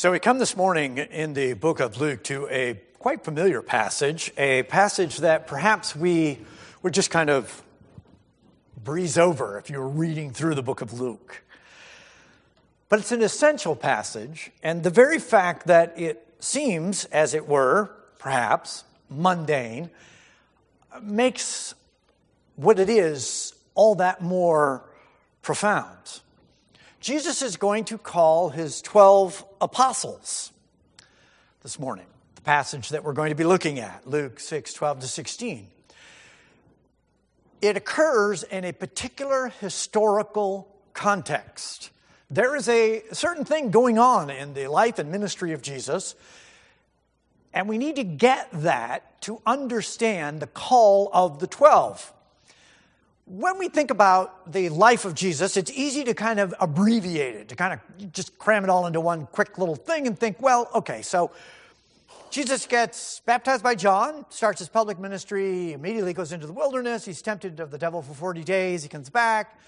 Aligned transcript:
So 0.00 0.12
we 0.12 0.18
come 0.18 0.38
this 0.38 0.56
morning 0.56 0.96
in 0.96 1.34
the 1.34 1.52
book 1.52 1.78
of 1.78 2.00
Luke 2.00 2.24
to 2.24 2.48
a 2.48 2.80
quite 2.98 3.22
familiar 3.22 3.60
passage, 3.60 4.32
a 4.38 4.62
passage 4.62 5.18
that 5.18 5.46
perhaps 5.46 5.94
we 5.94 6.38
would 6.82 6.94
just 6.94 7.10
kind 7.10 7.28
of 7.28 7.62
breeze 8.82 9.18
over 9.18 9.58
if 9.58 9.68
you 9.68 9.78
were 9.78 9.90
reading 9.90 10.32
through 10.32 10.54
the 10.54 10.62
book 10.62 10.80
of 10.80 10.98
Luke. 10.98 11.42
But 12.88 13.00
it's 13.00 13.12
an 13.12 13.20
essential 13.20 13.76
passage, 13.76 14.50
and 14.62 14.82
the 14.82 14.88
very 14.88 15.18
fact 15.18 15.66
that 15.66 15.92
it 16.00 16.26
seems, 16.38 17.04
as 17.04 17.34
it 17.34 17.46
were, 17.46 17.90
perhaps 18.18 18.84
mundane, 19.10 19.90
makes 21.02 21.74
what 22.56 22.78
it 22.78 22.88
is 22.88 23.52
all 23.74 23.96
that 23.96 24.22
more 24.22 24.82
profound. 25.42 26.22
Jesus 27.00 27.40
is 27.40 27.56
going 27.56 27.84
to 27.86 27.96
call 27.96 28.50
his 28.50 28.82
12 28.82 29.42
apostles 29.62 30.52
this 31.62 31.78
morning, 31.78 32.04
the 32.34 32.42
passage 32.42 32.90
that 32.90 33.04
we're 33.04 33.14
going 33.14 33.30
to 33.30 33.34
be 33.34 33.44
looking 33.44 33.78
at, 33.78 34.06
Luke 34.06 34.38
6 34.38 34.74
12 34.74 35.00
to 35.00 35.08
16. 35.08 35.66
It 37.62 37.76
occurs 37.78 38.42
in 38.42 38.64
a 38.64 38.72
particular 38.72 39.48
historical 39.60 40.68
context. 40.92 41.90
There 42.30 42.54
is 42.54 42.68
a 42.68 43.02
certain 43.12 43.46
thing 43.46 43.70
going 43.70 43.98
on 43.98 44.28
in 44.28 44.52
the 44.52 44.68
life 44.68 44.98
and 44.98 45.10
ministry 45.10 45.52
of 45.52 45.62
Jesus, 45.62 46.14
and 47.54 47.66
we 47.66 47.78
need 47.78 47.96
to 47.96 48.04
get 48.04 48.48
that 48.52 49.22
to 49.22 49.40
understand 49.46 50.40
the 50.40 50.46
call 50.46 51.08
of 51.14 51.38
the 51.38 51.46
12 51.46 52.12
when 53.30 53.58
we 53.58 53.68
think 53.68 53.92
about 53.92 54.50
the 54.50 54.70
life 54.70 55.04
of 55.04 55.14
Jesus, 55.14 55.56
it's 55.56 55.70
easy 55.70 56.02
to 56.02 56.14
kind 56.14 56.40
of 56.40 56.52
abbreviate 56.58 57.36
it, 57.36 57.48
to 57.50 57.54
kind 57.54 57.72
of 57.72 58.12
just 58.12 58.36
cram 58.38 58.64
it 58.64 58.70
all 58.70 58.88
into 58.88 59.00
one 59.00 59.26
quick 59.26 59.56
little 59.56 59.76
thing 59.76 60.08
and 60.08 60.18
think, 60.18 60.42
well, 60.42 60.68
okay, 60.74 61.00
so 61.00 61.30
Jesus 62.32 62.66
gets 62.66 63.20
baptized 63.20 63.62
by 63.62 63.76
John, 63.76 64.26
starts 64.30 64.58
his 64.58 64.68
public 64.68 64.98
ministry, 64.98 65.72
immediately 65.72 66.12
goes 66.12 66.32
into 66.32 66.48
the 66.48 66.52
wilderness. 66.52 67.04
He's 67.04 67.22
tempted 67.22 67.60
of 67.60 67.70
the 67.70 67.78
devil 67.78 68.02
for 68.02 68.14
40 68.14 68.42
days. 68.42 68.82
He 68.82 68.88
comes 68.88 69.10
back. 69.10 69.60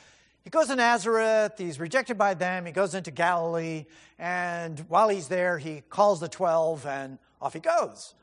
He 0.43 0.51
goes 0.51 0.67
to 0.67 0.75
Nazareth. 0.75 1.53
He's 1.57 1.79
rejected 1.79 2.19
by 2.19 2.35
them. 2.35 2.67
He 2.67 2.73
goes 2.73 2.97
into 2.97 3.13
Galilee. 3.13 3.87
And 4.19 4.81
while 4.89 5.09
he's 5.09 5.29
there, 5.29 5.59
he 5.59 5.85
calls 5.89 6.19
the 6.19 6.29
12 6.29 6.85
and 6.85 7.17
off 7.41 7.53
he 7.53 7.61
goes. 7.61 8.15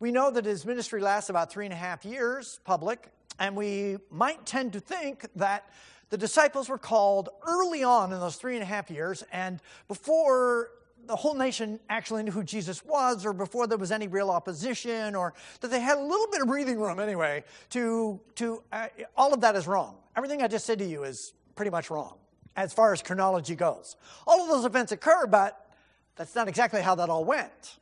We 0.00 0.10
know 0.10 0.30
that 0.30 0.46
his 0.46 0.64
ministry 0.64 1.02
lasts 1.02 1.28
about 1.28 1.52
three 1.52 1.66
and 1.66 1.74
a 1.74 1.76
half 1.76 2.06
years, 2.06 2.60
public, 2.64 3.10
and 3.38 3.56
we 3.56 3.98
might 4.10 4.44
tend 4.46 4.72
to 4.74 4.80
think 4.80 5.26
that 5.36 5.68
the 6.10 6.16
disciples 6.16 6.68
were 6.68 6.78
called 6.78 7.28
early 7.46 7.82
on 7.82 8.12
in 8.12 8.20
those 8.20 8.36
three 8.36 8.54
and 8.54 8.62
a 8.62 8.66
half 8.66 8.90
years, 8.90 9.24
and 9.32 9.60
before 9.88 10.70
the 11.06 11.16
whole 11.16 11.34
nation 11.34 11.78
actually 11.88 12.22
knew 12.22 12.32
who 12.32 12.42
Jesus 12.42 12.84
was, 12.84 13.24
or 13.24 13.32
before 13.32 13.66
there 13.66 13.78
was 13.78 13.92
any 13.92 14.08
real 14.08 14.30
opposition, 14.30 15.14
or 15.14 15.34
that 15.60 15.68
they 15.68 15.80
had 15.80 15.98
a 15.98 16.00
little 16.00 16.26
bit 16.28 16.40
of 16.40 16.48
breathing 16.48 16.78
room 16.78 16.98
anyway, 16.98 17.44
to, 17.70 18.20
to 18.36 18.62
uh, 18.72 18.88
all 19.16 19.32
of 19.32 19.40
that 19.40 19.56
is 19.56 19.66
wrong. 19.66 19.96
Everything 20.16 20.42
I 20.42 20.48
just 20.48 20.66
said 20.66 20.78
to 20.78 20.84
you 20.84 21.04
is 21.04 21.32
pretty 21.54 21.70
much 21.70 21.90
wrong 21.90 22.16
as 22.56 22.72
far 22.72 22.92
as 22.92 23.02
chronology 23.02 23.54
goes. 23.54 23.96
All 24.26 24.42
of 24.42 24.48
those 24.48 24.64
events 24.64 24.92
occur, 24.92 25.26
but 25.26 25.70
that's 26.16 26.34
not 26.34 26.48
exactly 26.48 26.80
how 26.80 26.94
that 26.94 27.08
all 27.08 27.24
went. 27.24 27.78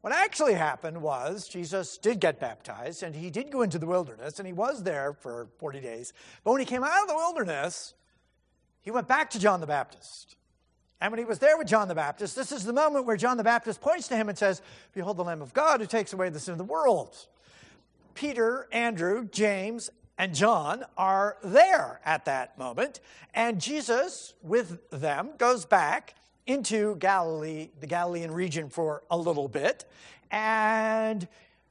What 0.00 0.12
actually 0.12 0.54
happened 0.54 1.02
was 1.02 1.48
Jesus 1.48 1.98
did 1.98 2.20
get 2.20 2.38
baptized 2.38 3.02
and 3.02 3.14
he 3.14 3.30
did 3.30 3.50
go 3.50 3.62
into 3.62 3.78
the 3.78 3.86
wilderness 3.86 4.38
and 4.38 4.46
he 4.46 4.52
was 4.52 4.84
there 4.84 5.12
for 5.12 5.48
40 5.58 5.80
days. 5.80 6.12
But 6.44 6.52
when 6.52 6.60
he 6.60 6.66
came 6.66 6.84
out 6.84 7.02
of 7.02 7.08
the 7.08 7.16
wilderness, 7.16 7.94
he 8.80 8.90
went 8.90 9.08
back 9.08 9.30
to 9.30 9.40
John 9.40 9.60
the 9.60 9.66
Baptist. 9.66 10.36
And 11.00 11.12
when 11.12 11.18
he 11.18 11.24
was 11.24 11.38
there 11.38 11.56
with 11.56 11.66
John 11.66 11.88
the 11.88 11.94
Baptist, 11.94 12.36
this 12.36 12.52
is 12.52 12.64
the 12.64 12.72
moment 12.72 13.06
where 13.06 13.16
John 13.16 13.36
the 13.36 13.44
Baptist 13.44 13.80
points 13.80 14.08
to 14.08 14.16
him 14.16 14.28
and 14.28 14.38
says, 14.38 14.62
Behold 14.94 15.16
the 15.16 15.24
Lamb 15.24 15.42
of 15.42 15.52
God 15.52 15.80
who 15.80 15.86
takes 15.86 16.12
away 16.12 16.28
the 16.28 16.40
sin 16.40 16.52
of 16.52 16.58
the 16.58 16.64
world. 16.64 17.16
Peter, 18.14 18.66
Andrew, 18.72 19.28
James, 19.30 19.90
and 20.16 20.34
John 20.34 20.84
are 20.96 21.36
there 21.42 22.00
at 22.04 22.24
that 22.24 22.58
moment. 22.58 22.98
And 23.32 23.60
Jesus, 23.60 24.34
with 24.42 24.90
them, 24.90 25.30
goes 25.38 25.64
back 25.64 26.16
into 26.48 26.96
Galilee, 26.96 27.68
the 27.78 27.86
Galilean 27.86 28.32
region 28.32 28.70
for 28.70 29.02
a 29.10 29.16
little 29.16 29.48
bit. 29.48 29.84
And 30.30 31.28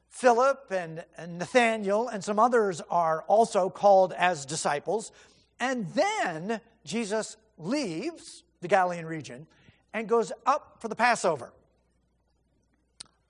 Philip 0.08 0.72
and, 0.72 1.04
and 1.18 1.40
Nathaniel 1.40 2.08
and 2.08 2.24
some 2.24 2.38
others 2.40 2.80
are 2.90 3.24
also 3.24 3.70
called 3.70 4.14
as 4.14 4.46
disciples. 4.46 5.12
And 5.60 5.88
then 5.94 6.62
Jesus 6.86 7.38
leaves 7.58 8.44
the 8.62 8.68
Galilean 8.68 9.08
region 9.08 9.48
and 9.94 10.08
goes 10.08 10.32
up 10.46 10.78
for 10.80 10.88
the 10.88 10.96
Passover. 10.96 11.52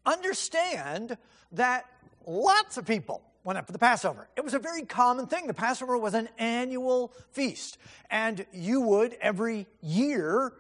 Understand 0.06 1.18
that 1.54 1.86
lots 2.26 2.76
of 2.76 2.86
people 2.86 3.22
went 3.46 3.58
up 3.58 3.66
for 3.66 3.72
the 3.72 3.80
Passover. 3.80 4.28
It 4.36 4.44
was 4.44 4.54
a 4.54 4.60
very 4.60 4.84
common 4.84 5.28
thing. 5.28 5.48
The 5.48 5.54
Passover 5.54 5.98
was 5.98 6.14
an 6.14 6.28
annual 6.38 7.14
feast, 7.32 7.78
and 8.12 8.46
you 8.52 8.82
would 8.82 9.18
every 9.22 9.68
year 9.82 10.52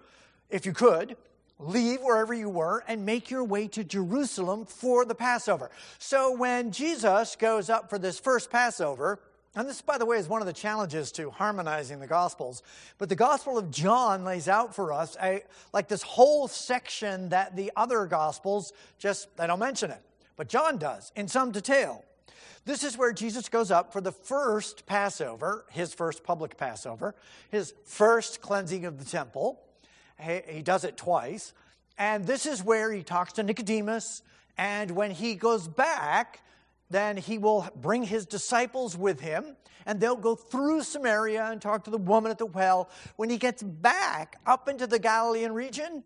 if 0.49 0.65
you 0.65 0.73
could, 0.73 1.17
leave 1.59 2.01
wherever 2.01 2.33
you 2.33 2.49
were 2.49 2.83
and 2.87 3.05
make 3.05 3.31
your 3.31 3.43
way 3.43 3.67
to 3.69 3.83
Jerusalem 3.83 4.65
for 4.65 5.05
the 5.05 5.15
Passover. 5.15 5.71
So 5.97 6.35
when 6.35 6.71
Jesus 6.71 7.35
goes 7.35 7.69
up 7.69 7.89
for 7.89 7.97
this 7.97 8.19
first 8.19 8.51
Passover, 8.51 9.19
and 9.55 9.67
this, 9.67 9.81
by 9.81 9.97
the 9.97 10.05
way, 10.05 10.17
is 10.17 10.27
one 10.27 10.41
of 10.41 10.45
the 10.45 10.53
challenges 10.53 11.11
to 11.13 11.31
harmonizing 11.31 11.99
the 11.99 12.05
Gospels. 12.05 12.61
But 12.99 13.09
the 13.09 13.15
Gospel 13.15 13.57
of 13.57 13.71
John 13.71 14.23
lays 14.23 14.47
out 14.47 14.75
for 14.75 14.93
us 14.93 15.17
a, 15.21 15.41
like 15.73 15.87
this 15.87 16.03
whole 16.03 16.47
section 16.47 17.29
that 17.29 17.55
the 17.55 17.71
other 17.75 18.05
Gospels 18.05 18.71
just, 18.99 19.35
they 19.35 19.47
don't 19.47 19.57
mention 19.57 19.89
it. 19.89 20.01
But 20.35 20.47
John 20.47 20.77
does 20.77 21.11
in 21.15 21.27
some 21.27 21.51
detail. 21.51 22.05
This 22.65 22.83
is 22.83 22.97
where 22.97 23.13
Jesus 23.13 23.49
goes 23.49 23.71
up 23.71 23.91
for 23.93 24.01
the 24.01 24.11
first 24.11 24.85
Passover, 24.85 25.65
his 25.71 25.91
first 25.91 26.23
public 26.23 26.57
Passover, 26.57 27.15
his 27.49 27.73
first 27.85 28.41
cleansing 28.41 28.85
of 28.85 28.99
the 28.99 29.05
temple. 29.05 29.59
He 30.19 30.61
does 30.61 30.83
it 30.83 30.97
twice. 30.97 31.53
And 31.97 32.25
this 32.25 32.45
is 32.45 32.63
where 32.63 32.91
he 32.91 33.03
talks 33.03 33.33
to 33.33 33.43
Nicodemus. 33.43 34.21
And 34.57 34.91
when 34.91 35.11
he 35.11 35.35
goes 35.35 35.67
back, 35.67 36.41
then 36.89 37.17
he 37.17 37.37
will 37.37 37.67
bring 37.75 38.03
his 38.03 38.25
disciples 38.25 38.97
with 38.97 39.19
him, 39.19 39.57
and 39.85 39.99
they'll 39.99 40.15
go 40.15 40.35
through 40.35 40.83
Samaria 40.83 41.45
and 41.51 41.61
talk 41.61 41.83
to 41.83 41.91
the 41.91 41.97
woman 41.97 42.31
at 42.31 42.37
the 42.37 42.45
well. 42.45 42.89
When 43.17 43.29
he 43.29 43.37
gets 43.37 43.61
back 43.61 44.37
up 44.45 44.69
into 44.69 44.87
the 44.87 44.99
Galilean 44.99 45.53
region, 45.53 46.03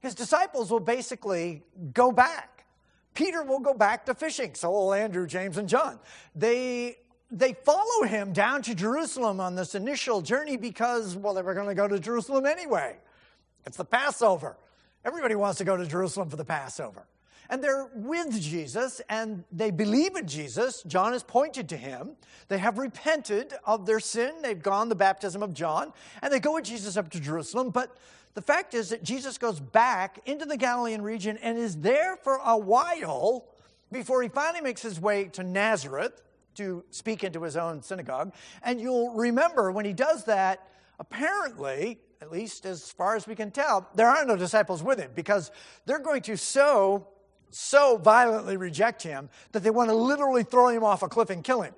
his 0.00 0.14
disciples 0.14 0.70
will 0.70 0.80
basically 0.80 1.62
go 1.92 2.12
back. 2.12 2.64
Peter 3.14 3.42
will 3.42 3.60
go 3.60 3.72
back 3.72 4.06
to 4.06 4.14
fishing. 4.14 4.54
So 4.54 4.70
will 4.70 4.92
Andrew, 4.92 5.26
James, 5.26 5.56
and 5.56 5.68
John. 5.68 5.98
They 6.34 6.98
they 7.30 7.54
follow 7.54 8.04
him 8.04 8.32
down 8.32 8.62
to 8.62 8.74
Jerusalem 8.74 9.40
on 9.40 9.56
this 9.56 9.74
initial 9.74 10.20
journey 10.20 10.56
because, 10.56 11.16
well, 11.16 11.34
they 11.34 11.42
were 11.42 11.54
going 11.54 11.66
to 11.66 11.74
go 11.74 11.88
to 11.88 11.98
Jerusalem 11.98 12.46
anyway. 12.46 12.98
It's 13.66 13.76
the 13.76 13.84
Passover. 13.84 14.56
Everybody 15.04 15.34
wants 15.34 15.58
to 15.58 15.64
go 15.64 15.76
to 15.76 15.86
Jerusalem 15.86 16.30
for 16.30 16.36
the 16.36 16.44
Passover. 16.44 17.06
And 17.50 17.62
they're 17.62 17.88
with 17.94 18.40
Jesus 18.40 19.00
and 19.08 19.44
they 19.52 19.70
believe 19.70 20.16
in 20.16 20.26
Jesus. 20.26 20.82
John 20.86 21.12
has 21.12 21.22
pointed 21.22 21.68
to 21.68 21.76
him. 21.76 22.16
They 22.48 22.58
have 22.58 22.78
repented 22.78 23.54
of 23.64 23.86
their 23.86 24.00
sin. 24.00 24.42
They've 24.42 24.60
gone 24.60 24.88
the 24.88 24.96
baptism 24.96 25.42
of 25.42 25.52
John 25.52 25.92
and 26.22 26.32
they 26.32 26.40
go 26.40 26.54
with 26.54 26.64
Jesus 26.64 26.96
up 26.96 27.10
to 27.10 27.20
Jerusalem. 27.20 27.70
But 27.70 27.96
the 28.34 28.42
fact 28.42 28.74
is 28.74 28.88
that 28.90 29.02
Jesus 29.02 29.38
goes 29.38 29.60
back 29.60 30.20
into 30.26 30.44
the 30.44 30.56
Galilean 30.56 31.02
region 31.02 31.38
and 31.38 31.56
is 31.56 31.76
there 31.76 32.16
for 32.16 32.40
a 32.44 32.56
while 32.56 33.46
before 33.92 34.22
he 34.22 34.28
finally 34.28 34.60
makes 34.60 34.82
his 34.82 35.00
way 35.00 35.24
to 35.28 35.44
Nazareth 35.44 36.22
to 36.56 36.84
speak 36.90 37.22
into 37.22 37.42
his 37.42 37.56
own 37.56 37.82
synagogue. 37.82 38.32
And 38.62 38.80
you'll 38.80 39.14
remember 39.14 39.70
when 39.70 39.84
he 39.84 39.92
does 39.92 40.24
that, 40.24 40.68
apparently, 40.98 42.00
at 42.20 42.32
least 42.32 42.66
as 42.66 42.90
far 42.90 43.16
as 43.16 43.26
we 43.26 43.34
can 43.34 43.50
tell, 43.50 43.88
there 43.94 44.08
are 44.08 44.24
no 44.24 44.36
disciples 44.36 44.82
with 44.82 44.98
him 44.98 45.10
because 45.14 45.50
they're 45.84 45.98
going 45.98 46.22
to 46.22 46.36
so, 46.36 47.08
so 47.50 47.96
violently 47.98 48.56
reject 48.56 49.02
him 49.02 49.28
that 49.52 49.62
they 49.62 49.70
want 49.70 49.90
to 49.90 49.94
literally 49.94 50.42
throw 50.42 50.68
him 50.68 50.84
off 50.84 51.02
a 51.02 51.08
cliff 51.08 51.30
and 51.30 51.44
kill 51.44 51.62
him. 51.62 51.74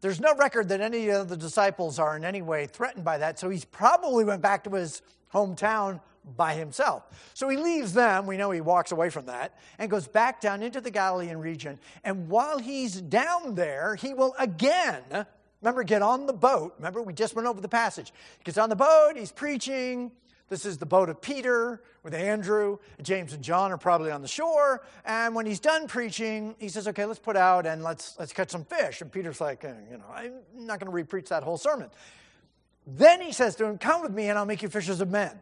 There's 0.00 0.20
no 0.20 0.34
record 0.34 0.68
that 0.68 0.80
any 0.80 1.08
of 1.08 1.28
the 1.28 1.36
disciples 1.36 1.98
are 1.98 2.16
in 2.16 2.24
any 2.24 2.42
way 2.42 2.66
threatened 2.66 3.04
by 3.04 3.18
that, 3.18 3.38
so 3.38 3.48
he's 3.48 3.64
probably 3.64 4.24
went 4.24 4.42
back 4.42 4.64
to 4.64 4.70
his 4.70 5.00
hometown 5.32 6.00
by 6.36 6.54
himself. 6.54 7.04
So 7.34 7.48
he 7.48 7.56
leaves 7.56 7.92
them, 7.92 8.26
we 8.26 8.36
know 8.36 8.50
he 8.50 8.60
walks 8.60 8.92
away 8.92 9.10
from 9.10 9.26
that, 9.26 9.58
and 9.78 9.90
goes 9.90 10.06
back 10.06 10.40
down 10.40 10.62
into 10.62 10.80
the 10.80 10.90
Galilean 10.90 11.38
region. 11.38 11.78
And 12.02 12.28
while 12.28 12.58
he's 12.58 13.00
down 13.00 13.54
there, 13.54 13.94
he 13.96 14.14
will 14.14 14.34
again 14.38 15.26
Remember, 15.64 15.82
get 15.82 16.02
on 16.02 16.26
the 16.26 16.34
boat. 16.34 16.74
Remember, 16.76 17.00
we 17.00 17.14
just 17.14 17.34
went 17.34 17.48
over 17.48 17.58
the 17.58 17.70
passage. 17.70 18.12
He 18.36 18.44
gets 18.44 18.58
on 18.58 18.68
the 18.68 18.76
boat, 18.76 19.12
he's 19.16 19.32
preaching. 19.32 20.12
This 20.50 20.66
is 20.66 20.76
the 20.76 20.84
boat 20.84 21.08
of 21.08 21.22
Peter 21.22 21.82
with 22.02 22.12
Andrew. 22.12 22.76
James 23.00 23.32
and 23.32 23.42
John 23.42 23.72
are 23.72 23.78
probably 23.78 24.10
on 24.10 24.20
the 24.20 24.28
shore. 24.28 24.84
And 25.06 25.34
when 25.34 25.46
he's 25.46 25.60
done 25.60 25.88
preaching, 25.88 26.54
he 26.58 26.68
says, 26.68 26.86
Okay, 26.86 27.06
let's 27.06 27.18
put 27.18 27.34
out 27.34 27.64
and 27.64 27.82
let's, 27.82 28.14
let's 28.18 28.34
catch 28.34 28.50
some 28.50 28.66
fish. 28.66 29.00
And 29.00 29.10
Peter's 29.10 29.40
like, 29.40 29.64
eh, 29.64 29.72
You 29.90 29.96
know, 29.96 30.04
I'm 30.14 30.34
not 30.54 30.80
going 30.80 30.92
to 30.92 31.04
repreach 31.04 31.28
that 31.28 31.42
whole 31.42 31.56
sermon. 31.56 31.88
Then 32.86 33.22
he 33.22 33.32
says 33.32 33.56
to 33.56 33.64
him, 33.64 33.78
Come 33.78 34.02
with 34.02 34.12
me 34.12 34.28
and 34.28 34.38
I'll 34.38 34.44
make 34.44 34.62
you 34.62 34.68
fishers 34.68 35.00
of 35.00 35.10
men. 35.10 35.32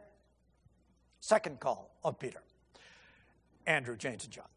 Second 1.19 1.59
call 1.59 1.91
of 2.05 2.21
Peter. 2.21 2.43
Andrew, 3.67 3.97
James, 3.97 4.23
and 4.23 4.33
John. 4.33 4.52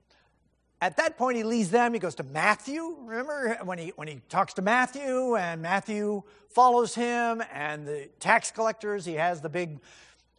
At 0.81 0.97
that 0.97 1.17
point, 1.17 1.37
he 1.37 1.43
leaves 1.43 1.71
them. 1.71 1.93
He 1.93 1.99
goes 1.99 2.15
to 2.15 2.23
Matthew. 2.23 2.97
Remember 2.99 3.57
when 3.63 3.77
he, 3.77 3.89
when 3.95 4.07
he 4.07 4.21
talks 4.29 4.53
to 4.55 4.61
Matthew, 4.61 5.35
and 5.35 5.61
Matthew 5.61 6.23
follows 6.49 6.93
him, 6.93 7.41
and 7.53 7.87
the 7.87 8.09
tax 8.19 8.51
collectors, 8.51 9.05
he 9.05 9.13
has 9.13 9.41
the 9.41 9.49
big, 9.49 9.79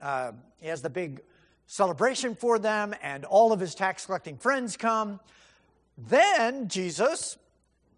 uh, 0.00 0.32
he 0.58 0.68
has 0.68 0.82
the 0.82 0.90
big 0.90 1.22
celebration 1.66 2.34
for 2.34 2.58
them, 2.58 2.94
and 3.02 3.24
all 3.24 3.52
of 3.52 3.60
his 3.60 3.74
tax 3.74 4.06
collecting 4.06 4.36
friends 4.36 4.76
come. 4.76 5.20
Then 5.96 6.68
Jesus, 6.68 7.38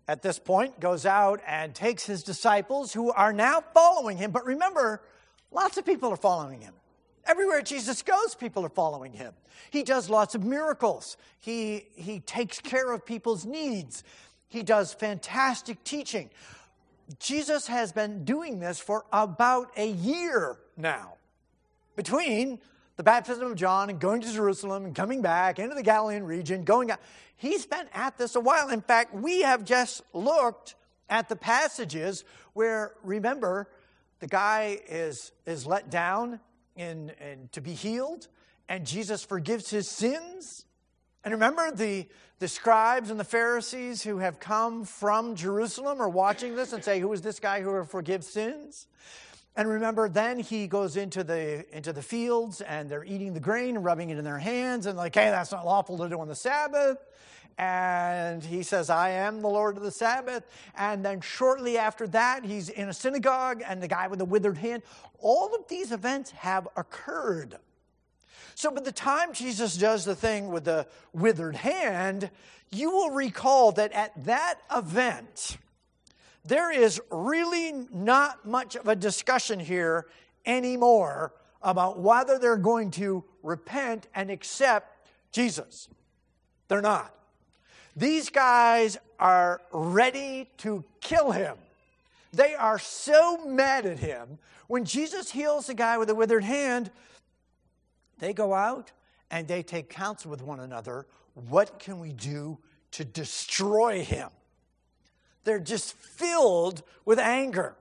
at 0.06 0.22
this 0.22 0.38
point, 0.38 0.78
goes 0.78 1.04
out 1.04 1.40
and 1.46 1.74
takes 1.74 2.06
his 2.06 2.22
disciples 2.22 2.92
who 2.92 3.10
are 3.12 3.32
now 3.32 3.62
following 3.74 4.16
him. 4.16 4.30
But 4.30 4.46
remember, 4.46 5.02
lots 5.50 5.76
of 5.76 5.84
people 5.84 6.10
are 6.10 6.16
following 6.16 6.60
him. 6.60 6.74
Everywhere 7.28 7.60
Jesus 7.60 8.02
goes, 8.02 8.34
people 8.34 8.64
are 8.64 8.70
following 8.70 9.12
him. 9.12 9.34
He 9.70 9.82
does 9.82 10.08
lots 10.08 10.34
of 10.34 10.42
miracles. 10.42 11.18
He, 11.38 11.86
he 11.94 12.20
takes 12.20 12.58
care 12.58 12.90
of 12.90 13.04
people's 13.04 13.44
needs. 13.44 14.02
He 14.48 14.62
does 14.62 14.94
fantastic 14.94 15.84
teaching. 15.84 16.30
Jesus 17.20 17.66
has 17.66 17.92
been 17.92 18.24
doing 18.24 18.60
this 18.60 18.80
for 18.80 19.04
about 19.12 19.70
a 19.76 19.88
year 19.90 20.56
now. 20.76 21.14
Between 21.96 22.58
the 22.96 23.02
baptism 23.02 23.46
of 23.46 23.56
John 23.56 23.90
and 23.90 24.00
going 24.00 24.22
to 24.22 24.32
Jerusalem 24.32 24.84
and 24.84 24.94
coming 24.94 25.22
back 25.22 25.58
into 25.58 25.74
the 25.74 25.82
Galilean 25.82 26.24
region, 26.24 26.64
going 26.64 26.90
out. 26.90 27.00
He's 27.36 27.64
been 27.64 27.86
at 27.94 28.18
this 28.18 28.34
a 28.34 28.40
while. 28.40 28.70
In 28.70 28.80
fact, 28.80 29.14
we 29.14 29.42
have 29.42 29.64
just 29.64 30.02
looked 30.12 30.74
at 31.08 31.28
the 31.28 31.36
passages 31.36 32.24
where, 32.54 32.94
remember, 33.04 33.68
the 34.18 34.26
guy 34.26 34.80
is, 34.88 35.30
is 35.46 35.64
let 35.64 35.90
down 35.90 36.40
in, 36.78 37.12
to 37.52 37.60
be 37.60 37.74
healed, 37.74 38.28
and 38.68 38.86
Jesus 38.86 39.24
forgives 39.24 39.70
his 39.70 39.88
sins. 39.88 40.64
And 41.24 41.34
remember, 41.34 41.70
the, 41.72 42.06
the 42.38 42.48
scribes 42.48 43.10
and 43.10 43.18
the 43.18 43.24
Pharisees 43.24 44.02
who 44.02 44.18
have 44.18 44.38
come 44.40 44.84
from 44.84 45.34
Jerusalem 45.34 46.00
are 46.00 46.08
watching 46.08 46.54
this 46.54 46.72
and 46.72 46.82
say, 46.84 47.00
Who 47.00 47.12
is 47.12 47.22
this 47.22 47.40
guy 47.40 47.60
who 47.60 47.84
forgives 47.84 48.26
sins? 48.26 48.86
And 49.58 49.68
remember, 49.68 50.08
then 50.08 50.38
he 50.38 50.68
goes 50.68 50.96
into 50.96 51.24
the, 51.24 51.66
into 51.76 51.92
the 51.92 52.00
fields 52.00 52.60
and 52.60 52.88
they're 52.88 53.02
eating 53.02 53.34
the 53.34 53.40
grain 53.40 53.74
and 53.74 53.84
rubbing 53.84 54.10
it 54.10 54.16
in 54.16 54.22
their 54.24 54.38
hands 54.38 54.86
and, 54.86 54.96
like, 54.96 55.16
hey, 55.16 55.30
that's 55.30 55.50
not 55.50 55.66
lawful 55.66 55.98
to 55.98 56.08
do 56.08 56.20
on 56.20 56.28
the 56.28 56.36
Sabbath. 56.36 57.04
And 57.58 58.44
he 58.44 58.62
says, 58.62 58.88
I 58.88 59.10
am 59.10 59.42
the 59.42 59.48
Lord 59.48 59.76
of 59.76 59.82
the 59.82 59.90
Sabbath. 59.90 60.44
And 60.76 61.04
then 61.04 61.20
shortly 61.20 61.76
after 61.76 62.06
that, 62.06 62.44
he's 62.44 62.68
in 62.68 62.88
a 62.88 62.92
synagogue 62.92 63.64
and 63.66 63.82
the 63.82 63.88
guy 63.88 64.06
with 64.06 64.20
the 64.20 64.24
withered 64.24 64.58
hand. 64.58 64.84
All 65.18 65.52
of 65.52 65.66
these 65.66 65.90
events 65.90 66.30
have 66.30 66.68
occurred. 66.76 67.56
So 68.54 68.70
by 68.70 68.82
the 68.82 68.92
time 68.92 69.32
Jesus 69.32 69.76
does 69.76 70.04
the 70.04 70.14
thing 70.14 70.52
with 70.52 70.66
the 70.66 70.86
withered 71.12 71.56
hand, 71.56 72.30
you 72.70 72.92
will 72.92 73.10
recall 73.10 73.72
that 73.72 73.90
at 73.90 74.24
that 74.24 74.60
event, 74.72 75.58
there 76.48 76.70
is 76.70 77.00
really 77.10 77.72
not 77.92 78.46
much 78.46 78.74
of 78.74 78.88
a 78.88 78.96
discussion 78.96 79.60
here 79.60 80.06
anymore 80.46 81.34
about 81.62 81.98
whether 81.98 82.38
they're 82.38 82.56
going 82.56 82.90
to 82.92 83.22
repent 83.42 84.06
and 84.14 84.30
accept 84.30 85.08
Jesus. 85.30 85.88
They're 86.68 86.80
not. 86.80 87.14
These 87.96 88.30
guys 88.30 88.96
are 89.18 89.60
ready 89.72 90.48
to 90.58 90.84
kill 91.00 91.32
him. 91.32 91.56
They 92.32 92.54
are 92.54 92.78
so 92.78 93.44
mad 93.44 93.84
at 93.84 93.98
him. 93.98 94.38
When 94.68 94.84
Jesus 94.84 95.30
heals 95.30 95.66
the 95.66 95.74
guy 95.74 95.98
with 95.98 96.08
a 96.10 96.14
withered 96.14 96.44
hand, 96.44 96.90
they 98.18 98.32
go 98.32 98.54
out 98.54 98.92
and 99.30 99.46
they 99.46 99.62
take 99.62 99.90
counsel 99.90 100.30
with 100.30 100.42
one 100.42 100.60
another. 100.60 101.06
What 101.34 101.78
can 101.78 102.00
we 102.00 102.12
do 102.12 102.58
to 102.92 103.04
destroy 103.04 104.02
him? 104.02 104.30
They're 105.48 105.58
just 105.58 105.94
filled 105.94 106.82
with 107.06 107.18
anger. 107.18 107.74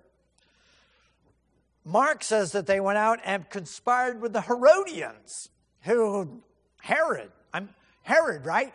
Mark 1.84 2.24
says 2.24 2.54
that 2.54 2.66
they 2.66 2.80
went 2.80 2.98
out 2.98 3.19
and 3.25 3.50
conspired 3.50 4.22
with 4.22 4.31
the 4.31 4.40
Herodians, 4.40 5.50
who 5.81 6.42
Herod, 6.80 7.30
I'm 7.54 7.68
Herod, 8.04 8.46
right? 8.46 8.74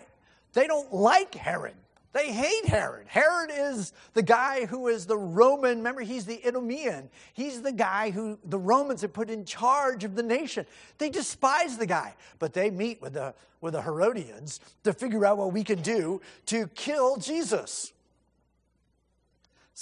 They 0.53 0.67
don't 0.67 0.93
like 0.93 1.35
Herod. 1.35 1.73
They 2.13 2.35
hate 2.35 2.67
Herod. 2.67 3.07
Herod 3.09 3.51
is 3.51 3.95
the 4.13 4.23
guy 4.23 4.67
who 4.67 4.89
is 4.89 5.07
the 5.07 5.17
Roman, 5.17 5.79
remember, 5.79 6.03
he's 6.03 6.27
the 6.27 6.47
Idumean. 6.47 7.09
He's 7.33 7.63
the 7.63 7.73
guy 7.73 8.11
who 8.11 8.39
the 8.45 8.59
Romans 8.59 9.01
had 9.01 9.15
put 9.15 9.31
in 9.31 9.47
charge 9.47 10.05
of 10.05 10.17
the 10.17 10.23
nation. 10.23 10.67
They 10.99 11.09
despise 11.09 11.79
the 11.79 11.87
guy, 11.87 12.15
but 12.39 12.53
they 12.53 12.69
meet 12.69 13.01
with 13.01 13.15
the, 13.15 13.33
with 13.63 13.73
the 13.73 13.81
Herodians 13.81 14.61
to 14.85 14.93
figure 14.93 15.25
out 15.25 15.39
what 15.39 15.55
we 15.55 15.65
can 15.65 15.81
do 15.81 16.21
to 16.45 16.67
kill 16.75 17.17
Jesus. 17.17 17.95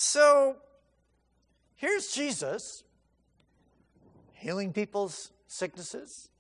So 0.03 0.57
here's 1.77 2.11
Jesus 2.11 2.85
healing 4.33 4.73
people's 4.73 5.31
sicknesses, 5.47 6.31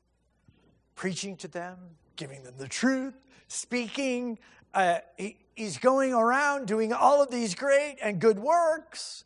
preaching 0.95 1.37
to 1.37 1.47
them, 1.47 1.77
giving 2.17 2.43
them 2.43 2.55
the 2.57 2.69
truth, 2.69 3.13
speaking. 3.49 4.39
Uh, 4.73 5.01
he, 5.19 5.37
he's 5.55 5.77
going 5.77 6.15
around 6.15 6.69
doing 6.69 6.95
all 6.95 7.23
of 7.23 7.31
these 7.31 7.55
great 7.55 7.99
and 8.03 8.19
good 8.19 8.39
works, 8.39 9.25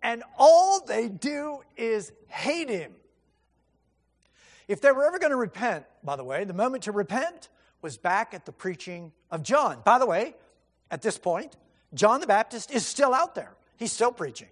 and 0.00 0.22
all 0.38 0.84
they 0.86 1.08
do 1.08 1.58
is 1.76 2.12
hate 2.28 2.68
him. 2.68 2.92
If 4.68 4.80
they 4.80 4.92
were 4.92 5.04
ever 5.04 5.18
going 5.18 5.32
to 5.32 5.36
repent, 5.36 5.86
by 6.04 6.14
the 6.14 6.22
way, 6.22 6.44
the 6.44 6.54
moment 6.54 6.84
to 6.84 6.92
repent 6.92 7.48
was 7.82 7.98
back 7.98 8.32
at 8.32 8.46
the 8.46 8.52
preaching 8.52 9.10
of 9.28 9.42
John. 9.42 9.80
By 9.84 9.98
the 9.98 10.06
way, 10.06 10.36
at 10.88 11.02
this 11.02 11.18
point, 11.18 11.56
John 11.94 12.20
the 12.20 12.26
Baptist 12.26 12.70
is 12.70 12.86
still 12.86 13.14
out 13.14 13.34
there, 13.34 13.52
he's 13.76 13.92
still 13.92 14.12
preaching. 14.12 14.48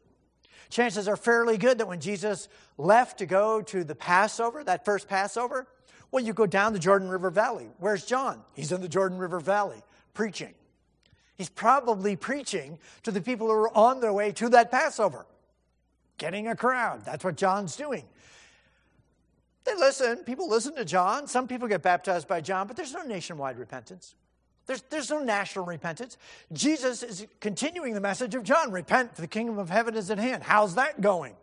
Chances 0.71 1.09
are 1.09 1.17
fairly 1.17 1.57
good 1.57 1.79
that 1.79 1.89
when 1.89 2.01
Jesus 2.01 2.49
left 2.77 3.19
to 3.19 3.27
go 3.27 3.63
to 3.63 3.85
the 3.85 3.95
Passover, 3.95 4.63
that 4.65 4.85
first 4.85 5.09
Passover, 5.09 5.67
well, 6.11 6.23
you 6.23 6.33
go 6.33 6.47
down 6.47 6.73
the 6.73 6.79
Jordan 6.79 7.09
River 7.09 7.31
Valley. 7.31 7.69
Where's 7.79 8.05
John? 8.05 8.43
He's 8.55 8.73
in 8.73 8.81
the 8.81 8.89
Jordan 8.89 9.19
River 9.19 9.41
Valley 9.41 9.83
preaching. 10.15 10.55
He's 11.37 11.49
probably 11.49 12.17
preaching 12.17 12.79
to 13.05 13.11
the 13.11 13.21
people 13.21 13.47
who 13.47 13.53
are 13.53 13.77
on 13.77 14.01
their 14.01 14.13
way 14.13 14.33
to 14.33 14.49
that 14.51 14.71
Passover, 14.71 15.27
getting 16.17 16.49
a 16.49 16.57
crowd. 16.57 17.05
That's 17.05 17.25
what 17.25 17.37
John's 17.37 17.77
doing. 17.77 18.05
They 19.65 19.75
listen. 19.75 20.19
People 20.19 20.49
listen 20.49 20.75
to 20.77 20.85
John. 20.85 21.27
Some 21.29 21.47
people 21.47 21.69
get 21.69 21.83
baptized 21.83 22.27
by 22.27 22.41
John, 22.41 22.67
but 22.67 22.77
there's 22.77 22.93
no 22.93 23.03
nationwide 23.03 23.59
repentance. 23.59 24.15
There's, 24.69 24.83
there's 24.91 25.11
no 25.11 25.21
national 25.21 25.65
repentance. 25.65 26.19
Jesus 26.53 27.03
is 27.03 27.27
continuing 27.41 27.95
the 27.95 28.03
message 28.03 28.35
of 28.35 28.45
John 28.45 28.71
repent, 28.71 29.15
for 29.15 29.23
the 29.23 29.27
kingdom 29.27 29.59
of 29.59 29.71
heaven 29.71 29.97
is 29.97 30.11
at 30.11 30.19
hand. 30.19 30.43
How's 30.43 30.75
that 30.75 31.01
going? 31.01 31.35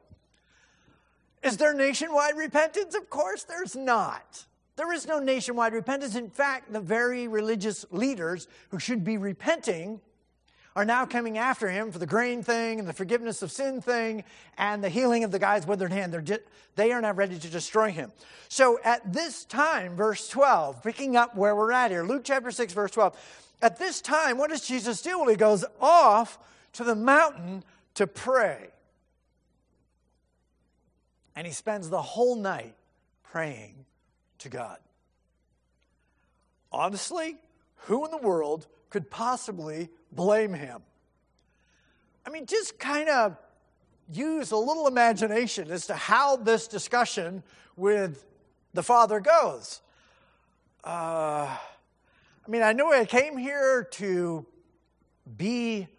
Is 1.41 1.57
there 1.57 1.73
nationwide 1.73 2.37
repentance? 2.37 2.93
Of 2.93 3.09
course, 3.09 3.43
there's 3.43 3.75
not. 3.75 4.45
There 4.75 4.93
is 4.93 5.07
no 5.07 5.17
nationwide 5.17 5.73
repentance. 5.73 6.15
In 6.15 6.29
fact, 6.29 6.71
the 6.71 6.79
very 6.79 7.27
religious 7.27 7.83
leaders 7.89 8.47
who 8.69 8.77
should 8.77 9.03
be 9.03 9.17
repenting 9.17 10.01
are 10.75 10.85
now 10.85 11.05
coming 11.05 11.37
after 11.37 11.69
him 11.69 11.91
for 11.91 11.99
the 11.99 12.05
grain 12.05 12.43
thing 12.43 12.79
and 12.79 12.87
the 12.87 12.93
forgiveness 12.93 13.41
of 13.41 13.51
sin 13.51 13.81
thing 13.81 14.23
and 14.57 14.83
the 14.83 14.89
healing 14.89 15.23
of 15.23 15.31
the 15.31 15.39
guy's 15.39 15.65
withered 15.65 15.91
hand. 15.91 16.11
They're 16.11 16.21
di- 16.21 16.39
they 16.75 16.91
are 16.91 17.01
now 17.01 17.13
ready 17.13 17.39
to 17.39 17.47
destroy 17.47 17.91
him. 17.91 18.11
So 18.49 18.79
at 18.83 19.13
this 19.13 19.45
time, 19.45 19.95
verse 19.95 20.27
12, 20.27 20.83
picking 20.83 21.15
up 21.15 21.35
where 21.35 21.55
we're 21.55 21.71
at 21.71 21.91
here, 21.91 22.03
Luke 22.03 22.23
chapter 22.25 22.51
6, 22.51 22.73
verse 22.73 22.91
12. 22.91 23.17
At 23.61 23.79
this 23.79 24.01
time, 24.01 24.37
what 24.37 24.49
does 24.49 24.67
Jesus 24.67 25.01
do? 25.01 25.17
Well, 25.17 25.29
he 25.29 25.37
goes 25.37 25.63
off 25.79 26.37
to 26.73 26.83
the 26.83 26.95
mountain 26.95 27.63
to 27.93 28.05
pray. 28.05 28.67
And 31.37 31.47
he 31.47 31.53
spends 31.53 31.89
the 31.89 32.01
whole 32.01 32.35
night 32.35 32.75
praying 33.23 33.85
to 34.39 34.49
God. 34.49 34.77
Honestly, 36.71 37.37
who 37.75 38.03
in 38.03 38.11
the 38.11 38.17
world 38.17 38.67
could 38.95 39.11
possibly 39.11 39.89
blame 40.13 40.53
him? 40.53 40.81
I 42.25 42.29
mean, 42.29 42.45
just 42.45 42.79
kind 42.79 43.09
of 43.09 43.35
use 44.09 44.51
a 44.51 44.57
little 44.57 44.87
imagination 44.87 45.69
as 45.69 45.87
to 45.87 45.95
how 45.95 46.37
this 46.37 46.69
discussion 46.69 47.43
with 47.75 48.23
the 48.73 48.81
Father 48.81 49.19
goes. 49.19 49.81
Uh, 50.81 51.49
I 51.49 52.47
mean, 52.47 52.61
I 52.61 52.71
know 52.71 52.93
I 52.93 53.03
came 53.03 53.35
here 53.35 53.83
to 53.95 54.45
be 55.35 55.89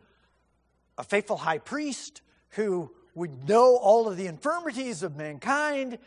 a 0.97 1.05
faithful 1.05 1.37
high 1.37 1.59
priest 1.59 2.23
who 2.53 2.91
would 3.15 3.47
know 3.47 3.77
all 3.77 4.09
of 4.09 4.17
the 4.17 4.27
infirmities 4.27 5.03
of 5.03 5.17
mankind. 5.17 5.99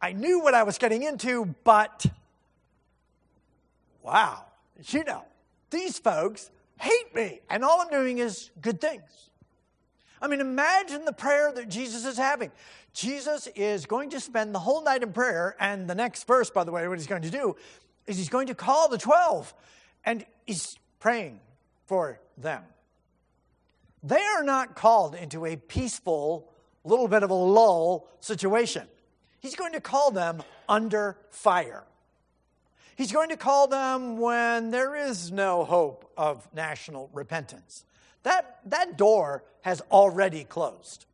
I 0.00 0.12
knew 0.12 0.38
what 0.38 0.54
I 0.54 0.62
was 0.62 0.78
getting 0.78 1.02
into, 1.02 1.46
but 1.64 2.06
wow, 4.04 4.44
you 4.86 5.02
know, 5.02 5.24
these 5.70 5.98
folks 5.98 6.50
hate 6.78 7.14
me, 7.14 7.40
and 7.48 7.64
all 7.64 7.80
I'm 7.80 7.90
doing 7.90 8.18
is 8.18 8.50
good 8.60 8.80
things. 8.80 9.30
I 10.22 10.28
mean, 10.28 10.40
imagine 10.40 11.04
the 11.04 11.12
prayer 11.12 11.50
that 11.52 11.68
Jesus 11.68 12.04
is 12.04 12.18
having. 12.18 12.50
Jesus 12.92 13.46
is 13.54 13.86
going 13.86 14.10
to 14.10 14.20
spend 14.20 14.54
the 14.54 14.58
whole 14.58 14.82
night 14.82 15.02
in 15.02 15.12
prayer, 15.12 15.56
and 15.58 15.88
the 15.88 15.94
next 15.94 16.26
verse, 16.26 16.50
by 16.50 16.64
the 16.64 16.72
way, 16.72 16.86
what 16.88 16.98
he's 16.98 17.06
going 17.06 17.22
to 17.22 17.30
do 17.30 17.56
is 18.06 18.18
he's 18.18 18.28
going 18.28 18.48
to 18.48 18.54
call 18.54 18.88
the 18.88 18.98
12 18.98 19.54
and 20.04 20.24
he's 20.46 20.76
praying 20.98 21.40
for 21.86 22.20
them. 22.36 22.62
They 24.02 24.20
are 24.20 24.42
not 24.42 24.74
called 24.74 25.14
into 25.14 25.46
a 25.46 25.56
peaceful, 25.56 26.50
little 26.84 27.08
bit 27.08 27.22
of 27.22 27.30
a 27.30 27.34
lull 27.34 28.08
situation. 28.20 28.86
He's 29.40 29.54
going 29.54 29.72
to 29.72 29.80
call 29.80 30.10
them 30.10 30.42
under 30.68 31.16
fire. 31.30 31.84
He's 33.00 33.12
going 33.12 33.30
to 33.30 33.36
call 33.38 33.66
them 33.66 34.18
when 34.18 34.72
there 34.72 34.94
is 34.94 35.32
no 35.32 35.64
hope 35.64 36.12
of 36.18 36.46
national 36.52 37.08
repentance. 37.14 37.86
That, 38.24 38.58
that 38.66 38.98
door 38.98 39.42
has 39.62 39.80
already 39.90 40.44
closed. 40.44 41.06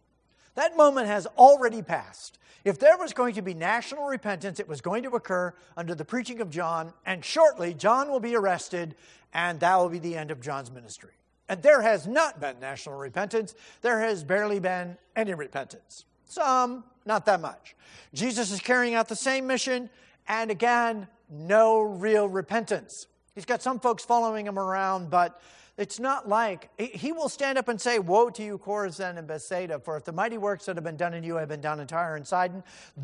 That 0.56 0.76
moment 0.76 1.06
has 1.06 1.28
already 1.38 1.82
passed. 1.82 2.40
If 2.64 2.80
there 2.80 2.98
was 2.98 3.12
going 3.12 3.34
to 3.34 3.42
be 3.42 3.54
national 3.54 4.06
repentance, 4.06 4.58
it 4.58 4.66
was 4.66 4.80
going 4.80 5.04
to 5.04 5.10
occur 5.10 5.54
under 5.76 5.94
the 5.94 6.04
preaching 6.04 6.40
of 6.40 6.50
John, 6.50 6.92
and 7.06 7.24
shortly 7.24 7.72
John 7.72 8.10
will 8.10 8.18
be 8.18 8.34
arrested, 8.34 8.96
and 9.32 9.60
that 9.60 9.76
will 9.76 9.88
be 9.88 10.00
the 10.00 10.16
end 10.16 10.32
of 10.32 10.40
John's 10.40 10.72
ministry. 10.72 11.12
And 11.48 11.62
there 11.62 11.82
has 11.82 12.08
not 12.08 12.40
been 12.40 12.58
national 12.58 12.98
repentance. 12.98 13.54
There 13.82 14.00
has 14.00 14.24
barely 14.24 14.58
been 14.58 14.98
any 15.14 15.34
repentance. 15.34 16.04
Some, 16.24 16.82
not 17.04 17.26
that 17.26 17.40
much. 17.40 17.76
Jesus 18.12 18.50
is 18.50 18.58
carrying 18.58 18.94
out 18.94 19.06
the 19.06 19.14
same 19.14 19.46
mission, 19.46 19.88
and 20.26 20.50
again, 20.50 21.06
no 21.30 21.80
real 21.80 22.28
repentance. 22.28 23.06
He's 23.34 23.44
got 23.44 23.62
some 23.62 23.80
folks 23.80 24.04
following 24.04 24.46
him 24.46 24.58
around, 24.58 25.10
but 25.10 25.40
it's 25.76 26.00
not 26.00 26.26
like 26.28 26.70
he 26.78 27.12
will 27.12 27.28
stand 27.28 27.58
up 27.58 27.68
and 27.68 27.78
say, 27.78 27.98
Woe 27.98 28.30
to 28.30 28.42
you, 28.42 28.58
Chorazin 28.58 29.18
and 29.18 29.26
Bethsaida, 29.26 29.78
for 29.78 29.96
if 29.96 30.04
the 30.04 30.12
mighty 30.12 30.38
works 30.38 30.64
that 30.66 30.76
have 30.76 30.84
been 30.84 30.96
done 30.96 31.12
in 31.12 31.22
you 31.22 31.36
had 31.36 31.48
been 31.48 31.60
done 31.60 31.80
in 31.80 31.86
Tyre 31.86 32.16
and 32.16 32.26
Sidon, 32.26 32.62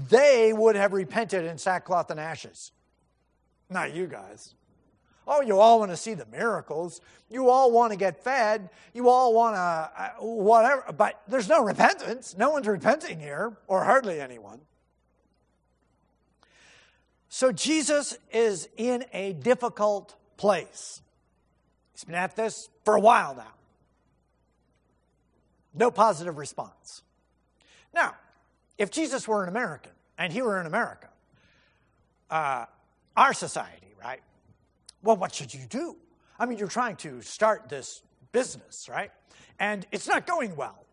they 0.08 0.52
would 0.54 0.74
have 0.74 0.92
repented 0.92 1.44
in 1.44 1.58
sackcloth 1.58 2.10
and 2.10 2.18
ashes. 2.18 2.72
Not 3.68 3.94
you 3.94 4.06
guys. 4.06 4.54
Oh, 5.26 5.40
you 5.42 5.58
all 5.60 5.78
want 5.78 5.90
to 5.90 5.96
see 5.96 6.14
the 6.14 6.26
miracles. 6.26 7.00
You 7.30 7.48
all 7.48 7.70
want 7.70 7.92
to 7.92 7.96
get 7.96 8.24
fed. 8.24 8.70
You 8.92 9.08
all 9.08 9.34
want 9.34 9.54
to, 9.54 9.60
uh, 9.60 10.10
whatever. 10.20 10.92
But 10.96 11.20
there's 11.28 11.48
no 11.48 11.62
repentance. 11.62 12.36
No 12.36 12.50
one's 12.50 12.66
repenting 12.66 13.20
here, 13.20 13.56
or 13.68 13.84
hardly 13.84 14.20
anyone. 14.20 14.60
So 17.34 17.50
Jesus 17.50 18.18
is 18.30 18.68
in 18.76 19.06
a 19.14 19.32
difficult 19.32 20.14
place. 20.36 21.00
He's 21.94 22.04
been 22.04 22.14
at 22.14 22.36
this 22.36 22.68
for 22.84 22.94
a 22.94 23.00
while 23.00 23.34
now. 23.34 23.54
No 25.72 25.90
positive 25.90 26.36
response. 26.36 27.00
Now, 27.94 28.16
if 28.76 28.90
Jesus 28.90 29.26
were 29.26 29.42
an 29.42 29.48
American 29.48 29.92
and 30.18 30.30
he 30.30 30.42
were 30.42 30.60
in 30.60 30.66
America, 30.66 31.08
uh, 32.30 32.66
our 33.16 33.32
society, 33.32 33.94
right? 33.98 34.20
Well, 35.02 35.16
what 35.16 35.34
should 35.34 35.54
you 35.54 35.64
do? 35.70 35.96
I 36.38 36.44
mean, 36.44 36.58
you're 36.58 36.68
trying 36.68 36.96
to 36.96 37.22
start 37.22 37.70
this 37.70 38.02
business, 38.32 38.90
right? 38.90 39.10
And 39.58 39.86
it's 39.90 40.06
not 40.06 40.26
going 40.26 40.54
well. 40.54 40.84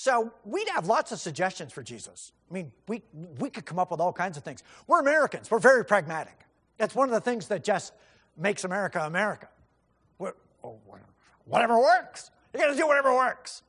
So 0.00 0.32
we'd 0.44 0.68
have 0.68 0.86
lots 0.86 1.10
of 1.10 1.18
suggestions 1.18 1.72
for 1.72 1.82
Jesus. 1.82 2.30
I 2.48 2.54
mean, 2.54 2.70
we, 2.86 3.02
we 3.40 3.50
could 3.50 3.66
come 3.66 3.80
up 3.80 3.90
with 3.90 3.98
all 3.98 4.12
kinds 4.12 4.36
of 4.36 4.44
things. 4.44 4.62
We're 4.86 5.00
Americans, 5.00 5.50
we're 5.50 5.58
very 5.58 5.84
pragmatic. 5.84 6.38
That's 6.76 6.94
one 6.94 7.08
of 7.08 7.14
the 7.16 7.20
things 7.20 7.48
that 7.48 7.64
just 7.64 7.92
makes 8.36 8.62
America 8.62 9.00
America. 9.00 9.48
Oh, 10.20 10.78
whatever 11.46 11.80
works. 11.80 12.30
You 12.54 12.60
got 12.60 12.68
to 12.68 12.76
do 12.76 12.86
whatever 12.86 13.12
works. 13.12 13.62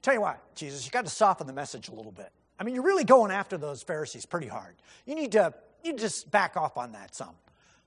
Tell 0.00 0.14
you 0.14 0.22
what, 0.22 0.54
Jesus, 0.54 0.86
you 0.86 0.90
got 0.90 1.04
to 1.04 1.10
soften 1.10 1.46
the 1.46 1.52
message 1.52 1.90
a 1.90 1.92
little 1.92 2.12
bit. 2.12 2.30
I 2.58 2.64
mean, 2.64 2.74
you're 2.74 2.84
really 2.84 3.04
going 3.04 3.30
after 3.30 3.58
those 3.58 3.82
Pharisees 3.82 4.24
pretty 4.24 4.48
hard. 4.48 4.74
You 5.04 5.16
need 5.16 5.32
to 5.32 5.52
you 5.84 5.92
just 5.96 6.30
back 6.30 6.56
off 6.56 6.78
on 6.78 6.92
that 6.92 7.14
some. 7.14 7.34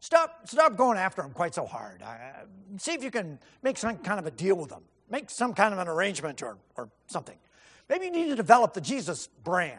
Stop, 0.02 0.48
stop 0.48 0.76
going 0.76 1.00
after 1.00 1.24
them 1.24 1.32
quite 1.32 1.56
so 1.56 1.66
hard. 1.66 2.04
Uh, 2.04 2.16
see 2.78 2.94
if 2.94 3.04
you 3.04 3.10
can 3.10 3.40
make 3.64 3.80
some 3.80 3.98
kind 3.98 4.20
of 4.20 4.28
a 4.28 4.32
deal 4.32 4.56
with 4.56 4.70
them. 4.70 4.84
Make 5.10 5.32
some 5.32 5.56
kind 5.56 5.74
of 5.74 5.80
an 5.80 5.88
arrangement 5.88 6.44
or, 6.44 6.58
or 6.78 6.88
something. 7.08 7.38
Maybe 7.92 8.06
you 8.06 8.12
need 8.12 8.30
to 8.30 8.38
develop 8.38 8.74
the 8.74 8.80
Jesus 8.80 9.28
brand. 9.44 9.78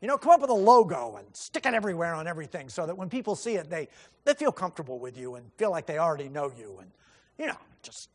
You 0.00 0.08
know, 0.08 0.16
come 0.16 0.32
up 0.32 0.40
with 0.40 0.48
a 0.48 0.54
logo 0.54 1.16
and 1.18 1.26
stick 1.36 1.66
it 1.66 1.74
everywhere 1.74 2.14
on 2.14 2.26
everything 2.26 2.70
so 2.70 2.86
that 2.86 2.96
when 2.96 3.10
people 3.10 3.36
see 3.36 3.56
it, 3.56 3.68
they, 3.68 3.88
they 4.24 4.32
feel 4.32 4.52
comfortable 4.52 4.98
with 4.98 5.18
you 5.18 5.34
and 5.34 5.44
feel 5.58 5.70
like 5.70 5.84
they 5.84 5.98
already 5.98 6.30
know 6.30 6.50
you. 6.58 6.78
And, 6.80 6.90
you 7.38 7.48
know, 7.48 7.58
just 7.82 8.08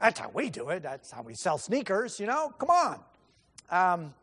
that's 0.00 0.20
how 0.20 0.30
we 0.32 0.48
do 0.48 0.68
it. 0.68 0.84
That's 0.84 1.10
how 1.10 1.22
we 1.22 1.34
sell 1.34 1.58
sneakers, 1.58 2.20
you 2.20 2.26
know? 2.26 2.54
Come 2.56 2.70
on. 2.70 3.00
Um, 3.68 4.14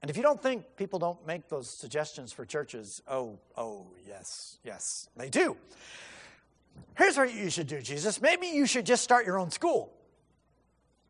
and 0.00 0.10
if 0.10 0.16
you 0.16 0.22
don't 0.22 0.42
think 0.42 0.64
people 0.76 0.98
don't 0.98 1.24
make 1.26 1.50
those 1.50 1.68
suggestions 1.68 2.32
for 2.32 2.46
churches, 2.46 3.02
oh, 3.06 3.38
oh, 3.54 3.86
yes, 4.08 4.56
yes, 4.64 5.10
they 5.14 5.28
do. 5.28 5.58
Here's 6.96 7.18
what 7.18 7.34
you 7.34 7.50
should 7.50 7.66
do, 7.66 7.82
Jesus. 7.82 8.22
Maybe 8.22 8.46
you 8.46 8.64
should 8.64 8.86
just 8.86 9.04
start 9.04 9.26
your 9.26 9.38
own 9.38 9.50
school. 9.50 9.92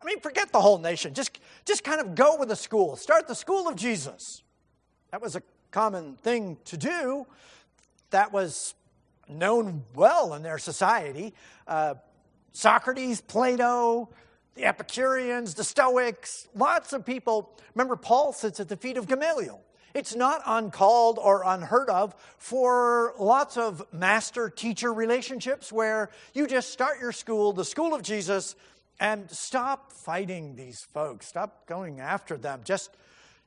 I 0.01 0.05
mean, 0.05 0.21
forget 0.21 0.53
the 0.53 0.61
whole 0.61 0.79
nation. 0.79 1.15
Just, 1.15 1.39
just 1.65 1.85
kind 1.85 2.01
of 2.01 2.15
go 2.15 2.37
with 2.37 2.49
the 2.49 2.57
school. 2.57 2.97
Start 2.97 3.27
the 3.27 3.35
school 3.35 3.69
of 3.69 3.77
Jesus. 3.77 4.43
That 5.11 5.21
was 5.21 5.37
a 5.37 5.43
common 5.71 6.15
thing 6.17 6.59
to 6.67 6.77
do. 6.77 7.27
That 8.11 8.33
was 8.33 8.75
known 9.29 9.85
well 9.95 10.35
in 10.35 10.43
their 10.43 10.59
society. 10.59 11.35
Uh, 11.67 11.95
Socrates, 12.53 13.21
Plato, 13.21 14.09
the 14.55 14.65
Epicureans, 14.65 15.55
the 15.55 15.65
Stoics, 15.65 16.49
lots 16.55 16.93
of 16.93 17.05
people. 17.05 17.57
Remember, 17.75 17.97
Paul 17.97 18.33
sits 18.33 18.61
at 18.61 18.69
the 18.69 18.77
feet 18.77 18.97
of 18.97 19.07
Gamaliel. 19.07 19.63
It's 19.95 20.15
not 20.15 20.43
uncalled 20.47 21.19
or 21.21 21.43
unheard 21.47 21.89
of 21.89 22.15
for 22.37 23.15
lots 23.19 23.57
of 23.57 23.83
master 23.93 24.51
teacher 24.51 24.93
relationships 24.93 25.73
where 25.73 26.11
you 26.35 26.47
just 26.47 26.71
start 26.71 27.01
your 27.01 27.13
school, 27.13 27.53
the 27.53 27.65
school 27.65 27.95
of 27.95 28.03
Jesus, 28.03 28.55
and 29.01 29.31
stop 29.31 29.93
fighting 29.93 30.57
these 30.57 30.81
folks. 30.93 31.27
Stop 31.27 31.67
going 31.67 32.01
after 32.01 32.37
them. 32.37 32.61
Just, 32.65 32.97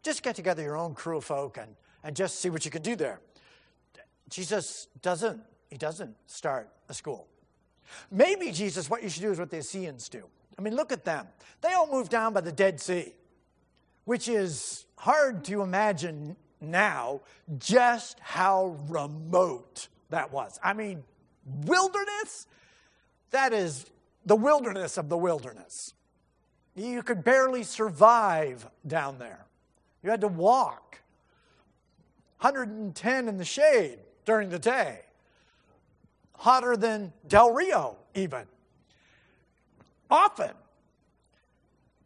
just 0.03 0.23
get 0.23 0.35
together 0.35 0.63
your 0.63 0.77
own 0.77 0.93
crew 0.93 1.17
of 1.17 1.25
folk 1.25 1.57
and, 1.57 1.75
and 2.03 2.15
just 2.15 2.39
see 2.39 2.49
what 2.49 2.65
you 2.65 2.71
can 2.71 2.81
do 2.81 2.95
there. 2.95 3.19
Jesus 4.29 4.87
doesn't, 5.01 5.41
he 5.69 5.77
doesn't 5.77 6.15
start 6.27 6.69
a 6.89 6.93
school. 6.93 7.27
Maybe, 8.09 8.51
Jesus, 8.51 8.89
what 8.89 9.03
you 9.03 9.09
should 9.09 9.23
do 9.23 9.31
is 9.31 9.39
what 9.39 9.49
the 9.49 9.57
Essenes 9.57 10.07
do. 10.07 10.23
I 10.57 10.61
mean, 10.61 10.75
look 10.75 10.91
at 10.91 11.03
them. 11.03 11.27
They 11.61 11.73
all 11.73 11.91
moved 11.91 12.11
down 12.11 12.33
by 12.33 12.41
the 12.41 12.51
Dead 12.51 12.79
Sea, 12.79 13.13
which 14.05 14.29
is 14.29 14.85
hard 14.97 15.43
to 15.45 15.61
imagine 15.61 16.37
now 16.61 17.21
just 17.57 18.19
how 18.19 18.77
remote 18.87 19.87
that 20.09 20.31
was. 20.31 20.59
I 20.63 20.73
mean, 20.73 21.03
wilderness? 21.65 22.47
That 23.31 23.53
is 23.53 23.85
the 24.25 24.35
wilderness 24.35 24.97
of 24.97 25.09
the 25.09 25.17
wilderness. 25.17 25.93
You 26.75 27.03
could 27.03 27.23
barely 27.23 27.63
survive 27.63 28.67
down 28.85 29.19
there. 29.19 29.45
You 30.03 30.09
had 30.09 30.21
to 30.21 30.27
walk 30.27 31.01
110 32.39 33.27
in 33.27 33.37
the 33.37 33.45
shade 33.45 33.99
during 34.25 34.49
the 34.49 34.59
day 34.59 35.01
hotter 36.41 36.75
than 36.75 37.13
Del 37.27 37.53
Rio, 37.53 37.97
even. 38.15 38.45
Often. 40.09 40.51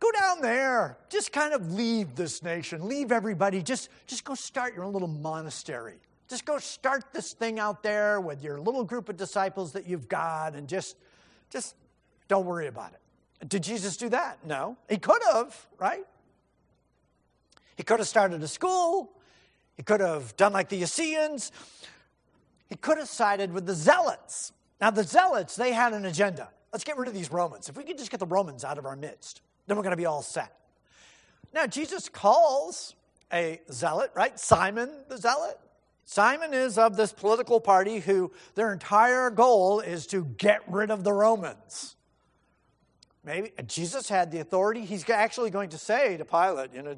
Go 0.01 0.11
down 0.11 0.41
there. 0.41 0.97
Just 1.09 1.31
kind 1.31 1.53
of 1.53 1.71
leave 1.71 2.15
this 2.15 2.43
nation. 2.43 2.85
Leave 2.85 3.13
everybody. 3.13 3.63
Just, 3.63 3.89
just 4.05 4.25
go 4.25 4.35
start 4.35 4.75
your 4.75 4.83
own 4.83 4.91
little 4.91 5.07
monastery. 5.07 5.95
Just 6.27 6.43
go 6.43 6.57
start 6.57 7.13
this 7.13 7.31
thing 7.31 7.59
out 7.59 7.81
there 7.81 8.19
with 8.19 8.43
your 8.43 8.59
little 8.59 8.83
group 8.83 9.07
of 9.07 9.15
disciples 9.15 9.71
that 9.71 9.87
you've 9.87 10.09
got 10.09 10.53
and 10.53 10.67
just, 10.67 10.97
just 11.49 11.75
don't 12.27 12.45
worry 12.45 12.67
about 12.67 12.93
it. 12.93 13.49
Did 13.49 13.63
Jesus 13.63 13.97
do 13.97 14.09
that? 14.09 14.39
No. 14.45 14.77
He 14.89 14.97
could 14.97 15.21
have, 15.31 15.55
right? 15.77 16.05
He 17.75 17.83
could 17.83 17.99
have 17.99 18.07
started 18.07 18.41
a 18.41 18.47
school. 18.47 19.11
He 19.75 19.83
could 19.83 19.99
have 19.99 20.35
done 20.37 20.53
like 20.53 20.69
the 20.69 20.81
Essenes. 20.81 21.51
He 22.67 22.75
could 22.75 22.97
have 22.97 23.09
sided 23.09 23.51
with 23.51 23.65
the 23.65 23.73
Zealots. 23.73 24.53
Now, 24.81 24.89
the 24.89 25.03
Zealots, 25.03 25.55
they 25.55 25.73
had 25.73 25.93
an 25.93 26.05
agenda. 26.05 26.49
Let's 26.71 26.83
get 26.83 26.97
rid 26.97 27.07
of 27.07 27.13
these 27.13 27.31
Romans. 27.31 27.69
If 27.69 27.77
we 27.77 27.83
could 27.83 27.97
just 27.97 28.11
get 28.11 28.19
the 28.19 28.25
Romans 28.25 28.63
out 28.63 28.77
of 28.77 28.85
our 28.85 28.95
midst, 28.95 29.41
then 29.67 29.77
we're 29.77 29.83
going 29.83 29.91
to 29.91 29.97
be 29.97 30.05
all 30.05 30.21
set. 30.21 30.53
Now, 31.53 31.67
Jesus 31.67 32.09
calls 32.09 32.95
a 33.31 33.61
zealot, 33.71 34.11
right? 34.13 34.37
Simon 34.39 34.89
the 35.07 35.17
zealot. 35.17 35.59
Simon 36.05 36.53
is 36.53 36.77
of 36.77 36.97
this 36.97 37.11
political 37.11 37.59
party 37.59 37.99
who 37.99 38.31
their 38.53 38.71
entire 38.71 39.29
goal 39.29 39.79
is 39.79 40.05
to 40.07 40.25
get 40.37 40.61
rid 40.67 40.91
of 40.91 41.03
the 41.03 41.13
Romans. 41.13 41.95
Maybe 43.25 43.51
Jesus 43.65 44.07
had 44.07 44.31
the 44.31 44.39
authority. 44.39 44.85
He's 44.85 45.09
actually 45.09 45.49
going 45.49 45.69
to 45.69 45.77
say 45.79 46.15
to 46.17 46.25
Pilate, 46.25 46.73
you 46.73 46.83
know, 46.83 46.95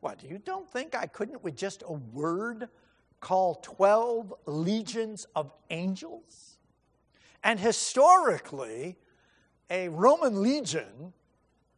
what, 0.00 0.22
you 0.22 0.38
don't 0.38 0.70
think 0.70 0.94
I 0.94 1.06
couldn't 1.06 1.42
with 1.42 1.56
just 1.56 1.82
a 1.86 1.92
word 1.92 2.68
call 3.20 3.54
12 3.62 4.34
legions 4.46 5.26
of 5.34 5.50
angels. 5.70 6.58
And 7.42 7.58
historically, 7.58 8.96
a 9.70 9.88
Roman 9.88 10.42
legion 10.42 11.14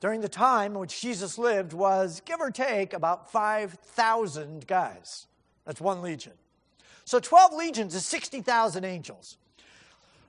during 0.01 0.21
the 0.21 0.29
time 0.29 0.73
in 0.73 0.81
which 0.81 1.01
Jesus 1.01 1.39
lived 1.39 1.73
was, 1.73 2.21
give 2.25 2.41
or 2.41 2.51
take, 2.51 2.93
about 2.93 3.31
5,000 3.31 4.67
guys. 4.67 5.27
That's 5.65 5.81
one 5.81 6.03
legion. 6.03 6.33
So 7.05 7.21
12 7.21 7.55
legions 7.55 7.95
is 7.95 8.05
60,000 8.05 8.85
angels. 8.85 9.37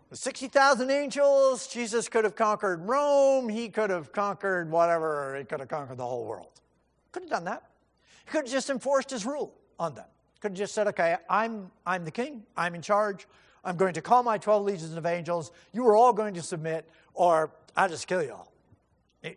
With 0.10 0.20
60,000 0.20 0.92
angels, 0.92 1.68
Jesus 1.68 2.08
could 2.10 2.24
have 2.24 2.36
conquered 2.36 2.88
Rome. 2.88 3.50
He 3.50 3.70
could 3.70 3.90
have 3.90 4.12
conquered 4.12 4.70
whatever. 4.70 5.36
He 5.38 5.44
could 5.46 5.60
have 5.60 5.70
conquered 5.70 5.98
the 5.98 6.06
whole 6.06 6.26
world. 6.26 6.62
Could 7.12 7.24
have 7.24 7.30
done 7.30 7.46
that. 7.46 7.64
He 8.26 8.32
could 8.32 8.46
have 8.46 8.52
just 8.52 8.70
enforced 8.70 9.10
his 9.10 9.26
rule 9.26 9.54
on 9.80 9.96
them. 9.96 10.06
Could 10.42 10.52
have 10.52 10.58
just 10.58 10.74
said, 10.74 10.88
okay, 10.88 11.18
I'm, 11.30 11.72
I'm 11.86 12.06
the 12.06 12.12
king. 12.12 12.44
I'm 12.56 12.76
in 12.76 12.82
charge. 12.82 13.28
I'm 13.64 13.78
going 13.78 13.94
to 13.96 14.02
call 14.02 14.22
my 14.22 14.38
12 14.38 14.64
legions 14.64 14.94
of 14.96 15.06
angels. 15.06 15.52
You 15.74 15.88
are 15.88 15.96
all 15.96 16.14
going 16.14 16.36
to 16.36 16.42
submit, 16.44 16.88
or 17.16 17.52
I'll 17.76 17.90
just 17.90 18.08
kill 18.08 18.22
you 18.22 18.34
all. 18.34 18.52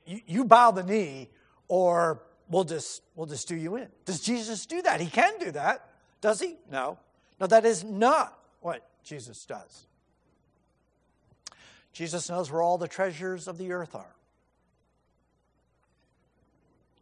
You, 0.04 0.20
you 0.26 0.44
bow 0.44 0.70
the 0.70 0.82
knee, 0.82 1.30
or 1.68 2.22
we'll 2.50 2.64
just, 2.64 3.02
we'll 3.14 3.26
just 3.26 3.48
do 3.48 3.56
you 3.56 3.76
in. 3.76 3.88
Does 4.04 4.20
Jesus 4.20 4.66
do 4.66 4.82
that? 4.82 5.00
He 5.00 5.08
can 5.08 5.38
do 5.38 5.50
that. 5.52 5.88
Does 6.20 6.40
he? 6.40 6.56
No. 6.70 6.98
No, 7.40 7.46
that 7.46 7.64
is 7.64 7.84
not 7.84 8.38
what 8.60 8.86
Jesus 9.02 9.46
does. 9.46 9.86
Jesus 11.98 12.30
knows 12.30 12.48
where 12.48 12.62
all 12.62 12.78
the 12.78 12.86
treasures 12.86 13.48
of 13.48 13.58
the 13.58 13.72
earth 13.72 13.96
are. 13.96 14.14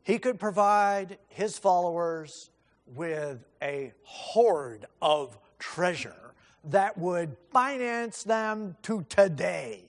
He 0.02 0.18
could 0.18 0.40
provide 0.40 1.18
his 1.28 1.58
followers 1.58 2.48
with 2.94 3.44
a 3.60 3.92
hoard 4.04 4.86
of 5.02 5.38
treasure 5.58 6.32
that 6.64 6.96
would 6.96 7.36
finance 7.52 8.22
them 8.22 8.74
to 8.84 9.04
today. 9.10 9.82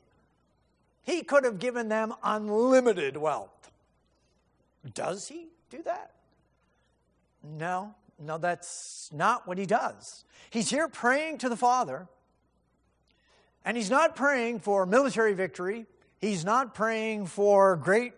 He 1.03 1.23
could 1.23 1.45
have 1.45 1.57
given 1.57 1.87
them 1.87 2.13
unlimited 2.21 3.15
wealth. 3.15 3.71
Does 4.93 5.29
he 5.29 5.47
do 5.69 5.83
that? 5.83 6.11
No, 7.45 7.95
no, 8.19 8.37
that's 8.37 9.09
not 9.13 9.47
what 9.47 9.57
he 9.57 9.65
does. 9.65 10.25
He's 10.49 10.69
here 10.69 10.89
praying 10.89 11.37
to 11.37 11.47
the 11.47 11.55
Father 11.55 12.09
and 13.67 13.75
he's 13.75 13.89
not 13.89 14.15
praying 14.15 14.61
for 14.61 14.85
military 14.85 15.33
victory, 15.33 15.87
he's 16.19 16.45
not 16.45 16.73
praying 16.73 17.25
for 17.25 17.75
great 17.75 18.13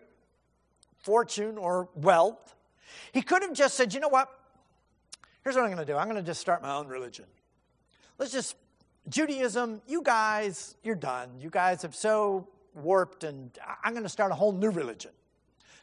fortune 1.00 1.58
or 1.58 1.88
wealth. 1.96 2.54
He 3.10 3.20
could 3.20 3.42
have 3.42 3.52
just 3.52 3.74
said, 3.74 3.92
you 3.92 3.98
know 3.98 4.08
what? 4.08 4.28
Here's 5.42 5.56
what 5.56 5.64
I'm 5.64 5.72
going 5.72 5.84
to 5.84 5.92
do 5.92 5.98
I'm 5.98 6.06
going 6.06 6.22
to 6.22 6.26
just 6.26 6.40
start 6.40 6.62
my 6.62 6.76
own 6.76 6.86
religion. 6.86 7.24
Let's 8.16 8.30
just, 8.30 8.54
Judaism, 9.08 9.82
you 9.88 10.02
guys, 10.04 10.76
you're 10.84 10.94
done. 10.94 11.30
You 11.40 11.50
guys 11.50 11.82
have 11.82 11.96
so 11.96 12.46
warped, 12.72 13.24
and 13.24 13.50
I'm 13.82 13.92
going 13.92 14.04
to 14.04 14.08
start 14.08 14.30
a 14.30 14.36
whole 14.36 14.52
new 14.52 14.70
religion. 14.70 15.10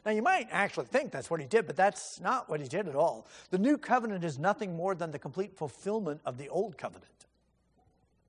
Now, 0.06 0.12
you 0.12 0.22
might 0.22 0.48
actually 0.50 0.86
think 0.86 1.12
that's 1.12 1.28
what 1.28 1.40
he 1.40 1.46
did, 1.46 1.66
but 1.66 1.76
that's 1.76 2.20
not 2.22 2.48
what 2.48 2.60
he 2.62 2.68
did 2.68 2.88
at 2.88 2.94
all. 2.94 3.26
The 3.50 3.58
new 3.58 3.76
covenant 3.76 4.24
is 4.24 4.38
nothing 4.38 4.74
more 4.74 4.94
than 4.94 5.10
the 5.10 5.18
complete 5.18 5.58
fulfillment 5.58 6.22
of 6.24 6.38
the 6.38 6.48
old 6.48 6.78
covenant. 6.78 7.17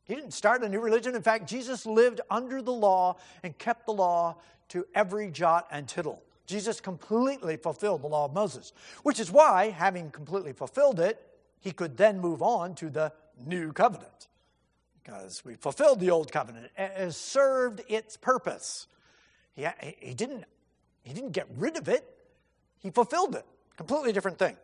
He 0.10 0.16
didn't 0.16 0.32
start 0.32 0.64
a 0.64 0.70
new 0.70 0.80
religion. 0.80 1.16
In 1.16 1.22
fact, 1.22 1.48
Jesus 1.48 1.86
lived 1.86 2.20
under 2.32 2.64
the 2.64 2.72
law 2.72 3.18
and 3.44 3.56
kept 3.60 3.86
the 3.86 3.94
law 3.94 4.38
to 4.70 4.84
every 4.96 5.30
jot 5.30 5.68
and 5.70 5.88
tittle. 5.88 6.24
Jesus 6.48 6.82
completely 6.82 7.58
fulfilled 7.58 8.02
the 8.02 8.08
law 8.08 8.26
of 8.26 8.34
Moses, 8.34 8.74
which 9.04 9.20
is 9.20 9.32
why, 9.32 9.70
having 9.70 10.10
completely 10.10 10.52
fulfilled 10.52 11.00
it, 11.00 11.22
he 11.60 11.72
could 11.72 11.96
then 11.96 12.20
move 12.20 12.42
on 12.42 12.74
to 12.76 12.90
the 12.90 13.14
new 13.46 13.72
covenant. 13.72 14.30
Because 15.04 15.46
we 15.46 15.54
fulfilled 15.54 16.00
the 16.00 16.10
old 16.10 16.32
covenant, 16.32 16.72
it 16.76 17.14
served 17.14 17.82
its 17.88 18.18
purpose. 18.18 18.88
He, 19.54 19.68
he, 20.00 20.16
didn't, 20.16 20.46
he 21.04 21.14
didn't 21.14 21.34
get 21.34 21.46
rid 21.56 21.78
of 21.78 21.88
it, 21.88 22.04
he 22.80 22.90
fulfilled 22.90 23.36
it. 23.36 23.46
Completely 23.78 24.12
different 24.12 24.40
thing. 24.40 24.58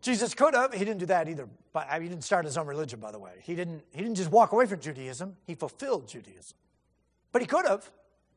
Jesus 0.00 0.34
could 0.34 0.54
have. 0.54 0.72
He 0.72 0.80
didn't 0.80 0.98
do 0.98 1.06
that 1.06 1.28
either. 1.28 1.48
But 1.72 1.88
he 2.00 2.08
didn't 2.08 2.24
start 2.24 2.44
his 2.44 2.56
own 2.56 2.66
religion, 2.66 3.00
by 3.00 3.10
the 3.10 3.18
way. 3.18 3.32
He 3.42 3.54
didn't, 3.54 3.82
he 3.92 4.02
didn't 4.02 4.16
just 4.16 4.30
walk 4.30 4.52
away 4.52 4.66
from 4.66 4.80
Judaism, 4.80 5.36
he 5.46 5.54
fulfilled 5.54 6.08
Judaism. 6.08 6.56
But 7.32 7.42
he 7.42 7.46
could 7.46 7.66
have. 7.66 7.90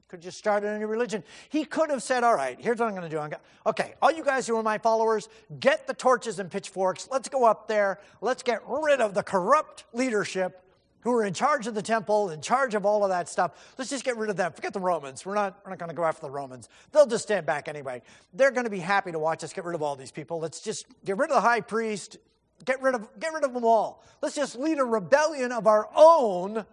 Could 0.10 0.22
just 0.22 0.38
started 0.38 0.68
a 0.68 0.78
new 0.78 0.88
religion. 0.88 1.24
He 1.48 1.64
could 1.64 1.90
have 1.90 2.04
said, 2.04 2.26
All 2.26 2.36
right, 2.36 2.60
here's 2.60 2.80
what 2.80 2.88
I'm 2.88 2.96
going 2.96 3.04
to 3.04 3.10
do. 3.10 3.16
Gonna, 3.16 3.40
okay, 3.66 3.94
all 4.02 4.12
you 4.12 4.26
guys 4.26 4.46
who 4.46 4.58
are 4.58 4.64
my 4.64 4.78
followers, 4.78 5.30
get 5.62 5.88
the 5.88 5.94
torches 5.94 6.38
and 6.40 6.52
pitchforks. 6.52 7.08
Let's 7.10 7.30
go 7.30 7.46
up 7.46 7.70
there. 7.70 7.98
Let's 8.20 8.44
get 8.44 8.62
rid 8.68 9.00
of 9.00 9.14
the 9.14 9.24
corrupt 9.24 9.86
leadership 9.94 10.62
who 11.02 11.12
are 11.14 11.24
in 11.24 11.34
charge 11.34 11.68
of 11.68 11.76
the 11.76 11.82
temple, 11.82 12.30
in 12.30 12.42
charge 12.42 12.76
of 12.76 12.86
all 12.86 13.04
of 13.04 13.10
that 13.10 13.28
stuff. 13.30 13.74
Let's 13.78 13.90
just 13.90 14.04
get 14.06 14.18
rid 14.18 14.30
of 14.30 14.38
them. 14.38 14.52
Forget 14.54 14.74
the 14.74 14.80
Romans. 14.80 15.26
We're 15.26 15.36
not, 15.36 15.60
we're 15.64 15.72
not 15.72 15.80
going 15.80 15.90
to 15.90 15.96
go 15.96 16.04
after 16.04 16.22
the 16.22 16.32
Romans. 16.32 16.70
They'll 16.92 17.08
just 17.08 17.24
stand 17.24 17.46
back 17.46 17.68
anyway. 17.68 18.02
They're 18.34 18.52
going 18.52 18.66
to 18.66 18.72
be 18.72 18.80
happy 18.80 19.12
to 19.12 19.20
watch 19.20 19.44
us 19.44 19.54
get 19.54 19.66
rid 19.66 19.76
of 19.76 19.82
all 19.82 19.96
these 19.96 20.12
people. 20.12 20.40
Let's 20.40 20.62
just 20.62 20.86
get 21.04 21.18
rid 21.18 21.30
of 21.30 21.36
the 21.36 21.42
high 21.42 21.62
priest, 21.62 22.18
get 22.66 22.82
rid 22.82 22.96
of, 22.96 23.08
get 23.20 23.34
rid 23.34 23.44
of 23.44 23.54
them 23.54 23.66
all. 23.66 24.04
Let's 24.22 24.36
just 24.36 24.58
lead 24.58 24.80
a 24.80 24.86
rebellion 24.86 25.52
of 25.52 25.68
our 25.68 25.90
own 25.96 26.66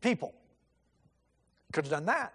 people. 0.00 0.34
Could 1.72 1.84
have 1.84 1.92
done 1.92 2.06
that. 2.06 2.34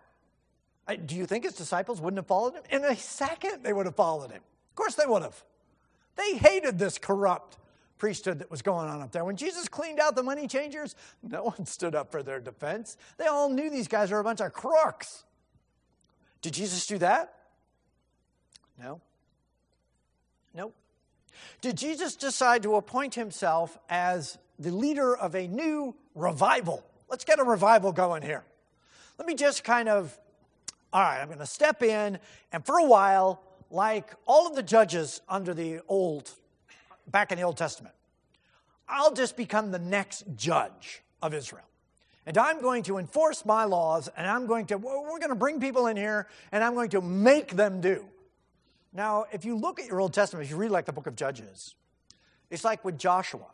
Do 1.05 1.15
you 1.15 1.25
think 1.25 1.43
his 1.43 1.53
disciples 1.53 1.99
wouldn't 1.99 2.17
have 2.17 2.27
followed 2.27 2.53
him? 2.53 2.63
In 2.69 2.86
a 2.86 2.95
second, 2.95 3.63
they 3.63 3.73
would 3.73 3.86
have 3.86 3.95
followed 3.95 4.31
him. 4.31 4.41
Of 4.71 4.75
course, 4.75 4.95
they 4.95 5.05
would 5.05 5.21
have. 5.21 5.43
They 6.15 6.38
hated 6.38 6.79
this 6.79 6.97
corrupt 6.97 7.57
priesthood 7.97 8.39
that 8.39 8.51
was 8.51 8.62
going 8.62 8.89
on 8.89 9.01
up 9.01 9.12
there. 9.12 9.25
When 9.25 9.36
Jesus 9.36 9.67
cleaned 9.67 9.99
out 9.99 10.15
the 10.15 10.23
money 10.23 10.47
changers, 10.47 10.95
no 11.23 11.43
one 11.43 11.65
stood 11.65 11.95
up 11.95 12.12
for 12.12 12.23
their 12.23 12.39
defense. 12.39 12.97
They 13.17 13.25
all 13.25 13.49
knew 13.49 13.69
these 13.69 13.88
guys 13.88 14.12
were 14.12 14.19
a 14.19 14.23
bunch 14.23 14.41
of 14.41 14.53
crooks. 14.53 15.23
Did 16.41 16.53
Jesus 16.53 16.86
do 16.88 16.97
that? 16.99 17.33
No. 18.79 19.01
No. 20.53 20.71
Did 21.62 21.77
Jesus 21.77 22.15
decide 22.15 22.63
to 22.63 22.75
appoint 22.75 23.15
himself 23.15 23.77
as 23.89 24.38
the 24.60 24.71
leader 24.71 25.15
of 25.15 25.36
a 25.36 25.47
new 25.47 25.95
revival? 26.15 26.83
Let's 27.10 27.25
get 27.25 27.39
a 27.39 27.43
revival 27.43 27.91
going 27.91 28.21
here. 28.21 28.43
Let 29.17 29.27
me 29.27 29.33
just 29.33 29.63
kind 29.63 29.89
of, 29.89 30.17
all 30.93 31.01
right, 31.01 31.19
I'm 31.19 31.27
going 31.27 31.39
to 31.39 31.45
step 31.45 31.81
in, 31.81 32.19
and 32.51 32.65
for 32.65 32.77
a 32.77 32.86
while, 32.86 33.41
like 33.71 34.13
all 34.25 34.47
of 34.47 34.55
the 34.55 34.63
judges 34.63 35.21
under 35.27 35.53
the 35.53 35.81
old 35.88 36.31
back 37.07 37.31
in 37.31 37.37
the 37.37 37.43
Old 37.43 37.57
Testament. 37.57 37.95
I'll 38.87 39.13
just 39.13 39.35
become 39.35 39.71
the 39.71 39.79
next 39.79 40.25
judge 40.35 41.01
of 41.21 41.33
Israel. 41.33 41.65
And 42.25 42.37
I'm 42.37 42.61
going 42.61 42.83
to 42.83 42.97
enforce 42.97 43.45
my 43.45 43.63
laws, 43.63 44.09
and 44.17 44.27
I'm 44.27 44.47
going 44.47 44.65
to, 44.67 44.77
we're 44.77 45.19
going 45.19 45.29
to 45.29 45.35
bring 45.35 45.59
people 45.59 45.87
in 45.87 45.95
here, 45.95 46.27
and 46.51 46.63
I'm 46.63 46.73
going 46.73 46.89
to 46.89 47.01
make 47.01 47.55
them 47.55 47.79
do. 47.79 48.05
Now, 48.93 49.25
if 49.31 49.45
you 49.45 49.55
look 49.55 49.79
at 49.79 49.87
your 49.87 50.01
Old 50.01 50.13
Testament, 50.13 50.45
if 50.45 50.51
you 50.51 50.57
read 50.57 50.71
like 50.71 50.85
the 50.85 50.93
book 50.93 51.07
of 51.07 51.15
Judges, 51.15 51.75
it's 52.49 52.65
like 52.65 52.83
with 52.83 52.97
Joshua. 52.97 53.45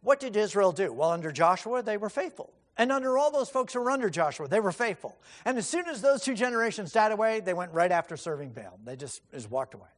What 0.00 0.20
did 0.20 0.36
Israel 0.36 0.72
do? 0.72 0.92
Well, 0.92 1.10
under 1.10 1.32
Joshua, 1.32 1.82
they 1.82 1.96
were 1.96 2.08
faithful. 2.08 2.50
And 2.76 2.92
under 2.92 3.18
all 3.18 3.32
those 3.32 3.50
folks 3.50 3.74
who 3.74 3.80
were 3.80 3.90
under 3.90 4.08
Joshua, 4.08 4.46
they 4.46 4.60
were 4.60 4.72
faithful. 4.72 5.16
And 5.44 5.58
as 5.58 5.68
soon 5.68 5.88
as 5.88 6.00
those 6.00 6.22
two 6.22 6.34
generations 6.34 6.92
died 6.92 7.10
away, 7.10 7.40
they 7.40 7.54
went 7.54 7.72
right 7.72 7.90
after 7.90 8.16
serving 8.16 8.50
Baal. 8.50 8.78
They 8.84 8.94
just, 8.94 9.20
just 9.32 9.50
walked 9.50 9.74
away. 9.74 9.88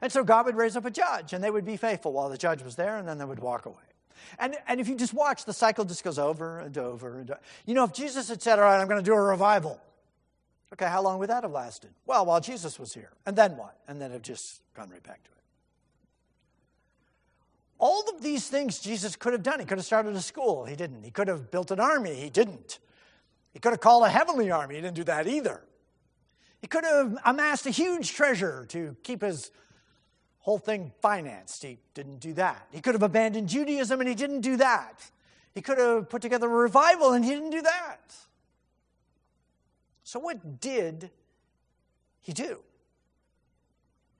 And 0.00 0.12
so 0.12 0.24
God 0.24 0.46
would 0.46 0.56
raise 0.56 0.76
up 0.76 0.84
a 0.84 0.90
judge, 0.90 1.32
and 1.32 1.42
they 1.42 1.50
would 1.50 1.64
be 1.64 1.76
faithful 1.76 2.12
while 2.12 2.28
the 2.28 2.38
judge 2.38 2.62
was 2.62 2.76
there, 2.76 2.96
and 2.96 3.08
then 3.08 3.18
they 3.18 3.24
would 3.24 3.40
walk 3.40 3.66
away. 3.66 3.76
And, 4.38 4.56
and 4.66 4.80
if 4.80 4.88
you 4.88 4.96
just 4.96 5.14
watch, 5.14 5.44
the 5.44 5.52
cycle 5.52 5.84
just 5.84 6.04
goes 6.04 6.18
over 6.18 6.60
and 6.60 6.76
over 6.76 7.18
and 7.18 7.30
over. 7.30 7.40
You 7.66 7.74
know, 7.74 7.84
if 7.84 7.92
Jesus 7.92 8.28
had 8.28 8.42
said, 8.42 8.58
All 8.58 8.64
right, 8.64 8.80
I'm 8.80 8.88
going 8.88 9.02
to 9.02 9.04
do 9.04 9.14
a 9.14 9.20
revival, 9.20 9.80
okay, 10.72 10.86
how 10.86 11.02
long 11.02 11.18
would 11.18 11.30
that 11.30 11.44
have 11.44 11.52
lasted? 11.52 11.90
Well, 12.06 12.26
while 12.26 12.40
Jesus 12.40 12.78
was 12.78 12.92
here. 12.92 13.10
And 13.26 13.36
then 13.36 13.56
what? 13.56 13.76
And 13.86 14.00
then 14.00 14.10
have 14.10 14.22
just 14.22 14.60
gone 14.74 14.90
right 14.90 15.02
back 15.02 15.22
to 15.24 15.30
it. 15.30 15.36
All 17.78 18.04
of 18.14 18.22
these 18.22 18.48
things 18.48 18.80
Jesus 18.80 19.14
could 19.14 19.32
have 19.32 19.42
done. 19.42 19.60
He 19.60 19.66
could 19.66 19.78
have 19.78 19.86
started 19.86 20.14
a 20.14 20.20
school. 20.20 20.64
He 20.64 20.74
didn't. 20.74 21.04
He 21.04 21.10
could 21.10 21.28
have 21.28 21.50
built 21.50 21.70
an 21.70 21.78
army. 21.78 22.14
He 22.14 22.28
didn't. 22.28 22.80
He 23.52 23.60
could 23.60 23.72
have 23.72 23.80
called 23.80 24.04
a 24.04 24.08
heavenly 24.08 24.50
army. 24.50 24.74
He 24.74 24.80
didn't 24.80 24.96
do 24.96 25.04
that 25.04 25.26
either. 25.26 25.62
He 26.60 26.66
could 26.66 26.84
have 26.84 27.16
amassed 27.24 27.66
a 27.66 27.70
huge 27.70 28.12
treasure 28.12 28.66
to 28.70 28.96
keep 29.04 29.22
his 29.22 29.52
whole 30.48 30.56
thing 30.56 30.90
financed. 31.02 31.62
He 31.62 31.76
didn't 31.92 32.20
do 32.20 32.32
that. 32.32 32.66
He 32.70 32.80
could 32.80 32.94
have 32.94 33.02
abandoned 33.02 33.50
Judaism 33.50 34.00
and 34.00 34.08
he 34.08 34.14
didn't 34.14 34.40
do 34.40 34.56
that. 34.56 35.10
He 35.54 35.60
could 35.60 35.76
have 35.76 36.08
put 36.08 36.22
together 36.22 36.46
a 36.46 36.48
revival 36.48 37.12
and 37.12 37.22
he 37.22 37.32
didn't 37.32 37.50
do 37.50 37.60
that. 37.60 38.16
So, 40.04 40.18
what 40.18 40.58
did 40.58 41.10
he 42.22 42.32
do? 42.32 42.60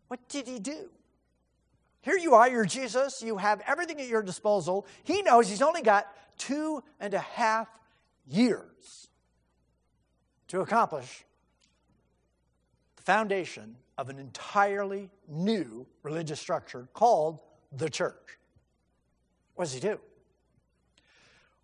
What 0.08 0.28
did 0.28 0.46
he 0.46 0.58
do? 0.58 0.90
Here 2.02 2.18
you 2.18 2.34
are, 2.34 2.46
you're 2.46 2.66
Jesus, 2.66 3.22
you 3.22 3.38
have 3.38 3.62
everything 3.66 3.98
at 3.98 4.06
your 4.06 4.22
disposal. 4.22 4.86
He 5.04 5.22
knows 5.22 5.48
he's 5.48 5.62
only 5.62 5.80
got 5.80 6.14
two 6.36 6.84
and 7.00 7.14
a 7.14 7.20
half 7.20 7.68
years 8.26 9.08
to 10.48 10.60
accomplish 10.60 11.24
the 12.96 13.02
foundation 13.02 13.76
of 13.98 14.08
an 14.08 14.18
entirely 14.18 15.10
new 15.28 15.86
religious 16.02 16.40
structure 16.40 16.88
called 16.94 17.40
the 17.72 17.90
church. 17.90 18.38
What 19.56 19.64
does 19.64 19.74
he 19.74 19.80
do? 19.80 19.98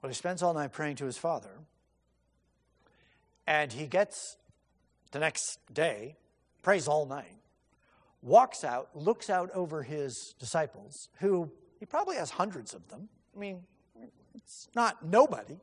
Well, 0.03 0.11
he 0.11 0.14
spends 0.14 0.42
all 0.42 0.53
night 0.53 0.73
praying 0.73 0.97
to 0.97 1.07
his 1.07 1.16
father, 1.16 1.49
and 3.47 3.73
he 3.73 3.87
gets 3.87 4.37
the 5.12 5.20
next 5.20 5.61
day, 5.73 6.16
prays 6.62 6.88
all 6.88 7.07
night, 7.07 7.38
walks 8.20 8.64
out, 8.64 8.88
looks 8.94 9.31
out 9.31 9.51
over 9.53 9.85
his 9.85 10.35
disciples, 10.40 11.09
who 11.20 11.51
he 11.79 11.87
probably 11.87 12.16
has 12.16 12.31
hundreds 12.31 12.75
of 12.75 12.88
them. 12.88 13.09
I 13.35 13.38
mean, 13.38 13.62
it's 14.35 14.68
not 14.75 15.07
nobody. 15.07 15.61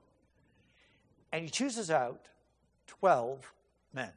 And 1.34 1.44
he 1.44 1.50
chooses 1.50 1.92
out 1.92 2.28
12 2.88 3.54
men 3.94 4.12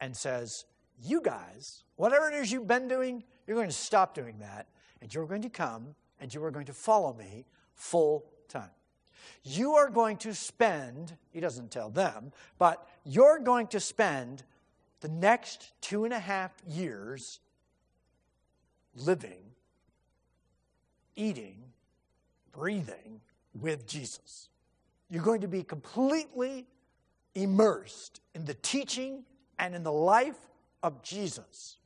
and 0.00 0.16
says, 0.16 0.64
You 1.00 1.20
guys, 1.20 1.84
whatever 1.96 2.30
it 2.30 2.34
is 2.34 2.50
you've 2.50 2.66
been 2.66 2.88
doing, 2.88 3.22
you're 3.46 3.56
going 3.56 3.68
to 3.68 3.74
stop 3.74 4.14
doing 4.14 4.38
that, 4.38 4.68
and 5.00 5.12
you're 5.12 5.26
going 5.26 5.42
to 5.42 5.50
come 5.50 5.94
and 6.20 6.32
you 6.32 6.42
are 6.44 6.52
going 6.52 6.66
to 6.66 6.72
follow 6.72 7.12
me 7.12 7.44
full 7.74 8.24
time. 8.48 8.70
You 9.42 9.74
are 9.74 9.90
going 9.90 10.16
to 10.18 10.34
spend, 10.34 11.16
he 11.30 11.40
doesn't 11.40 11.70
tell 11.70 11.90
them, 11.90 12.32
but 12.58 12.88
you're 13.04 13.40
going 13.40 13.66
to 13.68 13.80
spend 13.80 14.44
the 15.00 15.08
next 15.08 15.72
two 15.80 16.04
and 16.04 16.14
a 16.14 16.18
half 16.18 16.52
years 16.66 17.40
living, 18.94 19.40
eating, 21.16 21.58
breathing 22.52 23.20
with 23.60 23.86
Jesus. 23.86 24.48
You're 25.10 25.24
going 25.24 25.40
to 25.40 25.48
be 25.48 25.64
completely 25.64 26.66
immersed 27.34 28.20
in 28.34 28.44
the 28.44 28.54
teaching 28.54 29.24
and 29.58 29.74
in 29.74 29.82
the 29.82 29.92
life 29.92 30.38
of 30.82 31.02
Jesus 31.02 31.76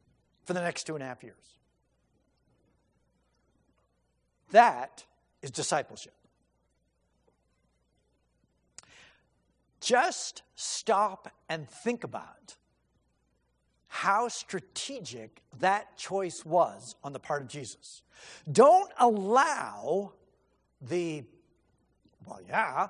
for 0.44 0.52
the 0.52 0.61
next 0.61 0.85
two 0.85 0.94
and 0.94 1.02
a 1.02 1.06
half 1.06 1.22
years. 1.22 1.59
That 4.50 5.04
is 5.42 5.50
discipleship. 5.50 6.14
Just 9.80 10.42
stop 10.54 11.32
and 11.48 11.68
think 11.68 12.04
about 12.04 12.56
how 13.88 14.28
strategic 14.28 15.40
that 15.59 15.96
choice 15.96 16.44
was 16.44 16.96
on 17.02 17.12
the 17.12 17.20
part 17.20 17.42
of 17.42 17.48
Jesus. 17.48 18.02
Don't 18.50 18.90
allow 18.98 20.12
the, 20.80 21.24
well, 22.26 22.40
yeah, 22.48 22.88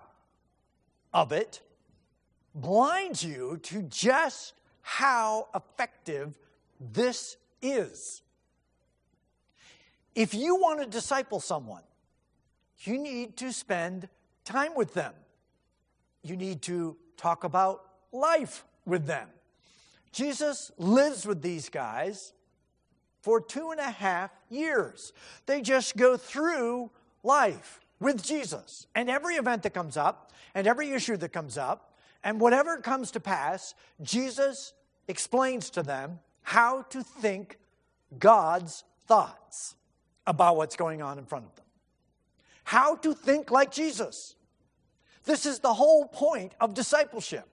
of 1.13 1.33
it 1.33 1.61
blind 2.55 3.23
you 3.23 3.59
to 3.63 3.83
just 3.83 4.55
how 4.89 5.49
effective 5.53 6.39
this 6.79 7.37
is. 7.61 8.23
If 10.15 10.33
you 10.33 10.55
want 10.55 10.81
to 10.81 10.87
disciple 10.87 11.41
someone, 11.41 11.83
you 12.83 12.97
need 12.97 13.37
to 13.39 13.53
spend 13.53 14.09
time 14.45 14.77
with 14.77 14.95
them. 14.95 15.13
You 16.23 16.37
need 16.37 16.63
to 16.63 16.97
talk 17.17 17.43
about 17.43 17.83
life 18.13 18.65
with 18.85 19.07
them. 19.07 19.27
Jesus 20.13 20.71
lives 20.79 21.27
with 21.27 21.43
these 21.43 21.69
guys 21.69 22.33
for 23.23 23.41
two 23.41 23.73
and 23.73 23.81
a 23.81 23.91
half 23.91 24.31
years. 24.49 25.13
They 25.47 25.63
just 25.63 25.97
go 25.97 26.17
through 26.17 26.93
life 27.25 27.81
with 27.99 28.23
Jesus. 28.23 28.87
And 28.95 29.11
every 29.11 29.35
event 29.35 29.65
that 29.65 29.75
comes 29.75 29.97
up, 29.97 30.33
and 30.55 30.69
every 30.69 30.93
issue 30.93 31.17
that 31.17 31.33
comes 31.33 31.59
up, 31.59 31.99
and 32.23 32.41
whatever 32.41 32.79
comes 32.79 33.11
to 33.13 33.21
pass, 33.21 33.75
Jesus 34.03 34.73
explains 35.09 35.71
to 35.71 35.83
them 35.83 36.21
how 36.43 36.83
to 36.83 37.03
think 37.03 37.59
God's 38.19 38.85
thoughts 39.07 39.75
about 40.27 40.57
what's 40.57 40.77
going 40.77 41.03
on 41.03 41.19
in 41.19 41.25
front 41.25 41.45
of 41.45 41.55
them. 41.55 41.65
How 42.65 42.97
to 42.97 43.15
think 43.15 43.51
like 43.51 43.71
Jesus. 43.71 44.35
This 45.25 45.47
is 45.47 45.61
the 45.61 45.75
whole 45.75 46.07
point 46.07 46.53
of 46.61 46.75
discipleship. 46.75 47.49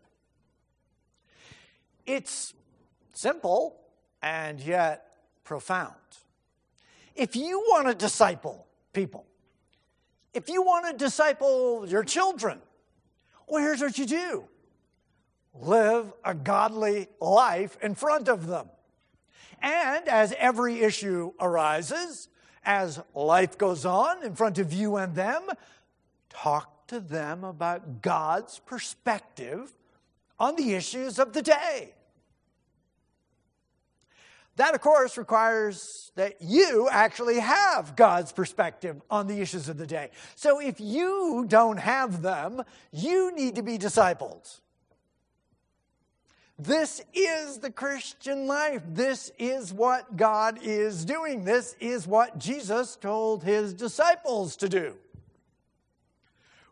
It's 2.06 2.54
simple 3.14 3.80
and 4.22 4.60
yet 4.60 5.08
profound. 5.44 5.94
If 7.16 7.36
you 7.36 7.60
want 7.60 7.88
to 7.88 7.94
disciple 7.94 8.66
people, 8.92 9.26
if 10.34 10.50
you 10.50 10.64
want 10.64 10.88
to 10.88 11.06
disciple 11.06 11.86
your 11.88 12.04
children, 12.04 12.60
well, 13.48 13.62
here's 13.62 13.82
what 13.82 13.98
you 13.98 14.06
do 14.06 14.46
live 15.54 16.12
a 16.24 16.34
godly 16.34 17.08
life 17.20 17.78
in 17.82 17.96
front 17.96 18.28
of 18.28 18.48
them. 18.48 18.70
And 19.62 20.08
as 20.08 20.34
every 20.38 20.82
issue 20.82 21.34
arises, 21.40 22.28
as 22.66 23.02
life 23.14 23.58
goes 23.58 23.86
on 23.86 24.24
in 24.24 24.36
front 24.36 24.58
of 24.60 24.74
you 24.74 24.98
and 24.98 25.16
them, 25.16 25.44
talk 26.30 26.88
to 26.88 27.00
them 27.00 27.44
about 27.44 28.02
God's 28.02 28.60
perspective 28.60 29.74
on 30.40 30.56
the 30.56 30.74
issues 30.74 31.20
of 31.20 31.34
the 31.34 31.42
day. 31.42 31.94
That, 34.56 34.76
of 34.76 34.82
course, 34.82 35.18
requires 35.18 36.12
that 36.16 36.36
you 36.42 36.88
actually 36.92 37.40
have 37.40 37.96
God's 37.96 38.32
perspective 38.32 39.02
on 39.10 39.26
the 39.26 39.42
issues 39.42 39.68
of 39.68 39.78
the 39.78 39.88
day. 39.88 40.12
So 40.36 40.60
if 40.60 40.80
you 40.80 41.46
don't 41.48 41.78
have 41.78 42.22
them, 42.22 42.64
you 42.92 43.36
need 43.36 43.56
to 43.56 43.64
be 43.64 43.80
discipled. 43.80 44.60
This 46.60 47.02
is 47.14 47.58
the 47.58 47.72
Christian 47.72 48.46
life. 48.46 48.84
This 48.88 49.32
is 49.40 49.74
what 49.74 50.16
God 50.16 50.60
is 50.62 51.04
doing. 51.04 51.44
This 51.44 51.76
is 51.80 52.08
what 52.08 52.38
Jesus 52.38 52.96
told 52.96 53.44
his 53.44 53.74
disciples 53.74 54.56
to 54.58 54.70
do. 54.70 54.96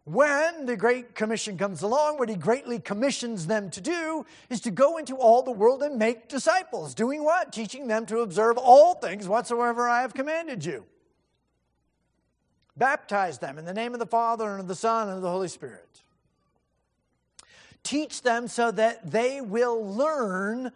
When 0.04 0.66
the 0.66 0.76
Great 0.76 1.14
Commission 1.14 1.58
comes 1.58 1.84
along, 1.84 2.18
what 2.18 2.30
he 2.30 2.36
greatly 2.36 2.80
commissions 2.80 3.48
them 3.48 3.70
to 3.72 3.82
do 3.82 4.26
is 4.50 4.62
to 4.62 4.72
go 4.72 4.98
into 4.98 5.16
all 5.16 5.44
the 5.44 5.52
world 5.52 5.84
and 5.84 5.98
make 5.98 6.28
disciples. 6.28 6.96
Doing 6.96 7.24
what? 7.24 7.54
Teaching 7.54 7.88
them 7.88 8.06
to 8.08 8.20
observe 8.20 8.58
all 8.58 8.96
things 8.96 9.28
whatsoever 9.28 9.88
I 9.88 10.02
have 10.02 10.14
commanded 10.14 10.66
you. 10.66 10.86
Baptize 12.76 13.38
them 13.38 13.58
in 13.58 13.66
the 13.66 13.74
name 13.74 13.94
of 13.94 14.00
the 14.00 14.06
Father 14.06 14.50
and 14.52 14.60
of 14.60 14.68
the 14.68 14.76
Son 14.76 15.08
and 15.08 15.18
of 15.18 15.22
the 15.22 15.30
Holy 15.30 15.48
Spirit. 15.48 16.01
Teach 17.84 18.22
them 18.22 18.48
so 18.48 18.72
that 18.72 19.12
they 19.12 19.42
will 19.42 19.84
learn 19.86 20.72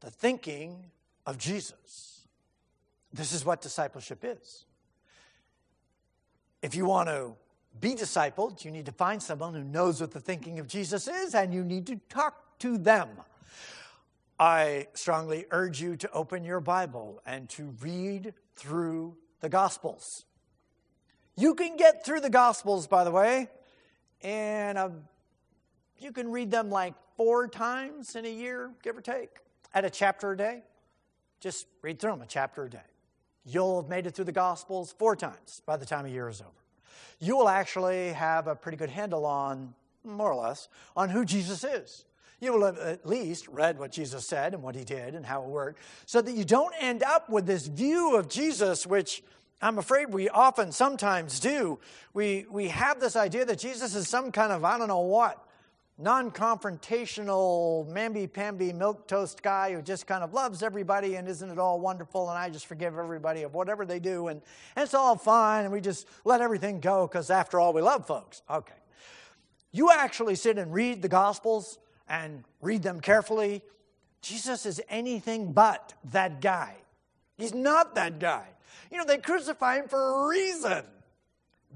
the 0.00 0.10
thinking 0.10 0.90
of 1.24 1.38
Jesus. 1.38 2.26
This 3.12 3.32
is 3.32 3.44
what 3.44 3.62
discipleship 3.62 4.20
is. 4.22 4.66
If 6.62 6.74
you 6.74 6.84
want 6.84 7.08
to 7.08 7.34
be 7.80 7.94
discipled, 7.94 8.64
you 8.64 8.70
need 8.70 8.86
to 8.86 8.92
find 8.92 9.22
someone 9.22 9.54
who 9.54 9.64
knows 9.64 10.00
what 10.00 10.12
the 10.12 10.20
thinking 10.20 10.58
of 10.58 10.66
Jesus 10.66 11.08
is, 11.08 11.34
and 11.34 11.52
you 11.52 11.64
need 11.64 11.86
to 11.86 12.00
talk 12.08 12.58
to 12.60 12.78
them. 12.78 13.08
I 14.38 14.88
strongly 14.92 15.46
urge 15.50 15.80
you 15.80 15.96
to 15.96 16.10
open 16.12 16.44
your 16.44 16.60
Bible 16.60 17.22
and 17.24 17.48
to 17.50 17.74
read 17.80 18.34
through 18.54 19.16
the 19.40 19.48
Gospels. 19.48 20.24
You 21.36 21.54
can 21.54 21.76
get 21.76 22.04
through 22.04 22.20
the 22.20 22.30
Gospels, 22.30 22.86
by 22.86 23.04
the 23.04 23.10
way, 23.10 23.48
um, 24.24 25.02
you 26.00 26.12
can 26.12 26.30
read 26.30 26.50
them 26.50 26.70
like 26.70 26.94
four 27.16 27.48
times 27.48 28.16
in 28.16 28.24
a 28.24 28.30
year, 28.30 28.70
give 28.82 28.96
or 28.96 29.00
take, 29.00 29.38
at 29.74 29.84
a 29.84 29.90
chapter 29.90 30.32
a 30.32 30.36
day. 30.36 30.62
Just 31.40 31.66
read 31.82 31.98
through 31.98 32.12
them 32.12 32.22
a 32.22 32.26
chapter 32.26 32.64
a 32.64 32.70
day. 32.70 32.78
You'll 33.44 33.82
have 33.82 33.90
made 33.90 34.06
it 34.06 34.14
through 34.14 34.24
the 34.24 34.32
Gospels 34.32 34.94
four 34.98 35.14
times 35.14 35.62
by 35.66 35.76
the 35.76 35.86
time 35.86 36.06
a 36.06 36.08
year 36.08 36.28
is 36.28 36.40
over 36.40 36.50
you 37.20 37.36
will 37.36 37.48
actually 37.48 38.12
have 38.12 38.46
a 38.46 38.54
pretty 38.54 38.76
good 38.76 38.90
handle 38.90 39.24
on, 39.24 39.74
more 40.04 40.32
or 40.32 40.46
less, 40.46 40.68
on 40.96 41.08
who 41.08 41.24
Jesus 41.24 41.64
is. 41.64 42.04
You 42.40 42.52
will 42.52 42.66
have 42.66 42.78
at 42.78 43.06
least 43.06 43.48
read 43.48 43.78
what 43.78 43.90
Jesus 43.90 44.26
said 44.26 44.52
and 44.52 44.62
what 44.62 44.74
he 44.74 44.84
did 44.84 45.14
and 45.14 45.24
how 45.24 45.42
it 45.42 45.48
worked, 45.48 45.80
so 46.04 46.20
that 46.20 46.32
you 46.32 46.44
don't 46.44 46.74
end 46.78 47.02
up 47.02 47.30
with 47.30 47.46
this 47.46 47.66
view 47.66 48.16
of 48.16 48.28
Jesus, 48.28 48.86
which 48.86 49.22
I'm 49.62 49.78
afraid 49.78 50.12
we 50.12 50.28
often 50.28 50.70
sometimes 50.70 51.40
do. 51.40 51.78
We, 52.12 52.44
we 52.50 52.68
have 52.68 53.00
this 53.00 53.16
idea 53.16 53.46
that 53.46 53.58
Jesus 53.58 53.94
is 53.94 54.06
some 54.06 54.32
kind 54.32 54.52
of, 54.52 54.64
I 54.64 54.76
don't 54.76 54.88
know 54.88 55.00
what, 55.00 55.42
non 55.98 56.30
confrontational, 56.30 57.88
mamby 57.88 58.30
pamby 58.30 58.72
milk 58.72 59.08
toast 59.08 59.42
guy 59.42 59.72
who 59.72 59.80
just 59.80 60.06
kind 60.06 60.22
of 60.22 60.34
loves 60.34 60.62
everybody 60.62 61.16
and 61.16 61.26
isn't 61.28 61.50
it 61.50 61.58
all 61.58 61.80
wonderful 61.80 62.28
and 62.28 62.38
I 62.38 62.50
just 62.50 62.66
forgive 62.66 62.98
everybody 62.98 63.42
of 63.42 63.54
whatever 63.54 63.86
they 63.86 63.98
do 63.98 64.28
and, 64.28 64.42
and 64.74 64.82
it's 64.82 64.94
all 64.94 65.16
fine 65.16 65.64
and 65.64 65.72
we 65.72 65.80
just 65.80 66.06
let 66.24 66.40
everything 66.40 66.80
go 66.80 67.06
because 67.06 67.30
after 67.30 67.58
all 67.58 67.72
we 67.72 67.80
love 67.80 68.06
folks. 68.06 68.42
Okay. 68.50 68.74
You 69.72 69.90
actually 69.90 70.34
sit 70.34 70.58
and 70.58 70.72
read 70.72 71.02
the 71.02 71.08
Gospels 71.08 71.78
and 72.08 72.44
read 72.60 72.82
them 72.82 73.00
carefully. 73.00 73.62
Jesus 74.22 74.66
is 74.66 74.80
anything 74.88 75.52
but 75.52 75.94
that 76.12 76.40
guy. 76.40 76.74
He's 77.36 77.54
not 77.54 77.94
that 77.94 78.18
guy. 78.18 78.46
You 78.90 78.98
know, 78.98 79.04
they 79.04 79.18
crucify 79.18 79.78
him 79.78 79.88
for 79.88 80.24
a 80.24 80.28
reason. 80.28 80.84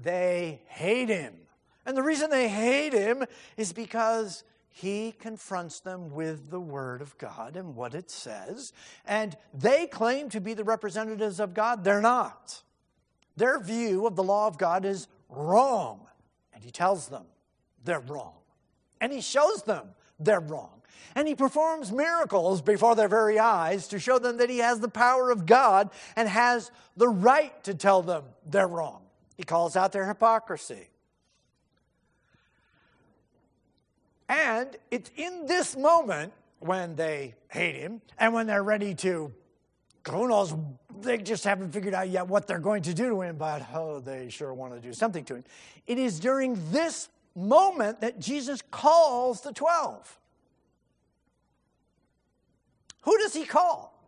They 0.01 0.61
hate 0.67 1.09
him. 1.09 1.33
And 1.85 1.97
the 1.97 2.03
reason 2.03 2.29
they 2.29 2.47
hate 2.47 2.93
him 2.93 3.23
is 3.57 3.73
because 3.73 4.43
he 4.69 5.13
confronts 5.19 5.81
them 5.81 6.11
with 6.11 6.49
the 6.49 6.59
Word 6.59 7.01
of 7.01 7.17
God 7.17 7.57
and 7.57 7.75
what 7.75 7.93
it 7.93 8.09
says. 8.09 8.71
And 9.05 9.35
they 9.53 9.87
claim 9.87 10.29
to 10.29 10.39
be 10.39 10.53
the 10.53 10.63
representatives 10.63 11.39
of 11.39 11.53
God. 11.53 11.83
They're 11.83 12.01
not. 12.01 12.63
Their 13.35 13.59
view 13.59 14.07
of 14.07 14.15
the 14.15 14.23
law 14.23 14.47
of 14.47 14.57
God 14.57 14.85
is 14.85 15.07
wrong. 15.29 16.07
And 16.53 16.63
he 16.63 16.71
tells 16.71 17.07
them 17.07 17.25
they're 17.83 17.99
wrong. 17.99 18.35
And 19.01 19.11
he 19.11 19.21
shows 19.21 19.63
them 19.63 19.89
they're 20.19 20.39
wrong. 20.39 20.81
And 21.15 21.27
he 21.27 21.35
performs 21.35 21.91
miracles 21.91 22.61
before 22.61 22.95
their 22.95 23.07
very 23.07 23.39
eyes 23.39 23.87
to 23.89 23.99
show 23.99 24.19
them 24.19 24.37
that 24.37 24.49
he 24.49 24.59
has 24.59 24.79
the 24.79 24.87
power 24.87 25.31
of 25.31 25.45
God 25.45 25.89
and 26.15 26.29
has 26.29 26.71
the 26.95 27.09
right 27.09 27.61
to 27.65 27.73
tell 27.73 28.01
them 28.01 28.23
they're 28.45 28.67
wrong. 28.67 29.01
He 29.35 29.43
calls 29.43 29.75
out 29.75 29.91
their 29.91 30.07
hypocrisy. 30.07 30.87
And 34.31 34.77
it's 34.89 35.11
in 35.17 35.45
this 35.45 35.75
moment 35.75 36.31
when 36.59 36.95
they 36.95 37.35
hate 37.49 37.75
him 37.75 38.01
and 38.17 38.33
when 38.33 38.47
they're 38.47 38.63
ready 38.63 38.95
to, 38.95 39.33
who 40.09 40.27
knows, 40.29 40.55
they 41.01 41.17
just 41.17 41.43
haven't 41.43 41.73
figured 41.73 41.93
out 41.93 42.07
yet 42.07 42.29
what 42.29 42.47
they're 42.47 42.59
going 42.59 42.83
to 42.83 42.93
do 42.93 43.09
to 43.09 43.21
him, 43.23 43.35
but 43.35 43.61
oh, 43.73 43.99
they 43.99 44.29
sure 44.29 44.53
want 44.53 44.73
to 44.73 44.79
do 44.79 44.93
something 44.93 45.25
to 45.25 45.35
him. 45.35 45.43
It 45.85 45.99
is 45.99 46.21
during 46.21 46.57
this 46.71 47.09
moment 47.35 47.99
that 47.99 48.19
Jesus 48.19 48.61
calls 48.71 49.41
the 49.41 49.51
12. 49.51 50.17
Who 53.01 53.17
does 53.17 53.33
he 53.33 53.43
call? 53.43 54.01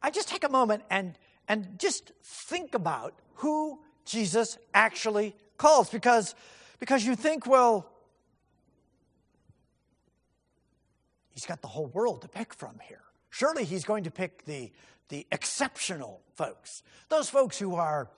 I 0.00 0.10
just 0.10 0.28
take 0.28 0.44
a 0.44 0.48
moment 0.48 0.82
and, 0.88 1.18
and 1.46 1.78
just 1.78 2.12
think 2.22 2.74
about 2.74 3.12
who 3.34 3.80
Jesus 4.06 4.56
actually 4.72 5.36
calls 5.58 5.90
because, 5.90 6.34
because 6.78 7.04
you 7.04 7.16
think, 7.16 7.46
well, 7.46 7.91
he's 11.32 11.46
got 11.46 11.62
the 11.62 11.68
whole 11.68 11.86
world 11.86 12.22
to 12.22 12.28
pick 12.28 12.54
from 12.54 12.78
here. 12.86 13.02
Surely 13.30 13.64
he's 13.64 13.84
going 13.84 14.04
to 14.04 14.10
pick 14.10 14.44
the, 14.44 14.70
the 15.08 15.26
exceptional 15.32 16.20
folks, 16.34 16.82
those 17.08 17.28
folks 17.28 17.58
who 17.58 17.74
are, 17.74 18.10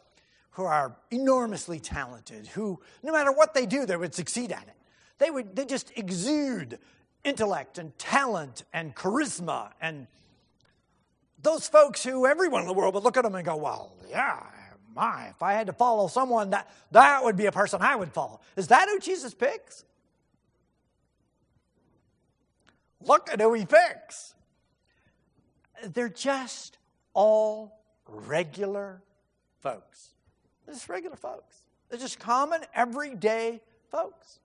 who 0.53 0.65
are 0.65 0.97
enormously 1.11 1.81
talented, 1.81 2.47
who 2.49 2.81
no 3.03 3.13
matter 3.13 3.33
what 3.33 3.55
they 3.55 3.67
do, 3.67 3.87
they 3.87 3.97
would 3.97 4.15
succeed 4.15 4.53
at 4.53 4.63
it. 4.63 4.77
They 5.19 5.31
would 5.31 5.55
they 5.55 5.65
just 5.65 5.93
exude 5.97 6.79
intellect 7.23 7.79
and 7.79 7.97
talent 7.99 8.65
and 8.73 8.95
charisma 8.95 9.71
and 9.81 10.07
those 11.45 11.69
folks 11.69 12.03
who 12.03 12.27
everyone 12.27 12.63
in 12.63 12.67
the 12.67 12.73
world 12.73 12.95
would 12.95 13.05
look 13.05 13.17
at 13.17 13.23
them 13.23 13.35
and 13.35 13.45
go, 13.45 13.57
well, 13.57 13.95
yeah, 14.09 14.43
my, 14.95 15.29
if 15.29 15.43
I 15.43 15.53
had 15.53 15.67
to 15.67 15.73
follow 15.73 16.09
someone, 16.09 16.51
that, 16.51 16.71
that 16.91 17.23
would 17.23 17.37
be 17.37 17.47
a 17.47 17.53
person 17.53 17.83
I 17.83 17.95
would 17.95 18.13
follow. 18.13 18.41
Is 18.57 18.69
that 18.69 18.89
who 18.89 18.99
Jesus 18.99 19.35
picks? 19.35 19.85
Look 23.07 23.31
at 23.31 23.41
who 23.41 23.53
he 23.55 23.67
picks. 23.67 24.35
They're 25.93 26.09
just 26.09 26.79
all 27.13 27.81
regular 28.07 29.03
folks. 29.61 30.11
They're 30.65 30.75
just 30.75 30.89
regular 30.89 31.17
folks. 31.17 31.65
They're 31.89 31.99
just 31.99 32.19
common, 32.19 32.63
everyday 32.75 33.61
folks. 33.91 34.41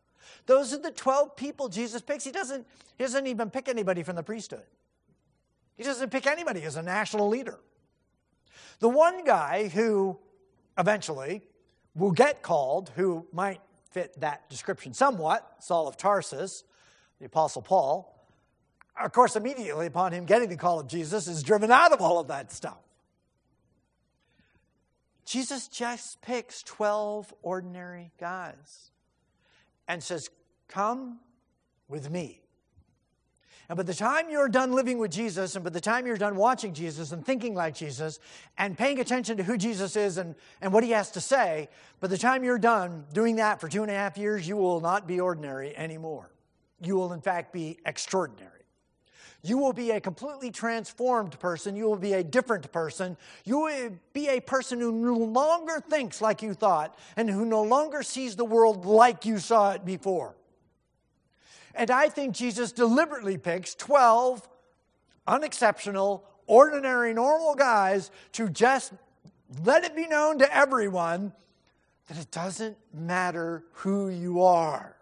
Those 0.45 0.73
are 0.73 0.77
the 0.77 0.91
12 0.91 1.35
people 1.35 1.69
Jesus 1.69 2.01
picks. 2.01 2.23
He 2.23 2.31
doesn't, 2.31 2.65
he 2.97 3.03
doesn't 3.03 3.27
even 3.27 3.49
pick 3.49 3.69
anybody 3.69 4.03
from 4.03 4.15
the 4.15 4.23
priesthood. 4.23 4.65
He 5.75 5.83
doesn't 5.83 6.09
pick 6.09 6.27
anybody 6.27 6.63
as 6.63 6.75
a 6.75 6.81
national 6.81 7.29
leader. 7.29 7.59
The 8.79 8.89
one 8.89 9.23
guy 9.23 9.69
who 9.69 10.19
eventually 10.77 11.41
will 11.95 12.11
get 12.11 12.41
called, 12.41 12.91
who 12.95 13.25
might 13.31 13.61
fit 13.91 14.19
that 14.19 14.49
description 14.49 14.93
somewhat, 14.93 15.55
Saul 15.59 15.87
of 15.87 15.97
Tarsus, 15.97 16.63
the 17.19 17.25
Apostle 17.25 17.61
Paul, 17.61 18.18
of 18.99 19.11
course, 19.11 19.35
immediately 19.35 19.85
upon 19.85 20.11
him 20.11 20.25
getting 20.25 20.49
the 20.49 20.57
call 20.57 20.79
of 20.79 20.87
Jesus, 20.87 21.27
is 21.27 21.43
driven 21.43 21.71
out 21.71 21.93
of 21.93 22.01
all 22.01 22.19
of 22.19 22.27
that 22.27 22.51
stuff. 22.51 22.77
Jesus 25.25 25.67
just 25.67 26.21
picks 26.21 26.63
12 26.63 27.33
ordinary 27.43 28.11
guys 28.19 28.91
and 29.87 30.01
says, 30.03 30.29
Come 30.67 31.19
with 31.87 32.09
me. 32.09 32.41
And 33.69 33.77
by 33.77 33.83
the 33.83 33.93
time 33.93 34.31
you're 34.31 34.49
done 34.49 34.73
living 34.73 34.97
with 34.97 35.11
Jesus, 35.11 35.53
and 35.53 35.63
by 35.63 35.69
the 35.69 35.79
time 35.79 36.07
you're 36.07 36.17
done 36.17 36.35
watching 36.35 36.73
Jesus 36.73 37.11
and 37.11 37.23
thinking 37.23 37.53
like 37.53 37.75
Jesus 37.75 38.19
and 38.57 38.75
paying 38.75 38.99
attention 38.99 39.37
to 39.37 39.43
who 39.43 39.57
Jesus 39.57 39.95
is 39.95 40.17
and, 40.17 40.33
and 40.59 40.73
what 40.73 40.83
he 40.83 40.89
has 40.89 41.11
to 41.11 41.21
say, 41.21 41.69
by 41.99 42.07
the 42.07 42.17
time 42.17 42.43
you're 42.43 42.57
done 42.57 43.05
doing 43.13 43.35
that 43.35 43.61
for 43.61 43.67
two 43.67 43.83
and 43.83 43.91
a 43.91 43.93
half 43.93 44.17
years, 44.17 44.47
you 44.47 44.57
will 44.57 44.81
not 44.81 45.07
be 45.07 45.19
ordinary 45.19 45.77
anymore. 45.77 46.31
You 46.81 46.95
will, 46.95 47.13
in 47.13 47.21
fact, 47.21 47.53
be 47.53 47.77
extraordinary. 47.85 48.58
You 49.41 49.57
will 49.57 49.71
be 49.71 49.91
a 49.91 50.01
completely 50.01 50.51
transformed 50.51 51.39
person. 51.39 51.75
You 51.75 51.85
will 51.85 51.95
be 51.95 52.13
a 52.13 52.23
different 52.23 52.71
person. 52.71 53.15
You 53.45 53.59
will 53.59 53.91
be 54.11 54.27
a 54.27 54.41
person 54.41 54.81
who 54.81 54.91
no 54.91 55.15
longer 55.15 55.79
thinks 55.79 56.21
like 56.21 56.41
you 56.41 56.53
thought 56.53 56.97
and 57.15 57.29
who 57.29 57.45
no 57.45 57.63
longer 57.63 58.03
sees 58.03 58.35
the 58.35 58.43
world 58.43 58.85
like 58.85 59.25
you 59.25 59.39
saw 59.39 59.71
it 59.71 59.85
before. 59.85 60.35
And 61.73 61.89
I 61.89 62.09
think 62.09 62.35
Jesus 62.35 62.73
deliberately 62.73 63.37
picks 63.37 63.75
12 63.75 64.47
unexceptional, 65.25 66.25
ordinary, 66.47 67.13
normal 67.13 67.55
guys 67.55 68.11
to 68.33 68.49
just 68.49 68.91
let 69.63 69.85
it 69.85 69.95
be 69.95 70.07
known 70.07 70.39
to 70.39 70.55
everyone 70.55 71.31
that 72.07 72.17
it 72.17 72.31
doesn't 72.31 72.75
matter 72.93 73.63
who 73.71 74.09
you 74.09 74.41
are 74.41 74.98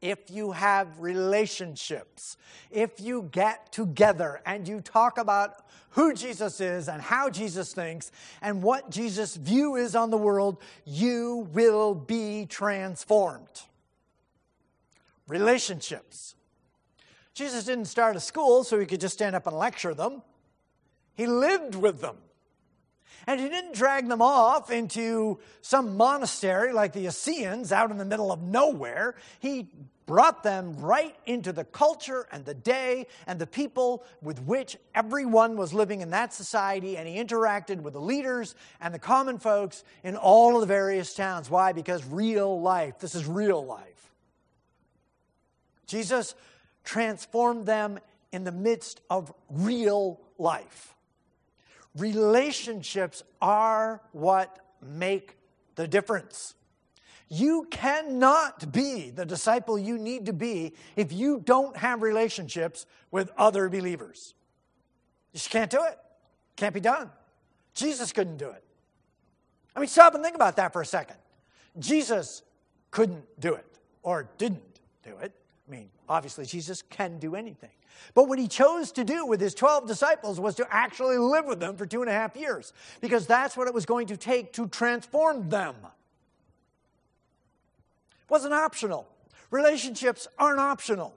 if 0.00 0.30
you 0.30 0.52
have 0.52 1.00
relationships, 1.00 2.36
if 2.70 3.00
you 3.00 3.28
get 3.32 3.72
together 3.72 4.40
and 4.44 4.66
you 4.68 4.80
talk 4.80 5.18
about 5.18 5.64
who 5.90 6.12
Jesus 6.12 6.60
is 6.60 6.88
and 6.88 7.00
how 7.00 7.30
Jesus 7.30 7.72
thinks 7.72 8.12
and 8.42 8.62
what 8.62 8.90
Jesus' 8.90 9.36
view 9.36 9.76
is 9.76 9.96
on 9.96 10.10
the 10.10 10.18
world, 10.18 10.58
you 10.84 11.48
will 11.52 11.94
be 11.94 12.46
transformed. 12.46 13.62
Relationships. 15.26 16.34
Jesus 17.34 17.64
didn't 17.64 17.86
start 17.86 18.16
a 18.16 18.20
school 18.20 18.62
so 18.64 18.78
he 18.78 18.86
could 18.86 19.00
just 19.00 19.14
stand 19.14 19.34
up 19.34 19.46
and 19.46 19.56
lecture 19.56 19.94
them. 19.94 20.22
He 21.14 21.26
lived 21.26 21.74
with 21.74 22.00
them. 22.00 22.16
And 23.26 23.40
he 23.40 23.48
didn't 23.48 23.74
drag 23.74 24.08
them 24.08 24.22
off 24.22 24.70
into 24.70 25.38
some 25.60 25.96
monastery 25.96 26.72
like 26.72 26.92
the 26.92 27.06
Essenes 27.06 27.72
out 27.72 27.90
in 27.90 27.98
the 27.98 28.04
middle 28.04 28.30
of 28.30 28.40
nowhere. 28.40 29.16
He 29.40 29.68
brought 30.06 30.44
them 30.44 30.76
right 30.78 31.16
into 31.26 31.52
the 31.52 31.64
culture 31.64 32.26
and 32.30 32.44
the 32.44 32.54
day 32.54 33.08
and 33.26 33.40
the 33.40 33.46
people 33.46 34.04
with 34.22 34.40
which 34.42 34.76
everyone 34.94 35.56
was 35.56 35.74
living 35.74 36.00
in 36.00 36.10
that 36.10 36.32
society. 36.32 36.96
And 36.96 37.08
he 37.08 37.16
interacted 37.16 37.80
with 37.80 37.94
the 37.94 38.00
leaders 38.00 38.54
and 38.80 38.94
the 38.94 39.00
common 39.00 39.38
folks 39.38 39.82
in 40.04 40.16
all 40.16 40.54
of 40.54 40.60
the 40.60 40.66
various 40.66 41.12
towns. 41.12 41.50
Why? 41.50 41.72
Because 41.72 42.04
real 42.06 42.60
life, 42.60 43.00
this 43.00 43.16
is 43.16 43.26
real 43.26 43.64
life. 43.66 44.12
Jesus 45.88 46.34
transformed 46.84 47.66
them 47.66 47.98
in 48.30 48.44
the 48.44 48.52
midst 48.52 49.00
of 49.10 49.32
real 49.50 50.20
life. 50.38 50.95
Relationships 51.96 53.22
are 53.40 54.02
what 54.12 54.58
make 54.82 55.36
the 55.76 55.88
difference. 55.88 56.54
You 57.28 57.66
cannot 57.70 58.70
be 58.70 59.10
the 59.10 59.26
disciple 59.26 59.78
you 59.78 59.98
need 59.98 60.26
to 60.26 60.32
be 60.32 60.74
if 60.94 61.12
you 61.12 61.40
don't 61.44 61.76
have 61.76 62.02
relationships 62.02 62.86
with 63.10 63.30
other 63.36 63.68
believers. 63.68 64.34
You 65.32 65.38
just 65.38 65.50
can't 65.50 65.70
do 65.70 65.82
it. 65.82 65.98
Can't 66.54 66.74
be 66.74 66.80
done. 66.80 67.10
Jesus 67.74 68.12
couldn't 68.12 68.36
do 68.36 68.50
it. 68.50 68.62
I 69.74 69.80
mean, 69.80 69.88
stop 69.88 70.14
and 70.14 70.22
think 70.22 70.36
about 70.36 70.56
that 70.56 70.72
for 70.72 70.80
a 70.80 70.86
second. 70.86 71.16
Jesus 71.78 72.42
couldn't 72.90 73.24
do 73.40 73.54
it 73.54 73.78
or 74.02 74.30
didn't 74.38 74.80
do 75.02 75.16
it. 75.20 75.32
I 75.66 75.70
mean, 75.70 75.90
obviously, 76.08 76.46
Jesus 76.46 76.80
can 76.82 77.18
do 77.18 77.34
anything. 77.34 77.70
But 78.14 78.28
what 78.28 78.38
he 78.38 78.48
chose 78.48 78.92
to 78.92 79.04
do 79.04 79.26
with 79.26 79.40
his 79.40 79.54
12 79.54 79.86
disciples 79.86 80.40
was 80.40 80.54
to 80.56 80.66
actually 80.70 81.18
live 81.18 81.46
with 81.46 81.60
them 81.60 81.76
for 81.76 81.86
two 81.86 82.00
and 82.00 82.10
a 82.10 82.12
half 82.12 82.36
years, 82.36 82.72
because 83.00 83.26
that's 83.26 83.56
what 83.56 83.68
it 83.68 83.74
was 83.74 83.86
going 83.86 84.06
to 84.08 84.16
take 84.16 84.52
to 84.54 84.68
transform 84.68 85.48
them. 85.48 85.74
It 88.22 88.30
wasn't 88.30 88.54
optional. 88.54 89.08
Relationships 89.50 90.26
aren't 90.38 90.60
optional 90.60 91.14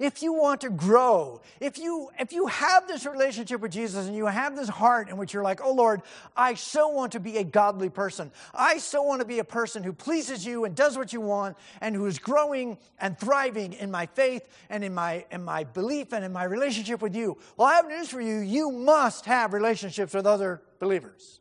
if 0.00 0.22
you 0.22 0.32
want 0.32 0.62
to 0.62 0.70
grow, 0.70 1.42
if 1.60 1.78
you, 1.78 2.08
if 2.18 2.32
you 2.32 2.46
have 2.46 2.88
this 2.88 3.04
relationship 3.04 3.60
with 3.60 3.70
Jesus 3.70 4.06
and 4.06 4.16
you 4.16 4.24
have 4.24 4.56
this 4.56 4.68
heart 4.68 5.10
in 5.10 5.18
which 5.18 5.34
you're 5.34 5.44
like, 5.44 5.60
oh 5.62 5.74
Lord, 5.74 6.00
I 6.34 6.54
so 6.54 6.88
want 6.88 7.12
to 7.12 7.20
be 7.20 7.36
a 7.36 7.44
godly 7.44 7.90
person. 7.90 8.32
I 8.54 8.78
so 8.78 9.02
want 9.02 9.20
to 9.20 9.26
be 9.26 9.40
a 9.40 9.44
person 9.44 9.82
who 9.82 9.92
pleases 9.92 10.44
you 10.44 10.64
and 10.64 10.74
does 10.74 10.96
what 10.96 11.12
you 11.12 11.20
want 11.20 11.58
and 11.82 11.94
who 11.94 12.06
is 12.06 12.18
growing 12.18 12.78
and 12.98 13.18
thriving 13.18 13.74
in 13.74 13.90
my 13.90 14.06
faith 14.06 14.48
and 14.70 14.82
in 14.82 14.94
my, 14.94 15.26
in 15.30 15.44
my 15.44 15.64
belief 15.64 16.14
and 16.14 16.24
in 16.24 16.32
my 16.32 16.44
relationship 16.44 17.02
with 17.02 17.14
you. 17.14 17.36
Well, 17.58 17.68
I 17.68 17.74
have 17.74 17.86
news 17.86 18.08
for 18.08 18.22
you. 18.22 18.38
You 18.38 18.72
must 18.72 19.26
have 19.26 19.52
relationships 19.52 20.14
with 20.14 20.26
other 20.26 20.62
believers 20.78 21.40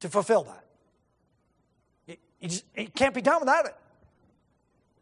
to 0.00 0.08
fulfill 0.08 0.42
that. 0.42 0.64
It, 2.08 2.18
it, 2.40 2.48
just, 2.48 2.64
it 2.74 2.94
can't 2.96 3.14
be 3.14 3.22
done 3.22 3.38
without 3.38 3.66
it 3.66 3.76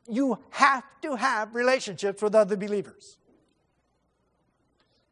you 0.08 0.38
have 0.50 0.84
to 1.02 1.16
have 1.16 1.54
relationships 1.54 2.22
with 2.22 2.34
other 2.34 2.56
believers. 2.56 3.18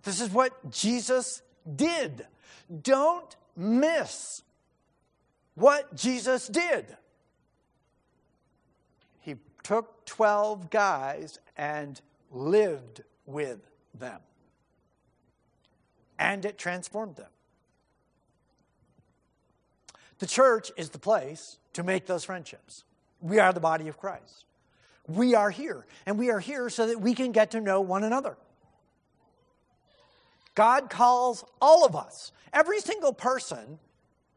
This 0.03 0.21
is 0.21 0.31
what 0.31 0.71
Jesus 0.71 1.43
did. 1.77 2.27
Don't 2.83 3.37
miss 3.57 4.43
what 5.55 5.95
Jesus 5.95 6.47
did. 6.47 6.97
He 9.21 9.37
took 9.63 10.05
12 10.05 10.71
guys 10.71 11.39
and 11.57 12.01
lived 12.31 13.03
with 13.27 13.61
them. 13.99 14.21
And 16.19 16.45
it 16.45 16.59
transformed 16.59 17.17
them. 17.17 17.31
The 20.19 20.27
church 20.27 20.71
is 20.77 20.91
the 20.91 20.99
place 20.99 21.59
to 21.73 21.83
make 21.83 22.07
those 22.07 22.25
friendships. 22.25 22.85
We 23.21 23.39
are 23.39 23.53
the 23.53 23.61
body 23.61 23.89
of 23.89 23.99
Christ. 23.99 24.45
We 25.07 25.35
are 25.35 25.51
here, 25.51 25.87
and 26.07 26.19
we 26.19 26.31
are 26.31 26.41
here 26.41 26.71
so 26.71 26.87
that 26.87 27.01
we 27.01 27.15
can 27.15 27.33
get 27.33 27.51
to 27.51 27.61
know 27.61 27.81
one 27.81 28.05
another. 28.05 28.37
God 30.55 30.89
calls 30.89 31.45
all 31.61 31.85
of 31.85 31.95
us, 31.97 32.33
every 32.53 32.81
single 32.81 33.13
person 33.13 33.79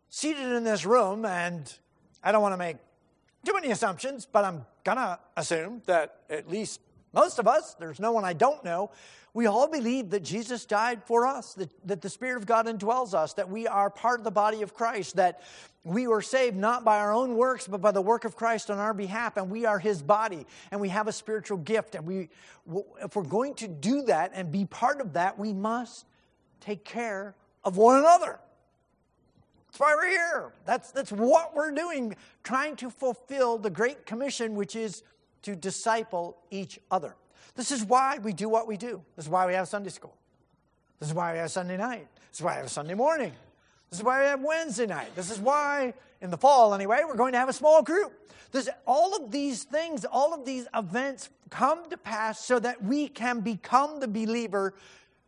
seated 0.10 0.52
in 0.52 0.64
this 0.64 0.86
room, 0.86 1.26
and 1.26 1.72
I 2.24 2.32
don't 2.32 2.42
want 2.42 2.54
to 2.54 2.58
make 2.58 2.78
too 3.46 3.54
many 3.54 3.72
assumptions, 3.72 4.28
but 4.30 4.44
I'm 4.44 4.66
going 4.84 4.98
to 4.98 5.20
assume 5.38 5.84
that 5.86 6.22
at 6.30 6.50
least 6.50 6.82
most 7.14 7.40
of 7.40 7.48
us, 7.48 7.76
there's 7.80 8.00
no 8.00 8.12
one 8.12 8.26
I 8.26 8.34
don't 8.34 8.64
know, 8.66 8.92
we 9.34 9.46
all 9.46 9.68
believe 9.68 10.10
that 10.10 10.24
Jesus 10.24 10.66
died 10.66 11.04
for 11.06 11.28
us, 11.28 11.54
that, 11.54 11.70
that 11.88 12.02
the 12.02 12.10
Spirit 12.10 12.38
of 12.38 12.48
God 12.48 12.66
indwells 12.66 13.14
us, 13.14 13.34
that 13.34 13.50
we 13.50 13.68
are 13.68 13.90
part 13.90 14.20
of 14.20 14.24
the 14.24 14.32
body 14.32 14.64
of 14.64 14.74
Christ, 14.74 15.18
that 15.18 15.42
we 15.88 16.06
were 16.08 16.22
saved 16.22 16.58
not 16.58 16.84
by 16.84 17.00
our 17.00 17.14
own 17.14 17.36
works, 17.36 17.68
but 17.68 17.82
by 17.82 17.92
the 17.92 18.02
work 18.02 18.26
of 18.26 18.36
Christ 18.36 18.70
on 18.70 18.78
our 18.78 18.94
behalf, 18.94 19.38
and 19.38 19.50
we 19.50 19.66
are 19.66 19.80
His 19.80 20.02
body, 20.02 20.46
and 20.72 20.82
we 20.82 20.90
have 20.90 21.08
a 21.08 21.12
spiritual 21.14 21.58
gift. 21.58 21.96
And 21.96 22.06
we, 22.06 22.30
if 23.02 23.16
we're 23.16 23.24
going 23.24 23.56
to 23.56 23.68
do 23.68 24.02
that 24.04 24.32
and 24.34 24.52
be 24.52 24.66
part 24.66 25.00
of 25.00 25.14
that, 25.14 25.40
we 25.40 25.54
must 25.54 26.06
take 26.60 26.84
care 26.84 27.36
of 27.64 27.78
one 27.78 28.00
another. 28.00 28.40
That's 29.68 29.80
why 29.80 29.96
we're 29.96 30.10
here. 30.10 30.52
That's, 30.66 30.92
that's 30.92 31.12
what 31.12 31.56
we're 31.56 31.72
doing, 31.72 32.16
trying 32.44 32.76
to 32.78 32.90
fulfill 32.90 33.58
the 33.58 33.70
Great 33.70 34.06
Commission, 34.06 34.56
which 34.56 34.76
is 34.76 35.04
to 35.44 35.56
disciple 35.56 36.38
each 36.52 36.80
other. 36.92 37.16
This 37.56 37.72
is 37.72 37.84
why 37.86 38.18
we 38.18 38.34
do 38.34 38.50
what 38.50 38.68
we 38.68 38.76
do. 38.76 39.02
This 39.16 39.26
is 39.26 39.30
why 39.30 39.46
we 39.46 39.54
have 39.54 39.68
Sunday 39.68 39.90
school. 39.90 40.16
This 41.00 41.10
is 41.10 41.16
why 41.16 41.34
we 41.34 41.40
have 41.40 41.52
Sunday 41.52 41.78
night. 41.78 42.08
This 42.30 42.40
is 42.40 42.44
why 42.44 42.56
we 42.56 42.62
have 42.62 42.72
Sunday 42.72 42.94
morning. 42.94 43.32
This 43.90 44.00
is 44.00 44.04
why 44.04 44.22
we 44.22 44.28
have 44.28 44.42
Wednesday 44.42 44.86
night. 44.86 45.16
This 45.16 45.32
is 45.32 45.40
why, 45.40 45.94
in 46.22 46.30
the 46.30 46.38
fall 46.38 46.74
anyway, 46.74 47.02
we're 47.06 47.16
going 47.16 47.34
to 47.34 47.40
have 47.40 47.50
a 47.50 47.54
small 47.54 47.82
group. 47.82 48.12
This, 48.52 48.70
all 48.86 49.16
of 49.16 49.32
these 49.32 49.64
things, 49.64 50.06
all 50.06 50.34
of 50.34 50.46
these 50.46 50.68
events 50.74 51.30
come 51.50 51.90
to 51.90 51.98
pass 51.98 52.40
so 52.44 52.60
that 52.60 52.84
we 52.84 53.08
can 53.08 53.42
become 53.42 54.00
the 54.00 54.08
believer 54.08 54.74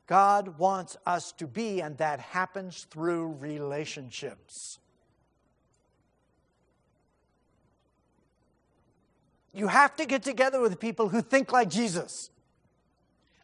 God 0.07 0.57
wants 0.57 0.97
us 1.05 1.31
to 1.33 1.45
be, 1.45 1.81
and 1.81 1.95
that 1.99 2.19
happens 2.19 2.87
through 2.89 3.37
relationships. 3.39 4.79
You 9.53 9.67
have 9.67 9.95
to 9.97 10.05
get 10.05 10.23
together 10.23 10.59
with 10.59 10.79
people 10.79 11.09
who 11.09 11.21
think 11.21 11.51
like 11.51 11.69
Jesus, 11.69 12.31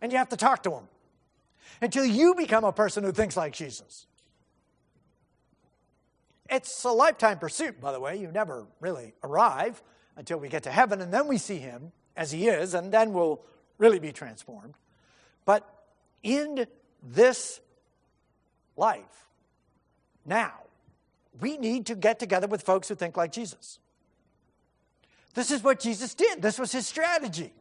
and 0.02 0.12
you 0.12 0.18
have 0.18 0.30
to 0.30 0.38
talk 0.38 0.64
to 0.64 0.72
them 0.72 0.88
until 1.82 2.04
you 2.04 2.34
become 2.34 2.64
a 2.64 2.72
person 2.72 3.04
who 3.04 3.12
thinks 3.12 3.38
like 3.38 3.54
Jesus. 3.54 4.08
It's 6.50 6.84
a 6.84 6.92
lifetime 6.92 7.40
pursuit, 7.40 7.82
by 7.82 7.92
the 7.92 8.00
way. 8.00 8.18
You 8.18 8.32
never 8.32 8.66
really 8.80 9.14
arrive 9.24 9.82
until 10.16 10.38
we 10.38 10.48
get 10.48 10.64
to 10.64 10.72
heaven, 10.72 11.02
and 11.02 11.14
then 11.14 11.28
we 11.28 11.38
see 11.38 11.58
Him 11.58 11.92
as 12.16 12.32
He 12.32 12.48
is, 12.48 12.74
and 12.74 12.92
then 12.92 13.14
we'll 13.14 13.42
really 13.78 14.00
be 14.00 14.12
transformed. 14.12 14.76
But 15.46 15.68
in 16.24 16.66
this 17.04 17.60
life, 18.78 19.28
now, 20.26 20.54
we 21.40 21.58
need 21.58 21.86
to 21.88 21.96
get 21.96 22.20
together 22.20 22.48
with 22.48 22.62
folks 22.62 22.88
who 22.88 22.96
think 22.96 23.18
like 23.18 23.32
Jesus. 23.32 23.80
This 25.34 25.52
is 25.52 25.64
what 25.64 25.80
Jesus 25.80 26.14
did, 26.14 26.42
this 26.42 26.58
was 26.58 26.72
his 26.72 26.88
strategy. 26.88 27.54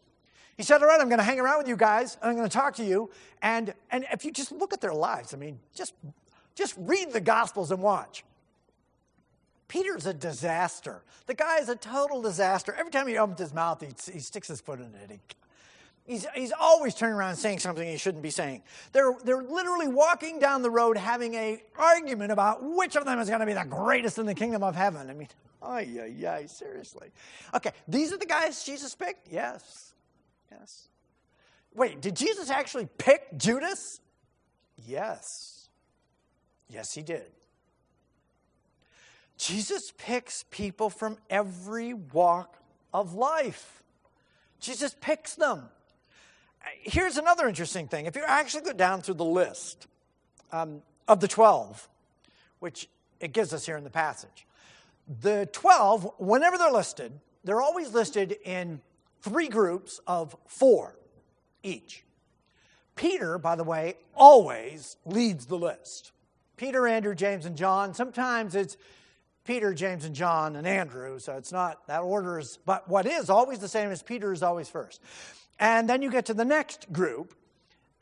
He 0.57 0.63
said, 0.63 0.81
All 0.81 0.89
right, 0.89 1.01
I'm 1.01 1.09
going 1.09 1.19
to 1.19 1.25
hang 1.25 1.41
around 1.41 1.59
with 1.59 1.69
you 1.69 1.77
guys, 1.77 2.17
I'm 2.23 2.37
going 2.37 2.49
to 2.49 2.57
talk 2.57 2.77
to 2.77 2.85
you. 2.85 3.11
And, 3.43 3.75
and 3.91 4.07
if 4.13 4.25
you 4.25 4.31
just 4.31 4.53
look 4.53 4.73
at 4.73 4.81
their 4.81 4.95
lives, 4.95 5.35
I 5.35 5.37
mean, 5.37 5.59
just, 5.75 5.95
just 6.55 6.75
read 6.79 7.13
the 7.13 7.21
Gospels 7.21 7.73
and 7.73 7.83
watch. 7.83 8.25
Peter's 9.69 10.07
a 10.07 10.15
disaster. 10.15 11.03
The 11.27 11.35
guy 11.35 11.59
is 11.59 11.69
a 11.69 11.77
total 11.77 12.23
disaster. 12.23 12.75
Every 12.79 12.93
time 12.93 13.07
he 13.07 13.17
opens 13.19 13.41
his 13.41 13.55
mouth, 13.55 13.81
he, 13.81 14.13
he 14.13 14.21
sticks 14.21 14.49
his 14.49 14.61
foot 14.61 14.79
in 14.79 14.95
it. 14.95 15.11
He, 15.11 15.19
He's, 16.07 16.27
he's 16.35 16.53
always 16.53 16.95
turning 16.95 17.15
around 17.15 17.37
saying 17.37 17.61
something 17.61 17.89
he 17.89 17.97
shouldn't 17.97 18.23
be 18.23 18.29
saying. 18.29 18.63
They're, 18.93 19.15
they're 19.25 19.43
literally 19.43 19.89
walking 19.89 20.39
down 20.39 20.61
the 20.61 20.71
road 20.71 20.99
having 20.99 21.35
an 21.35 21.61
argument 21.79 22.31
about 22.31 22.63
which 22.63 22.95
of 22.95 23.07
them 23.07 23.19
is 23.21 23.29
going 23.29 23.41
to 23.41 23.47
be 23.47 23.55
the 23.55 23.65
greatest 23.65 24.19
in 24.19 24.27
the 24.27 24.35
kingdom 24.35 24.63
of 24.63 24.77
heaven. 24.77 25.09
I 25.09 25.15
mean, 25.15 25.29
oh, 25.63 25.79
yeah, 25.79 26.05
yeah, 26.05 26.45
seriously. 26.45 27.09
Okay, 27.55 27.71
these 27.89 28.13
are 28.13 28.19
the 28.19 28.27
guys 28.27 28.65
Jesus 28.65 28.95
picked? 28.95 29.33
Yes. 29.33 29.95
Yes. 30.53 30.89
Wait, 31.75 32.03
did 32.03 32.15
Jesus 32.15 32.51
actually 32.51 32.87
pick 32.99 33.39
Judas? 33.39 34.03
Yes. 34.87 35.71
Yes, 36.69 36.93
he 36.93 37.03
did. 37.03 37.33
Jesus 39.37 39.93
picks 39.99 40.45
people 40.51 40.91
from 40.91 41.19
every 41.29 41.95
walk 41.95 42.57
of 42.93 43.15
life. 43.15 43.83
Jesus 44.61 44.95
picks 45.01 45.35
them 45.35 45.69
here's 46.83 47.17
another 47.17 47.49
interesting 47.49 47.89
thing. 47.89 48.07
If 48.07 48.17
you 48.17 48.23
actually 48.27 48.65
go 48.65 48.73
down 48.73 49.03
through 49.03 49.15
the 49.15 49.25
list 49.25 49.87
um, 50.53 50.83
of 51.09 51.21
the 51.21 51.29
12, 51.29 51.89
which 52.61 52.89
it 53.21 53.33
gives 53.33 53.53
us 53.53 53.67
here 53.67 53.77
in 53.77 53.85
the 53.85 53.91
passage, 53.91 54.47
the 55.23 55.49
12, 55.53 56.13
whenever 56.19 56.57
they're 56.57 56.71
listed, 56.71 57.13
they're 57.45 57.61
always 57.61 57.93
listed 57.93 58.37
in 58.45 58.81
three 59.21 59.49
groups 59.49 60.01
of 60.07 60.37
four 60.47 60.97
each. 61.63 62.05
Peter, 62.97 63.39
by 63.39 63.57
the 63.57 63.65
way, 63.65 63.97
always 64.15 64.97
leads 65.05 65.47
the 65.47 65.59
list. 65.59 66.13
Peter, 66.57 66.87
Andrew, 66.87 67.15
James, 67.15 67.45
and 67.45 67.57
John. 67.57 67.93
Sometimes 67.93 68.55
it's 68.55 68.77
Peter, 69.45 69.75
James, 69.75 70.05
and 70.05 70.15
John, 70.15 70.57
and 70.57 70.67
Andrew, 70.67 71.19
so 71.19 71.37
it's 71.37 71.53
not 71.53 71.87
that 71.87 72.01
order 72.01 72.39
is, 72.39 72.59
but 72.65 72.89
what 72.89 73.07
is 73.07 73.29
always 73.29 73.59
the 73.59 73.69
same 73.69 73.91
is 73.91 74.03
Peter 74.03 74.33
is 74.33 74.43
always 74.43 74.69
first. 74.69 75.01
And 75.59 75.89
then 75.89 76.03
you 76.03 76.11
get 76.11 76.27
to 76.27 76.35
the 76.35 76.45
next 76.45 76.93
group, 76.93 77.35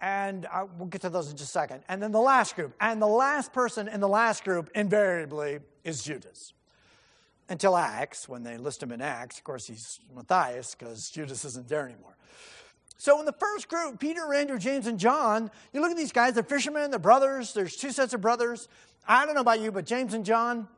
and 0.00 0.46
I, 0.46 0.64
we'll 0.64 0.88
get 0.88 1.02
to 1.02 1.11
those 1.11 1.31
in 1.31 1.37
just 1.37 1.50
a 1.50 1.52
second. 1.52 1.83
And 1.88 2.02
then 2.02 2.12
the 2.12 2.20
last 2.20 2.57
group. 2.57 2.74
And 2.81 3.00
the 3.00 3.07
last 3.07 3.52
person 3.52 3.88
in 3.88 4.00
the 4.00 4.09
last 4.09 4.42
group 4.42 4.70
invariably 4.74 5.61
is 5.85 6.02
Judas. 6.02 6.52
Until 7.48 7.76
Acts, 7.76 8.28
when 8.28 8.42
they 8.42 8.57
list 8.57 8.83
him 8.83 8.90
in 8.90 9.00
Acts. 9.00 9.38
Of 9.38 9.44
course, 9.44 9.66
he's 9.66 10.00
Matthias 10.14 10.74
because 10.74 11.11
Judas 11.11 11.44
isn't 11.44 11.68
there 11.68 11.87
anymore. 11.87 12.16
So 12.98 13.18
in 13.20 13.26
the 13.26 13.33
first 13.33 13.68
group, 13.68 14.00
Peter, 14.00 14.33
Andrew, 14.33 14.59
James, 14.59 14.87
and 14.87 14.98
John, 14.98 15.50
you 15.72 15.81
look 15.81 15.90
at 15.90 15.96
these 15.96 16.12
guys, 16.12 16.35
they're 16.35 16.44
fishermen, 16.44 16.90
they're 16.90 17.00
brothers, 17.00 17.52
there's 17.52 17.76
two 17.76 17.90
sets 17.90 18.14
of 18.14 18.20
brothers. 18.20 18.68
I 19.07 19.26
don't 19.26 19.35
know 19.35 19.40
about 19.40 19.61
you, 19.61 19.72
but 19.72 19.87
James 19.87 20.14
and 20.14 20.24
John, 20.24 20.68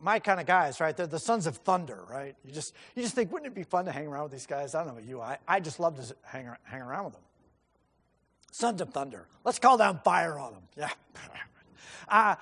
my 0.00 0.18
kind 0.18 0.40
of 0.40 0.46
guys, 0.46 0.80
right? 0.80 0.96
They're 0.96 1.06
the 1.06 1.18
sons 1.18 1.46
of 1.46 1.56
thunder, 1.58 2.04
right? 2.08 2.36
You 2.44 2.52
just, 2.52 2.74
you 2.94 3.02
just 3.02 3.14
think, 3.14 3.32
wouldn't 3.32 3.50
it 3.50 3.54
be 3.54 3.64
fun 3.64 3.84
to 3.86 3.92
hang 3.92 4.06
around 4.06 4.24
with 4.24 4.32
these 4.32 4.46
guys? 4.46 4.74
I 4.74 4.78
don't 4.78 4.88
know 4.88 4.92
about 4.94 5.08
you. 5.08 5.20
I, 5.20 5.38
I 5.46 5.60
just 5.60 5.80
love 5.80 5.96
to 5.96 6.14
hang, 6.24 6.48
hang 6.64 6.80
around 6.82 7.06
with 7.06 7.14
them. 7.14 7.22
Sons 8.52 8.80
of 8.80 8.90
thunder. 8.90 9.26
Let's 9.44 9.58
call 9.58 9.76
down 9.76 10.00
fire 10.04 10.38
on 10.38 10.52
them. 10.52 10.62
Yeah. 10.76 10.90
uh, 12.08 12.36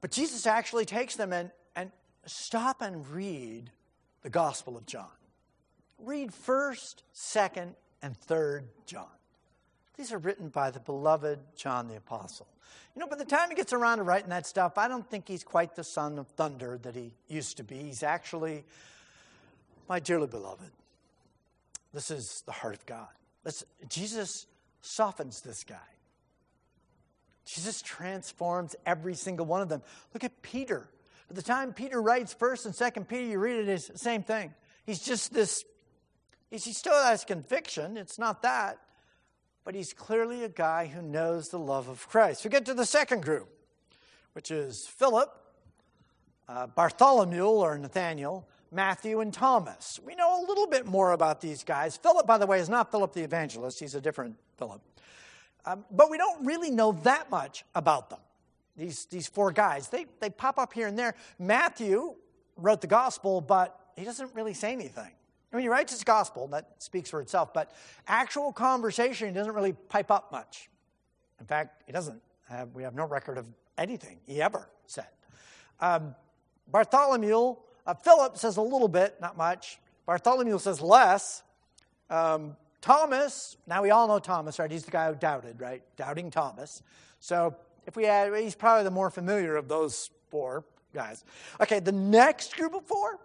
but 0.00 0.10
Jesus 0.10 0.46
actually 0.46 0.84
takes 0.84 1.16
them 1.16 1.32
and, 1.32 1.50
and 1.74 1.90
stop 2.26 2.82
and 2.82 3.06
read 3.08 3.70
the 4.22 4.30
Gospel 4.30 4.76
of 4.76 4.86
John. 4.86 5.06
Read 5.98 6.30
1st, 6.30 7.02
2nd, 7.14 7.74
and 8.02 8.16
3rd 8.26 8.64
John. 8.86 9.06
These 9.96 10.12
are 10.12 10.18
written 10.18 10.48
by 10.48 10.70
the 10.70 10.80
beloved 10.80 11.38
John 11.56 11.88
the 11.88 11.96
Apostle. 11.96 12.46
You 12.94 13.00
know, 13.00 13.06
by 13.06 13.16
the 13.16 13.24
time 13.24 13.48
he 13.48 13.54
gets 13.54 13.72
around 13.72 13.98
to 13.98 14.04
writing 14.04 14.30
that 14.30 14.46
stuff, 14.46 14.78
I 14.78 14.88
don't 14.88 15.08
think 15.08 15.28
he's 15.28 15.44
quite 15.44 15.74
the 15.74 15.84
son 15.84 16.18
of 16.18 16.28
thunder 16.28 16.78
that 16.82 16.94
he 16.94 17.12
used 17.28 17.58
to 17.58 17.64
be. 17.64 17.76
He's 17.76 18.02
actually 18.02 18.64
my 19.88 20.00
dearly 20.00 20.26
beloved. 20.26 20.70
This 21.92 22.10
is 22.10 22.42
the 22.46 22.52
heart 22.52 22.74
of 22.74 22.86
God. 22.86 23.08
This, 23.44 23.64
Jesus 23.88 24.46
softens 24.80 25.40
this 25.40 25.64
guy. 25.64 25.76
Jesus 27.44 27.82
transforms 27.82 28.76
every 28.86 29.14
single 29.14 29.46
one 29.46 29.62
of 29.62 29.68
them. 29.68 29.82
Look 30.14 30.24
at 30.24 30.42
Peter. 30.42 30.88
By 31.28 31.34
the 31.34 31.42
time 31.42 31.72
Peter 31.72 32.00
writes 32.00 32.32
first 32.32 32.66
and 32.66 32.74
second 32.74 33.08
Peter, 33.08 33.24
you 33.24 33.38
read 33.38 33.56
it 33.56 33.68
as 33.68 33.88
the 33.88 33.98
same 33.98 34.22
thing. 34.22 34.54
He's 34.84 35.00
just 35.00 35.32
this, 35.32 35.64
he 36.50 36.58
still 36.58 36.94
has 36.94 37.24
conviction. 37.24 37.96
It's 37.96 38.18
not 38.18 38.42
that 38.42 38.78
but 39.64 39.74
he's 39.74 39.92
clearly 39.92 40.44
a 40.44 40.48
guy 40.48 40.86
who 40.86 41.02
knows 41.02 41.48
the 41.48 41.58
love 41.58 41.88
of 41.88 42.08
Christ. 42.08 42.44
We 42.44 42.50
get 42.50 42.66
to 42.66 42.74
the 42.74 42.86
second 42.86 43.22
group, 43.22 43.48
which 44.32 44.50
is 44.50 44.86
Philip, 44.86 45.30
uh, 46.48 46.66
Bartholomew 46.66 47.44
or 47.44 47.78
Nathaniel, 47.78 48.48
Matthew, 48.70 49.20
and 49.20 49.32
Thomas. 49.32 50.00
We 50.04 50.14
know 50.14 50.42
a 50.42 50.46
little 50.46 50.66
bit 50.66 50.86
more 50.86 51.12
about 51.12 51.40
these 51.40 51.62
guys. 51.62 51.96
Philip, 51.96 52.26
by 52.26 52.38
the 52.38 52.46
way, 52.46 52.58
is 52.58 52.68
not 52.68 52.90
Philip 52.90 53.12
the 53.12 53.22
evangelist, 53.22 53.78
he's 53.78 53.94
a 53.94 54.00
different 54.00 54.36
Philip. 54.56 54.80
Um, 55.64 55.84
but 55.90 56.10
we 56.10 56.18
don't 56.18 56.44
really 56.44 56.70
know 56.70 56.92
that 57.04 57.30
much 57.30 57.64
about 57.74 58.10
them. 58.10 58.18
These, 58.76 59.04
these 59.06 59.28
four 59.28 59.52
guys, 59.52 59.88
they, 59.88 60.06
they 60.20 60.30
pop 60.30 60.58
up 60.58 60.72
here 60.72 60.88
and 60.88 60.98
there. 60.98 61.14
Matthew 61.38 62.14
wrote 62.56 62.80
the 62.80 62.86
gospel, 62.86 63.40
but 63.40 63.78
he 63.96 64.04
doesn't 64.04 64.34
really 64.34 64.54
say 64.54 64.72
anything. 64.72 65.12
I 65.52 65.56
mean, 65.56 65.64
he 65.64 65.68
writes 65.68 65.92
his 65.92 66.02
gospel, 66.04 66.44
and 66.44 66.52
that 66.52 66.70
speaks 66.78 67.10
for 67.10 67.20
itself, 67.20 67.52
but 67.52 67.72
actual 68.08 68.52
conversation 68.52 69.34
doesn't 69.34 69.52
really 69.52 69.74
pipe 69.74 70.10
up 70.10 70.32
much. 70.32 70.70
In 71.40 71.46
fact, 71.46 71.82
he 71.86 71.92
doesn't. 71.92 72.22
Have, 72.48 72.74
we 72.74 72.82
have 72.82 72.94
no 72.94 73.06
record 73.06 73.38
of 73.38 73.46
anything 73.78 74.18
he 74.26 74.40
ever 74.42 74.68
said. 74.86 75.08
Um, 75.80 76.14
Bartholomew, 76.68 77.56
uh, 77.86 77.94
Philip 77.94 78.36
says 78.36 78.56
a 78.56 78.62
little 78.62 78.88
bit, 78.88 79.16
not 79.20 79.36
much. 79.36 79.78
Bartholomew 80.06 80.58
says 80.58 80.80
less. 80.80 81.42
Um, 82.10 82.56
Thomas, 82.80 83.56
now 83.66 83.82
we 83.82 83.90
all 83.90 84.08
know 84.08 84.18
Thomas, 84.18 84.58
right? 84.58 84.70
He's 84.70 84.84
the 84.84 84.90
guy 84.90 85.08
who 85.08 85.14
doubted, 85.14 85.60
right? 85.60 85.82
Doubting 85.96 86.30
Thomas. 86.30 86.82
So 87.20 87.54
if 87.86 87.96
we 87.96 88.06
add, 88.06 88.34
he's 88.34 88.54
probably 88.54 88.84
the 88.84 88.90
more 88.90 89.10
familiar 89.10 89.56
of 89.56 89.68
those 89.68 90.10
four 90.30 90.64
guys. 90.92 91.24
Okay, 91.60 91.78
the 91.78 91.92
next 91.92 92.56
group 92.56 92.74
of 92.74 92.84
four, 92.86 93.18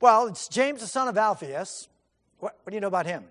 well, 0.00 0.26
it's 0.26 0.48
James, 0.48 0.80
the 0.80 0.86
son 0.86 1.08
of 1.08 1.16
Alphaeus. 1.16 1.88
What, 2.38 2.56
what 2.62 2.70
do 2.70 2.74
you 2.74 2.80
know 2.80 2.88
about 2.88 3.06
him? 3.06 3.24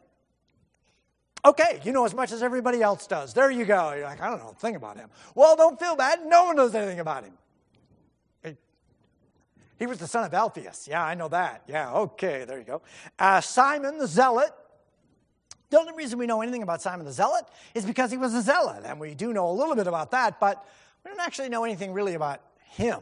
Okay, 1.43 1.79
you 1.83 1.91
know 1.91 2.05
as 2.05 2.15
much 2.15 2.31
as 2.31 2.41
everybody 2.41 2.81
else 2.81 3.05
does. 3.05 3.33
There 3.33 3.51
you 3.51 3.65
go. 3.65 3.93
You're 3.93 4.05
like, 4.05 4.19
I 4.19 4.29
don't 4.29 4.39
know 4.39 4.49
a 4.49 4.55
thing 4.55 4.75
about 4.75 4.97
him. 4.97 5.09
Well, 5.35 5.55
don't 5.55 5.79
feel 5.79 5.95
bad. 5.95 6.25
No 6.25 6.45
one 6.45 6.55
knows 6.55 6.73
anything 6.73 6.99
about 6.99 7.23
him. 7.23 7.33
He 9.77 9.85
was 9.85 9.97
the 9.97 10.07
son 10.07 10.23
of 10.23 10.33
Alphaeus. 10.33 10.87
Yeah, 10.87 11.03
I 11.03 11.15
know 11.15 11.27
that. 11.27 11.63
Yeah, 11.67 11.91
okay, 11.93 12.45
there 12.45 12.57
you 12.57 12.63
go. 12.63 12.81
Uh, 13.19 13.41
Simon 13.41 13.97
the 13.97 14.07
Zealot. 14.07 14.51
The 15.69 15.79
only 15.79 15.93
reason 15.93 16.17
we 16.17 16.27
know 16.27 16.41
anything 16.41 16.63
about 16.63 16.81
Simon 16.81 17.05
the 17.05 17.11
Zealot 17.11 17.45
is 17.73 17.85
because 17.85 18.09
he 18.09 18.17
was 18.17 18.33
a 18.33 18.41
zealot, 18.41 18.83
and 18.85 18.99
we 18.99 19.13
do 19.15 19.33
know 19.33 19.49
a 19.49 19.51
little 19.51 19.75
bit 19.75 19.87
about 19.87 20.11
that, 20.11 20.39
but 20.39 20.65
we 21.03 21.09
don't 21.09 21.19
actually 21.19 21.49
know 21.49 21.65
anything 21.65 21.91
really 21.91 22.13
about 22.13 22.39
him. 22.63 23.01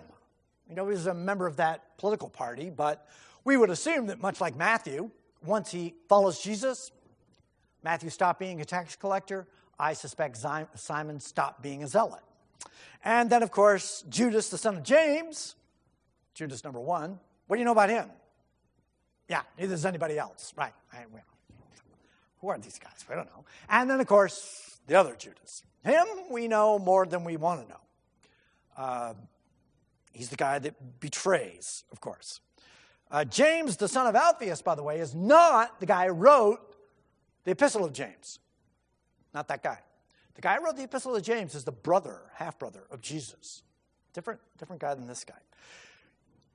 We 0.67 0.73
know 0.73 0.87
he 0.87 0.93
was 0.93 1.05
a 1.05 1.13
member 1.13 1.45
of 1.45 1.57
that 1.57 1.97
political 1.97 2.29
party, 2.29 2.71
but 2.71 3.07
we 3.45 3.57
would 3.57 3.69
assume 3.69 4.07
that 4.07 4.21
much 4.21 4.39
like 4.39 4.55
Matthew, 4.55 5.11
once 5.45 5.71
he 5.71 5.93
follows 6.07 6.41
Jesus, 6.41 6.91
Matthew 7.83 8.09
stopped 8.09 8.39
being 8.39 8.61
a 8.61 8.65
tax 8.65 8.95
collector. 8.95 9.47
I 9.77 9.93
suspect 9.93 10.37
Simon 10.75 11.19
stopped 11.19 11.61
being 11.61 11.83
a 11.83 11.87
zealot. 11.87 12.21
And 13.03 13.29
then, 13.29 13.43
of 13.43 13.51
course, 13.51 14.05
Judas, 14.09 14.49
the 14.49 14.57
son 14.57 14.77
of 14.77 14.83
James, 14.83 15.55
Judas 16.33 16.63
number 16.63 16.79
one. 16.79 17.19
What 17.47 17.57
do 17.57 17.59
you 17.59 17.65
know 17.65 17.73
about 17.73 17.89
him? 17.89 18.09
Yeah, 19.27 19.41
neither 19.57 19.73
does 19.73 19.85
anybody 19.85 20.17
else. 20.17 20.53
Right. 20.55 20.73
I, 20.93 20.99
well, 21.11 21.23
who 22.39 22.47
are 22.49 22.57
these 22.57 22.79
guys? 22.79 23.05
We 23.09 23.15
don't 23.15 23.25
know. 23.25 23.43
And 23.69 23.89
then, 23.89 23.99
of 23.99 24.07
course, 24.07 24.79
the 24.87 24.95
other 24.95 25.15
Judas. 25.15 25.63
Him, 25.83 26.05
we 26.29 26.47
know 26.47 26.79
more 26.79 27.05
than 27.05 27.25
we 27.25 27.35
want 27.35 27.63
to 27.63 27.69
know. 27.69 27.79
Uh, 28.77 29.13
he's 30.13 30.29
the 30.29 30.37
guy 30.37 30.59
that 30.59 30.99
betrays, 30.99 31.83
of 31.91 31.99
course. 31.99 32.39
Uh, 33.13 33.23
James, 33.23 33.77
the 33.77 33.87
son 33.87 34.07
of 34.07 34.15
Alphaeus, 34.15 34.61
by 34.61 34.75
the 34.75 34.83
way, 34.83 34.99
is 34.99 35.15
not 35.15 35.79
the 35.79 35.85
guy 35.85 36.07
who 36.07 36.13
wrote 36.13 36.75
the 37.45 37.51
Epistle 37.51 37.85
of 37.85 37.93
James. 37.93 38.39
Not 39.33 39.47
that 39.47 39.63
guy. 39.63 39.79
The 40.35 40.41
guy 40.41 40.57
who 40.57 40.65
wrote 40.65 40.75
the 40.75 40.83
Epistle 40.83 41.15
of 41.15 41.23
James 41.23 41.55
is 41.55 41.63
the 41.63 41.71
brother, 41.71 42.19
half 42.33 42.59
brother 42.59 42.83
of 42.91 42.99
Jesus. 42.99 43.63
Different, 44.11 44.41
different 44.57 44.81
guy 44.81 44.93
than 44.95 45.07
this 45.07 45.23
guy. 45.23 45.39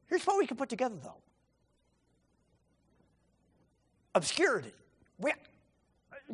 Here's 0.08 0.24
what 0.24 0.36
we 0.36 0.46
can 0.46 0.58
put 0.58 0.68
together, 0.68 0.96
though 1.02 1.14
obscurity. 4.18 4.72
We, 5.18 5.32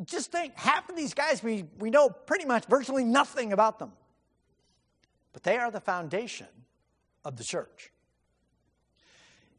just 0.03 0.31
think 0.31 0.53
half 0.55 0.89
of 0.89 0.95
these 0.97 1.13
guys, 1.13 1.41
we, 1.41 1.65
we 1.79 1.89
know 1.89 2.09
pretty 2.09 2.45
much 2.45 2.65
virtually 2.65 3.05
nothing 3.05 3.53
about 3.53 3.79
them. 3.79 3.91
But 5.31 5.43
they 5.43 5.57
are 5.57 5.71
the 5.71 5.79
foundation 5.79 6.47
of 7.23 7.37
the 7.37 7.43
church. 7.43 7.91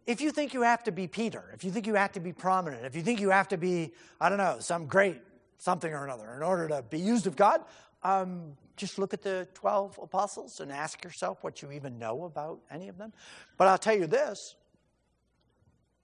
If 0.06 0.20
you 0.20 0.30
think 0.30 0.54
you 0.54 0.62
have 0.62 0.84
to 0.84 0.92
be 0.92 1.08
Peter, 1.08 1.50
if 1.52 1.64
you 1.64 1.70
think 1.70 1.86
you 1.86 1.94
have 1.94 2.12
to 2.12 2.20
be 2.20 2.32
prominent, 2.32 2.84
if 2.84 2.94
you 2.94 3.02
think 3.02 3.20
you 3.20 3.30
have 3.30 3.48
to 3.48 3.56
be, 3.56 3.92
I 4.20 4.28
don't 4.28 4.38
know, 4.38 4.58
some 4.60 4.86
great 4.86 5.20
something 5.58 5.92
or 5.92 6.04
another 6.04 6.34
in 6.34 6.42
order 6.42 6.68
to 6.68 6.82
be 6.82 6.98
used 6.98 7.26
of 7.26 7.34
God, 7.34 7.62
um, 8.02 8.52
just 8.76 8.98
look 8.98 9.14
at 9.14 9.22
the 9.22 9.48
12 9.54 9.98
apostles 10.02 10.60
and 10.60 10.70
ask 10.70 11.02
yourself 11.02 11.42
what 11.42 11.60
you 11.62 11.72
even 11.72 11.98
know 11.98 12.24
about 12.24 12.60
any 12.70 12.88
of 12.88 12.98
them. 12.98 13.12
But 13.56 13.68
I'll 13.68 13.78
tell 13.78 13.96
you 13.96 14.06
this 14.06 14.54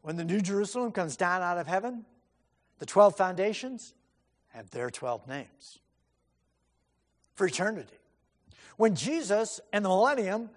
when 0.00 0.16
the 0.16 0.24
New 0.24 0.40
Jerusalem 0.40 0.90
comes 0.90 1.16
down 1.16 1.42
out 1.42 1.58
of 1.58 1.68
heaven, 1.68 2.04
the 2.78 2.86
12 2.86 3.16
foundations 3.16 3.94
have 4.48 4.70
their 4.70 4.90
12 4.90 5.28
names 5.28 5.78
for 7.34 7.46
eternity. 7.46 7.98
When 8.76 8.96
Jesus 8.96 9.60
and 9.72 9.84
the 9.84 9.88
millennium 9.88 10.50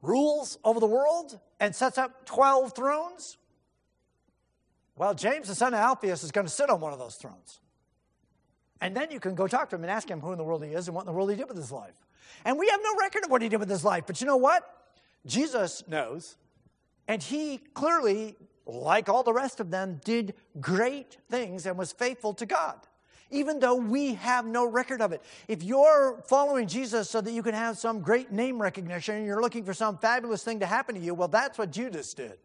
rules 0.00 0.58
over 0.64 0.80
the 0.80 0.86
world 0.86 1.38
and 1.62 1.76
sets 1.76 1.96
up 1.96 2.26
12 2.26 2.74
thrones, 2.74 3.38
well, 4.96 5.14
James, 5.14 5.46
the 5.46 5.54
son 5.54 5.74
of 5.74 5.78
Alphaeus, 5.78 6.24
is 6.24 6.32
going 6.32 6.44
to 6.44 6.52
sit 6.52 6.68
on 6.68 6.80
one 6.80 6.92
of 6.92 6.98
those 6.98 7.14
thrones. 7.14 7.60
And 8.80 8.96
then 8.96 9.12
you 9.12 9.20
can 9.20 9.36
go 9.36 9.46
talk 9.46 9.70
to 9.70 9.76
him 9.76 9.82
and 9.82 9.90
ask 9.90 10.10
him 10.10 10.18
who 10.18 10.32
in 10.32 10.38
the 10.38 10.44
world 10.44 10.64
he 10.64 10.72
is 10.72 10.88
and 10.88 10.96
what 10.96 11.02
in 11.02 11.06
the 11.06 11.12
world 11.12 11.30
he 11.30 11.36
did 11.36 11.46
with 11.46 11.56
his 11.56 11.70
life. 11.70 11.94
And 12.44 12.58
we 12.58 12.66
have 12.66 12.80
no 12.82 12.96
record 12.96 13.24
of 13.24 13.30
what 13.30 13.42
he 13.42 13.48
did 13.48 13.60
with 13.60 13.70
his 13.70 13.84
life. 13.84 14.04
But 14.08 14.20
you 14.20 14.26
know 14.26 14.38
what? 14.38 14.64
Jesus 15.24 15.84
knows. 15.86 16.36
And 17.06 17.22
he 17.22 17.58
clearly, 17.74 18.34
like 18.66 19.08
all 19.08 19.22
the 19.22 19.32
rest 19.32 19.60
of 19.60 19.70
them, 19.70 20.00
did 20.04 20.34
great 20.60 21.18
things 21.30 21.64
and 21.64 21.78
was 21.78 21.92
faithful 21.92 22.34
to 22.34 22.44
God, 22.44 22.80
even 23.32 23.58
though 23.58 23.74
we 23.74 24.14
have 24.14 24.46
no 24.46 24.68
record 24.68 25.00
of 25.00 25.12
it. 25.12 25.22
If 25.48 25.62
you're 25.62 26.22
following 26.26 26.68
Jesus 26.68 27.10
so 27.10 27.20
that 27.20 27.32
you 27.32 27.42
can 27.42 27.54
have 27.54 27.78
some 27.78 28.00
great 28.00 28.30
name 28.30 28.60
recognition 28.60 29.16
and 29.16 29.26
you're 29.26 29.40
looking 29.40 29.64
for 29.64 29.74
some 29.74 29.98
fabulous 29.98 30.44
thing 30.44 30.60
to 30.60 30.66
happen 30.66 30.94
to 30.94 31.00
you, 31.00 31.14
well, 31.14 31.28
that's 31.28 31.58
what 31.58 31.72
Judas 31.72 32.14
did. 32.14 32.38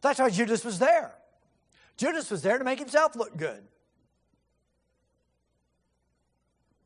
That's 0.00 0.18
why 0.18 0.30
Judas 0.30 0.64
was 0.64 0.78
there. 0.78 1.12
Judas 1.96 2.30
was 2.30 2.42
there 2.42 2.58
to 2.58 2.64
make 2.64 2.78
himself 2.78 3.14
look 3.14 3.36
good. 3.36 3.62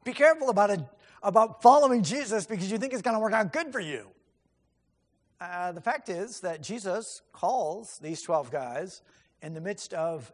Be 0.04 0.12
careful 0.12 0.50
about, 0.50 0.78
about 1.22 1.62
following 1.62 2.02
Jesus 2.02 2.46
because 2.46 2.70
you 2.70 2.78
think 2.78 2.92
it's 2.92 3.02
going 3.02 3.16
to 3.16 3.20
work 3.20 3.32
out 3.32 3.52
good 3.52 3.72
for 3.72 3.80
you. 3.80 4.08
Uh, 5.40 5.72
the 5.72 5.80
fact 5.80 6.08
is 6.08 6.40
that 6.40 6.62
Jesus 6.62 7.22
calls 7.32 7.98
these 7.98 8.22
12 8.22 8.50
guys 8.50 9.02
in 9.42 9.54
the 9.54 9.60
midst 9.60 9.92
of 9.94 10.32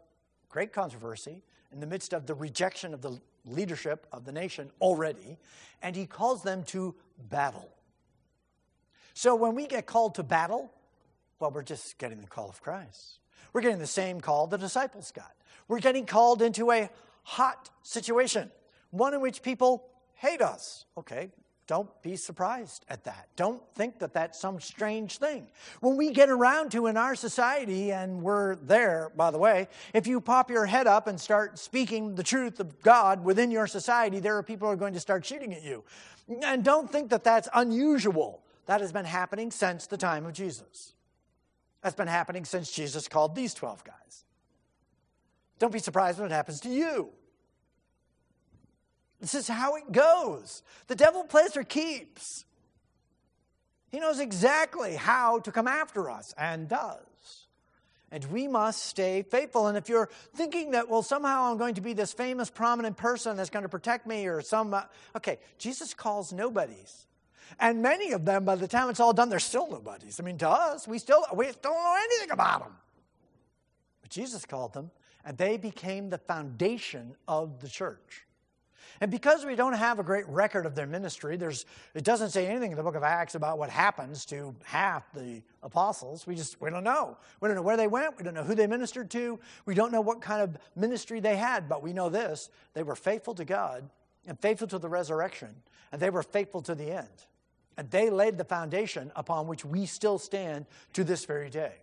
great 0.53 0.71
controversy, 0.71 1.41
in 1.71 1.79
the 1.79 1.87
midst 1.87 2.13
of 2.13 2.27
the 2.27 2.35
rejection 2.35 2.93
of 2.93 3.01
the 3.01 3.19
leadership 3.43 4.05
of 4.11 4.23
the 4.23 4.31
nation 4.31 4.69
already, 4.79 5.39
and 5.81 5.95
he 5.95 6.05
calls 6.05 6.43
them 6.43 6.61
to 6.61 6.93
battle. 7.27 7.67
So 9.15 9.33
when 9.33 9.55
we 9.55 9.65
get 9.65 9.87
called 9.87 10.13
to 10.15 10.23
battle, 10.23 10.71
well, 11.39 11.49
we're 11.49 11.63
just 11.63 11.97
getting 11.97 12.21
the 12.21 12.27
call 12.27 12.49
of 12.49 12.61
Christ. 12.61 13.17
We're 13.51 13.61
getting 13.61 13.79
the 13.79 13.87
same 13.87 14.21
call 14.21 14.45
the 14.45 14.57
disciples 14.57 15.11
got. 15.11 15.33
We're 15.67 15.79
getting 15.79 16.05
called 16.05 16.43
into 16.43 16.71
a 16.71 16.87
hot 17.23 17.71
situation, 17.81 18.51
one 18.91 19.15
in 19.15 19.21
which 19.21 19.41
people 19.41 19.87
hate 20.13 20.43
us. 20.43 20.85
Okay, 20.99 21.31
don't 21.65 21.89
be 22.01 22.17
surprised 22.17 22.85
at 22.89 23.05
that. 23.05 23.29
Don't 23.37 23.61
think 23.73 23.99
that 23.99 24.13
that's 24.13 24.37
some 24.37 24.59
strange 24.59 25.17
thing. 25.17 25.47
When 25.79 25.95
we 25.95 26.11
get 26.11 26.29
around 26.29 26.71
to 26.71 26.87
in 26.87 26.97
our 26.97 27.15
society, 27.15 27.91
and 27.91 28.21
we're 28.21 28.55
there, 28.55 29.11
by 29.15 29.31
the 29.31 29.37
way, 29.37 29.69
if 29.93 30.05
you 30.05 30.19
pop 30.19 30.49
your 30.49 30.65
head 30.65 30.87
up 30.87 31.07
and 31.07 31.19
start 31.19 31.57
speaking 31.57 32.15
the 32.15 32.23
truth 32.23 32.59
of 32.59 32.81
God 32.81 33.23
within 33.23 33.49
your 33.49 33.65
society, 33.67 34.19
there 34.19 34.37
are 34.37 34.43
people 34.43 34.67
who 34.67 34.73
are 34.73 34.77
going 34.77 34.93
to 34.93 34.99
start 34.99 35.25
shooting 35.25 35.53
at 35.53 35.63
you. 35.63 35.83
And 36.43 36.65
don't 36.65 36.91
think 36.91 37.09
that 37.11 37.23
that's 37.23 37.47
unusual. 37.53 38.43
That 38.65 38.81
has 38.81 38.91
been 38.91 39.05
happening 39.05 39.49
since 39.49 39.87
the 39.87 39.97
time 39.97 40.25
of 40.25 40.33
Jesus. 40.33 40.93
That's 41.81 41.95
been 41.95 42.07
happening 42.07 42.45
since 42.45 42.71
Jesus 42.71 43.07
called 43.07 43.35
these 43.35 43.53
12 43.53 43.83
guys. 43.83 44.25
Don't 45.59 45.71
be 45.71 45.79
surprised 45.79 46.19
when 46.19 46.29
it 46.29 46.33
happens 46.33 46.59
to 46.61 46.69
you. 46.69 47.09
This 49.23 49.35
is 49.35 49.47
how 49.47 49.77
it 49.77 49.89
goes. 49.89 50.63
The 50.87 50.97
devil 50.97 51.23
plays 51.23 51.53
for 51.53 51.63
keeps. 51.63 52.43
He 53.89 54.01
knows 54.01 54.19
exactly 54.19 54.97
how 54.97 55.39
to 55.39 55.51
come 55.53 55.65
after 55.65 56.09
us 56.09 56.33
and 56.37 56.67
does. 56.67 57.47
And 58.11 58.25
we 58.25 58.49
must 58.49 58.83
stay 58.83 59.21
faithful. 59.21 59.67
And 59.67 59.77
if 59.77 59.87
you're 59.87 60.09
thinking 60.35 60.71
that, 60.71 60.89
well, 60.89 61.03
somehow 61.03 61.49
I'm 61.49 61.57
going 61.57 61.75
to 61.75 61.81
be 61.81 61.93
this 61.93 62.11
famous, 62.11 62.49
prominent 62.49 62.97
person 62.97 63.37
that's 63.37 63.49
going 63.49 63.63
to 63.63 63.69
protect 63.69 64.05
me 64.05 64.27
or 64.27 64.41
some, 64.41 64.73
uh, 64.73 64.81
okay, 65.15 65.39
Jesus 65.57 65.93
calls 65.93 66.33
nobodies. 66.33 67.07
And 67.61 67.81
many 67.81 68.11
of 68.11 68.25
them, 68.25 68.43
by 68.43 68.55
the 68.55 68.67
time 68.67 68.89
it's 68.89 68.99
all 68.99 69.13
done, 69.13 69.29
they're 69.29 69.39
still 69.39 69.69
nobodies. 69.71 70.19
I 70.19 70.23
mean, 70.23 70.37
to 70.39 70.49
us, 70.49 70.85
we 70.85 70.99
still, 70.99 71.23
we 71.33 71.45
still 71.45 71.71
don't 71.71 71.81
know 71.81 71.97
anything 72.03 72.31
about 72.31 72.63
them. 72.63 72.73
But 74.01 74.11
Jesus 74.11 74.43
called 74.43 74.73
them, 74.73 74.91
and 75.23 75.37
they 75.37 75.55
became 75.55 76.09
the 76.09 76.17
foundation 76.17 77.15
of 77.25 77.61
the 77.61 77.69
church. 77.69 78.25
And 79.01 79.09
because 79.09 79.45
we 79.45 79.55
don't 79.55 79.73
have 79.73 79.99
a 79.99 80.03
great 80.03 80.27
record 80.27 80.65
of 80.65 80.75
their 80.75 80.85
ministry, 80.85 81.35
there's, 81.35 81.65
it 81.93 82.03
doesn't 82.03 82.29
say 82.29 82.47
anything 82.47 82.71
in 82.71 82.77
the 82.77 82.83
book 82.83 82.95
of 82.95 83.03
Acts 83.03 83.35
about 83.35 83.57
what 83.57 83.69
happens 83.69 84.25
to 84.27 84.55
half 84.63 85.11
the 85.13 85.41
apostles. 85.61 86.27
We 86.27 86.35
just, 86.35 86.61
we 86.61 86.69
don't 86.69 86.83
know. 86.83 87.17
We 87.39 87.47
don't 87.47 87.55
know 87.55 87.63
where 87.63 87.77
they 87.77 87.87
went. 87.87 88.17
We 88.17 88.23
don't 88.23 88.33
know 88.33 88.43
who 88.43 88.55
they 88.55 88.67
ministered 88.67 89.09
to. 89.11 89.39
We 89.65 89.73
don't 89.75 89.91
know 89.91 90.01
what 90.01 90.21
kind 90.21 90.41
of 90.41 90.57
ministry 90.75 91.19
they 91.19 91.35
had, 91.35 91.67
but 91.67 91.81
we 91.81 91.93
know 91.93 92.09
this 92.09 92.49
they 92.73 92.83
were 92.83 92.95
faithful 92.95 93.33
to 93.35 93.45
God 93.45 93.89
and 94.27 94.39
faithful 94.39 94.67
to 94.67 94.79
the 94.79 94.89
resurrection, 94.89 95.49
and 95.91 96.01
they 96.01 96.09
were 96.09 96.23
faithful 96.23 96.61
to 96.61 96.75
the 96.75 96.91
end. 96.91 97.25
And 97.75 97.89
they 97.89 98.09
laid 98.09 98.37
the 98.37 98.45
foundation 98.45 99.11
upon 99.15 99.47
which 99.47 99.65
we 99.65 99.85
still 99.85 100.19
stand 100.19 100.65
to 100.93 101.03
this 101.03 101.25
very 101.25 101.49
day. 101.49 101.73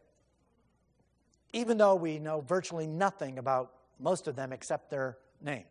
Even 1.53 1.79
though 1.79 1.97
we 1.97 2.21
know 2.21 2.41
virtually 2.41 2.87
nothing 2.87 3.39
about 3.39 3.73
most 3.99 4.29
of 4.29 4.37
them 4.37 4.53
except 4.53 4.91
their 4.91 5.19
name. 5.43 5.65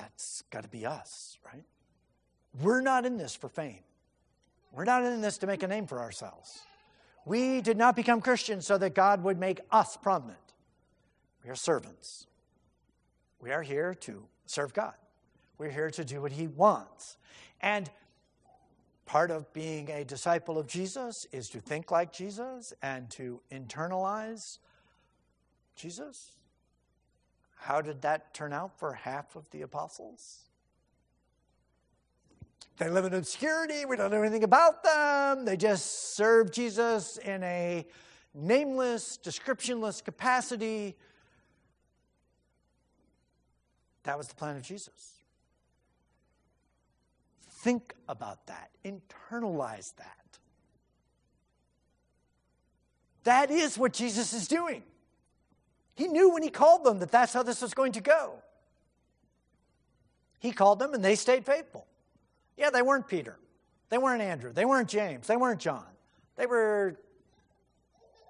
That's 0.00 0.44
got 0.50 0.62
to 0.62 0.68
be 0.68 0.86
us, 0.86 1.38
right? 1.44 1.64
We're 2.62 2.80
not 2.80 3.04
in 3.04 3.18
this 3.18 3.34
for 3.34 3.48
fame. 3.48 3.80
We're 4.72 4.84
not 4.84 5.04
in 5.04 5.20
this 5.20 5.38
to 5.38 5.46
make 5.46 5.62
a 5.62 5.68
name 5.68 5.86
for 5.86 6.00
ourselves. 6.00 6.60
We 7.26 7.60
did 7.60 7.76
not 7.76 7.96
become 7.96 8.22
Christians 8.22 8.66
so 8.66 8.78
that 8.78 8.94
God 8.94 9.22
would 9.24 9.38
make 9.38 9.60
us 9.70 9.98
prominent. 9.98 10.38
We 11.44 11.50
are 11.50 11.54
servants. 11.54 12.26
We 13.40 13.50
are 13.50 13.62
here 13.62 13.94
to 13.94 14.24
serve 14.46 14.72
God. 14.72 14.94
We're 15.58 15.70
here 15.70 15.90
to 15.90 16.04
do 16.04 16.22
what 16.22 16.32
He 16.32 16.46
wants. 16.46 17.18
And 17.60 17.90
part 19.04 19.30
of 19.30 19.52
being 19.52 19.90
a 19.90 20.04
disciple 20.04 20.58
of 20.58 20.66
Jesus 20.66 21.26
is 21.30 21.50
to 21.50 21.60
think 21.60 21.90
like 21.90 22.10
Jesus 22.10 22.72
and 22.82 23.10
to 23.10 23.40
internalize 23.52 24.60
Jesus. 25.76 26.39
How 27.60 27.82
did 27.82 28.00
that 28.02 28.32
turn 28.32 28.54
out 28.54 28.78
for 28.78 28.94
half 28.94 29.36
of 29.36 29.48
the 29.50 29.62
apostles? 29.62 30.38
They 32.78 32.88
live 32.88 33.04
in 33.04 33.12
obscurity. 33.12 33.84
We 33.84 33.96
don't 33.96 34.10
know 34.10 34.22
anything 34.22 34.44
about 34.44 34.82
them. 34.82 35.44
They 35.44 35.58
just 35.58 36.16
serve 36.16 36.50
Jesus 36.50 37.18
in 37.18 37.42
a 37.42 37.86
nameless, 38.34 39.18
descriptionless 39.22 40.02
capacity. 40.02 40.96
That 44.04 44.16
was 44.16 44.28
the 44.28 44.34
plan 44.34 44.56
of 44.56 44.62
Jesus. 44.62 45.18
Think 47.50 47.94
about 48.08 48.46
that, 48.46 48.70
internalize 48.86 49.94
that. 49.96 50.38
That 53.24 53.50
is 53.50 53.76
what 53.76 53.92
Jesus 53.92 54.32
is 54.32 54.48
doing. 54.48 54.82
He 56.00 56.08
knew 56.08 56.30
when 56.30 56.42
he 56.42 56.48
called 56.48 56.82
them 56.82 56.98
that 57.00 57.10
that's 57.10 57.34
how 57.34 57.42
this 57.42 57.60
was 57.60 57.74
going 57.74 57.92
to 57.92 58.00
go. 58.00 58.36
He 60.38 60.50
called 60.50 60.78
them 60.78 60.94
and 60.94 61.04
they 61.04 61.14
stayed 61.14 61.44
faithful. 61.44 61.86
Yeah, 62.56 62.70
they 62.70 62.80
weren't 62.80 63.06
Peter. 63.06 63.36
They 63.90 63.98
weren't 63.98 64.22
Andrew. 64.22 64.50
They 64.50 64.64
weren't 64.64 64.88
James. 64.88 65.26
They 65.26 65.36
weren't 65.36 65.60
John. 65.60 65.84
They 66.36 66.46
were 66.46 66.96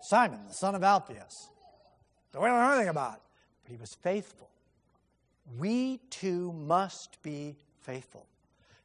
Simon, 0.00 0.40
the 0.48 0.52
son 0.52 0.74
of 0.74 0.82
Alphaeus. 0.82 1.48
Don't 2.32 2.42
know 2.42 2.72
anything 2.72 2.88
about. 2.88 3.20
But 3.62 3.70
he 3.70 3.76
was 3.76 3.94
faithful. 3.94 4.50
We 5.56 6.00
too 6.10 6.52
must 6.52 7.22
be 7.22 7.54
faithful. 7.82 8.26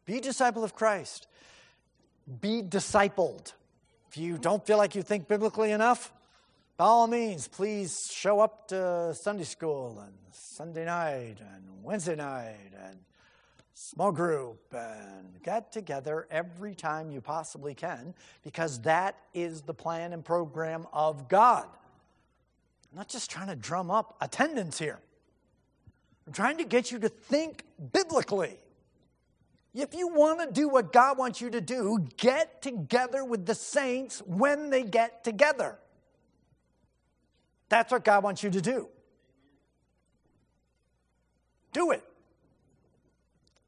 Be 0.05 0.17
a 0.17 0.21
disciple 0.21 0.63
of 0.63 0.75
Christ. 0.75 1.25
Be 2.39 2.61
discipled. 2.61 3.53
If 4.11 4.17
you 4.17 4.37
don't 4.37 4.63
feel 4.63 4.77
like 4.77 4.93
you 4.93 5.01
think 5.01 5.27
biblically 5.27 5.71
enough, 5.71 6.13
by 6.77 6.83
all 6.85 7.07
means, 7.07 7.47
please 7.47 8.11
show 8.11 8.41
up 8.41 8.67
to 8.67 9.13
Sunday 9.13 9.45
school 9.45 9.97
and 10.05 10.11
Sunday 10.31 10.83
night 10.83 11.37
and 11.39 11.63
Wednesday 11.81 12.17
night 12.17 12.73
and 12.85 12.97
small 13.73 14.11
group 14.11 14.59
and 14.73 15.41
get 15.41 15.71
together 15.71 16.27
every 16.29 16.75
time 16.75 17.11
you 17.11 17.21
possibly 17.21 17.73
can 17.73 18.13
because 18.43 18.81
that 18.81 19.17
is 19.33 19.61
the 19.61 19.73
plan 19.73 20.11
and 20.11 20.25
program 20.25 20.85
of 20.91 21.29
God. 21.29 21.65
I'm 22.91 22.97
not 22.97 23.07
just 23.07 23.31
trying 23.31 23.47
to 23.47 23.55
drum 23.55 23.89
up 23.89 24.17
attendance 24.19 24.77
here. 24.77 24.99
I'm 26.27 26.33
trying 26.33 26.57
to 26.57 26.65
get 26.65 26.91
you 26.91 26.99
to 26.99 27.07
think 27.07 27.63
biblically. 27.93 28.57
If 29.73 29.93
you 29.93 30.09
want 30.09 30.41
to 30.41 30.51
do 30.51 30.67
what 30.67 30.91
God 30.91 31.17
wants 31.17 31.39
you 31.39 31.49
to 31.51 31.61
do, 31.61 32.05
get 32.17 32.61
together 32.61 33.23
with 33.23 33.45
the 33.45 33.55
saints 33.55 34.21
when 34.25 34.69
they 34.69 34.83
get 34.83 35.23
together. 35.23 35.77
That's 37.69 37.91
what 37.91 38.03
God 38.03 38.23
wants 38.23 38.43
you 38.43 38.49
to 38.51 38.61
do. 38.61 38.89
Do 41.73 41.91
it. 41.91 42.03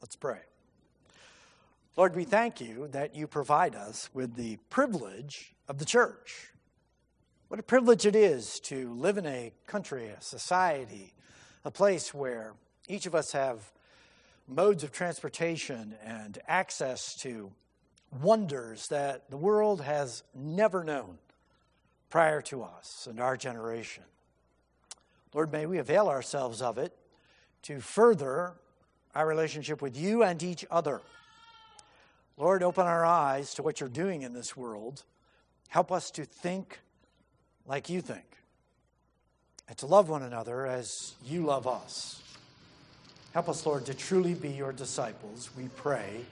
Let's 0.01 0.15
pray. 0.15 0.39
Lord, 1.97 2.15
we 2.15 2.23
thank 2.23 2.61
you 2.61 2.87
that 2.91 3.15
you 3.15 3.27
provide 3.27 3.75
us 3.75 4.09
with 4.13 4.35
the 4.35 4.57
privilege 4.69 5.55
of 5.67 5.79
the 5.79 5.85
church. 5.85 6.53
What 7.47 7.59
a 7.59 7.63
privilege 7.63 8.05
it 8.05 8.15
is 8.15 8.59
to 8.61 8.93
live 8.93 9.17
in 9.17 9.25
a 9.25 9.51
country, 9.65 10.07
a 10.07 10.21
society, 10.21 11.13
a 11.65 11.71
place 11.71 12.13
where 12.13 12.53
each 12.87 13.05
of 13.07 13.15
us 13.15 13.31
have 13.31 13.71
modes 14.47 14.83
of 14.83 14.91
transportation 14.91 15.95
and 16.03 16.37
access 16.47 17.15
to 17.15 17.51
wonders 18.21 18.87
that 18.89 19.29
the 19.29 19.37
world 19.37 19.81
has 19.81 20.23
never 20.35 20.83
known 20.83 21.17
prior 22.09 22.41
to 22.41 22.63
us 22.63 23.07
and 23.09 23.19
our 23.19 23.37
generation. 23.37 24.03
Lord, 25.33 25.51
may 25.51 25.65
we 25.65 25.77
avail 25.77 26.07
ourselves 26.07 26.61
of 26.61 26.77
it 26.77 26.95
to 27.63 27.79
further 27.79 28.53
our 29.13 29.27
relationship 29.27 29.81
with 29.81 29.97
you 29.97 30.23
and 30.23 30.41
each 30.41 30.65
other. 30.71 31.01
Lord, 32.37 32.63
open 32.63 32.85
our 32.85 33.05
eyes 33.05 33.53
to 33.55 33.63
what 33.63 33.79
you're 33.79 33.89
doing 33.89 34.21
in 34.21 34.33
this 34.33 34.55
world. 34.55 35.03
Help 35.69 35.91
us 35.91 36.11
to 36.11 36.23
think 36.23 36.79
like 37.65 37.89
you 37.89 38.01
think 38.01 38.23
and 39.67 39.77
to 39.79 39.85
love 39.85 40.09
one 40.09 40.23
another 40.23 40.65
as 40.65 41.15
you 41.25 41.41
love 41.43 41.67
us. 41.67 42.21
Help 43.33 43.49
us, 43.49 43.65
Lord, 43.65 43.85
to 43.87 43.93
truly 43.93 44.33
be 44.33 44.49
your 44.49 44.71
disciples, 44.71 45.49
we 45.57 45.67
pray, 45.75 46.25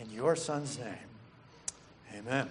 in 0.00 0.10
your 0.10 0.36
Son's 0.36 0.78
name. 0.78 0.94
Amen. 2.14 2.48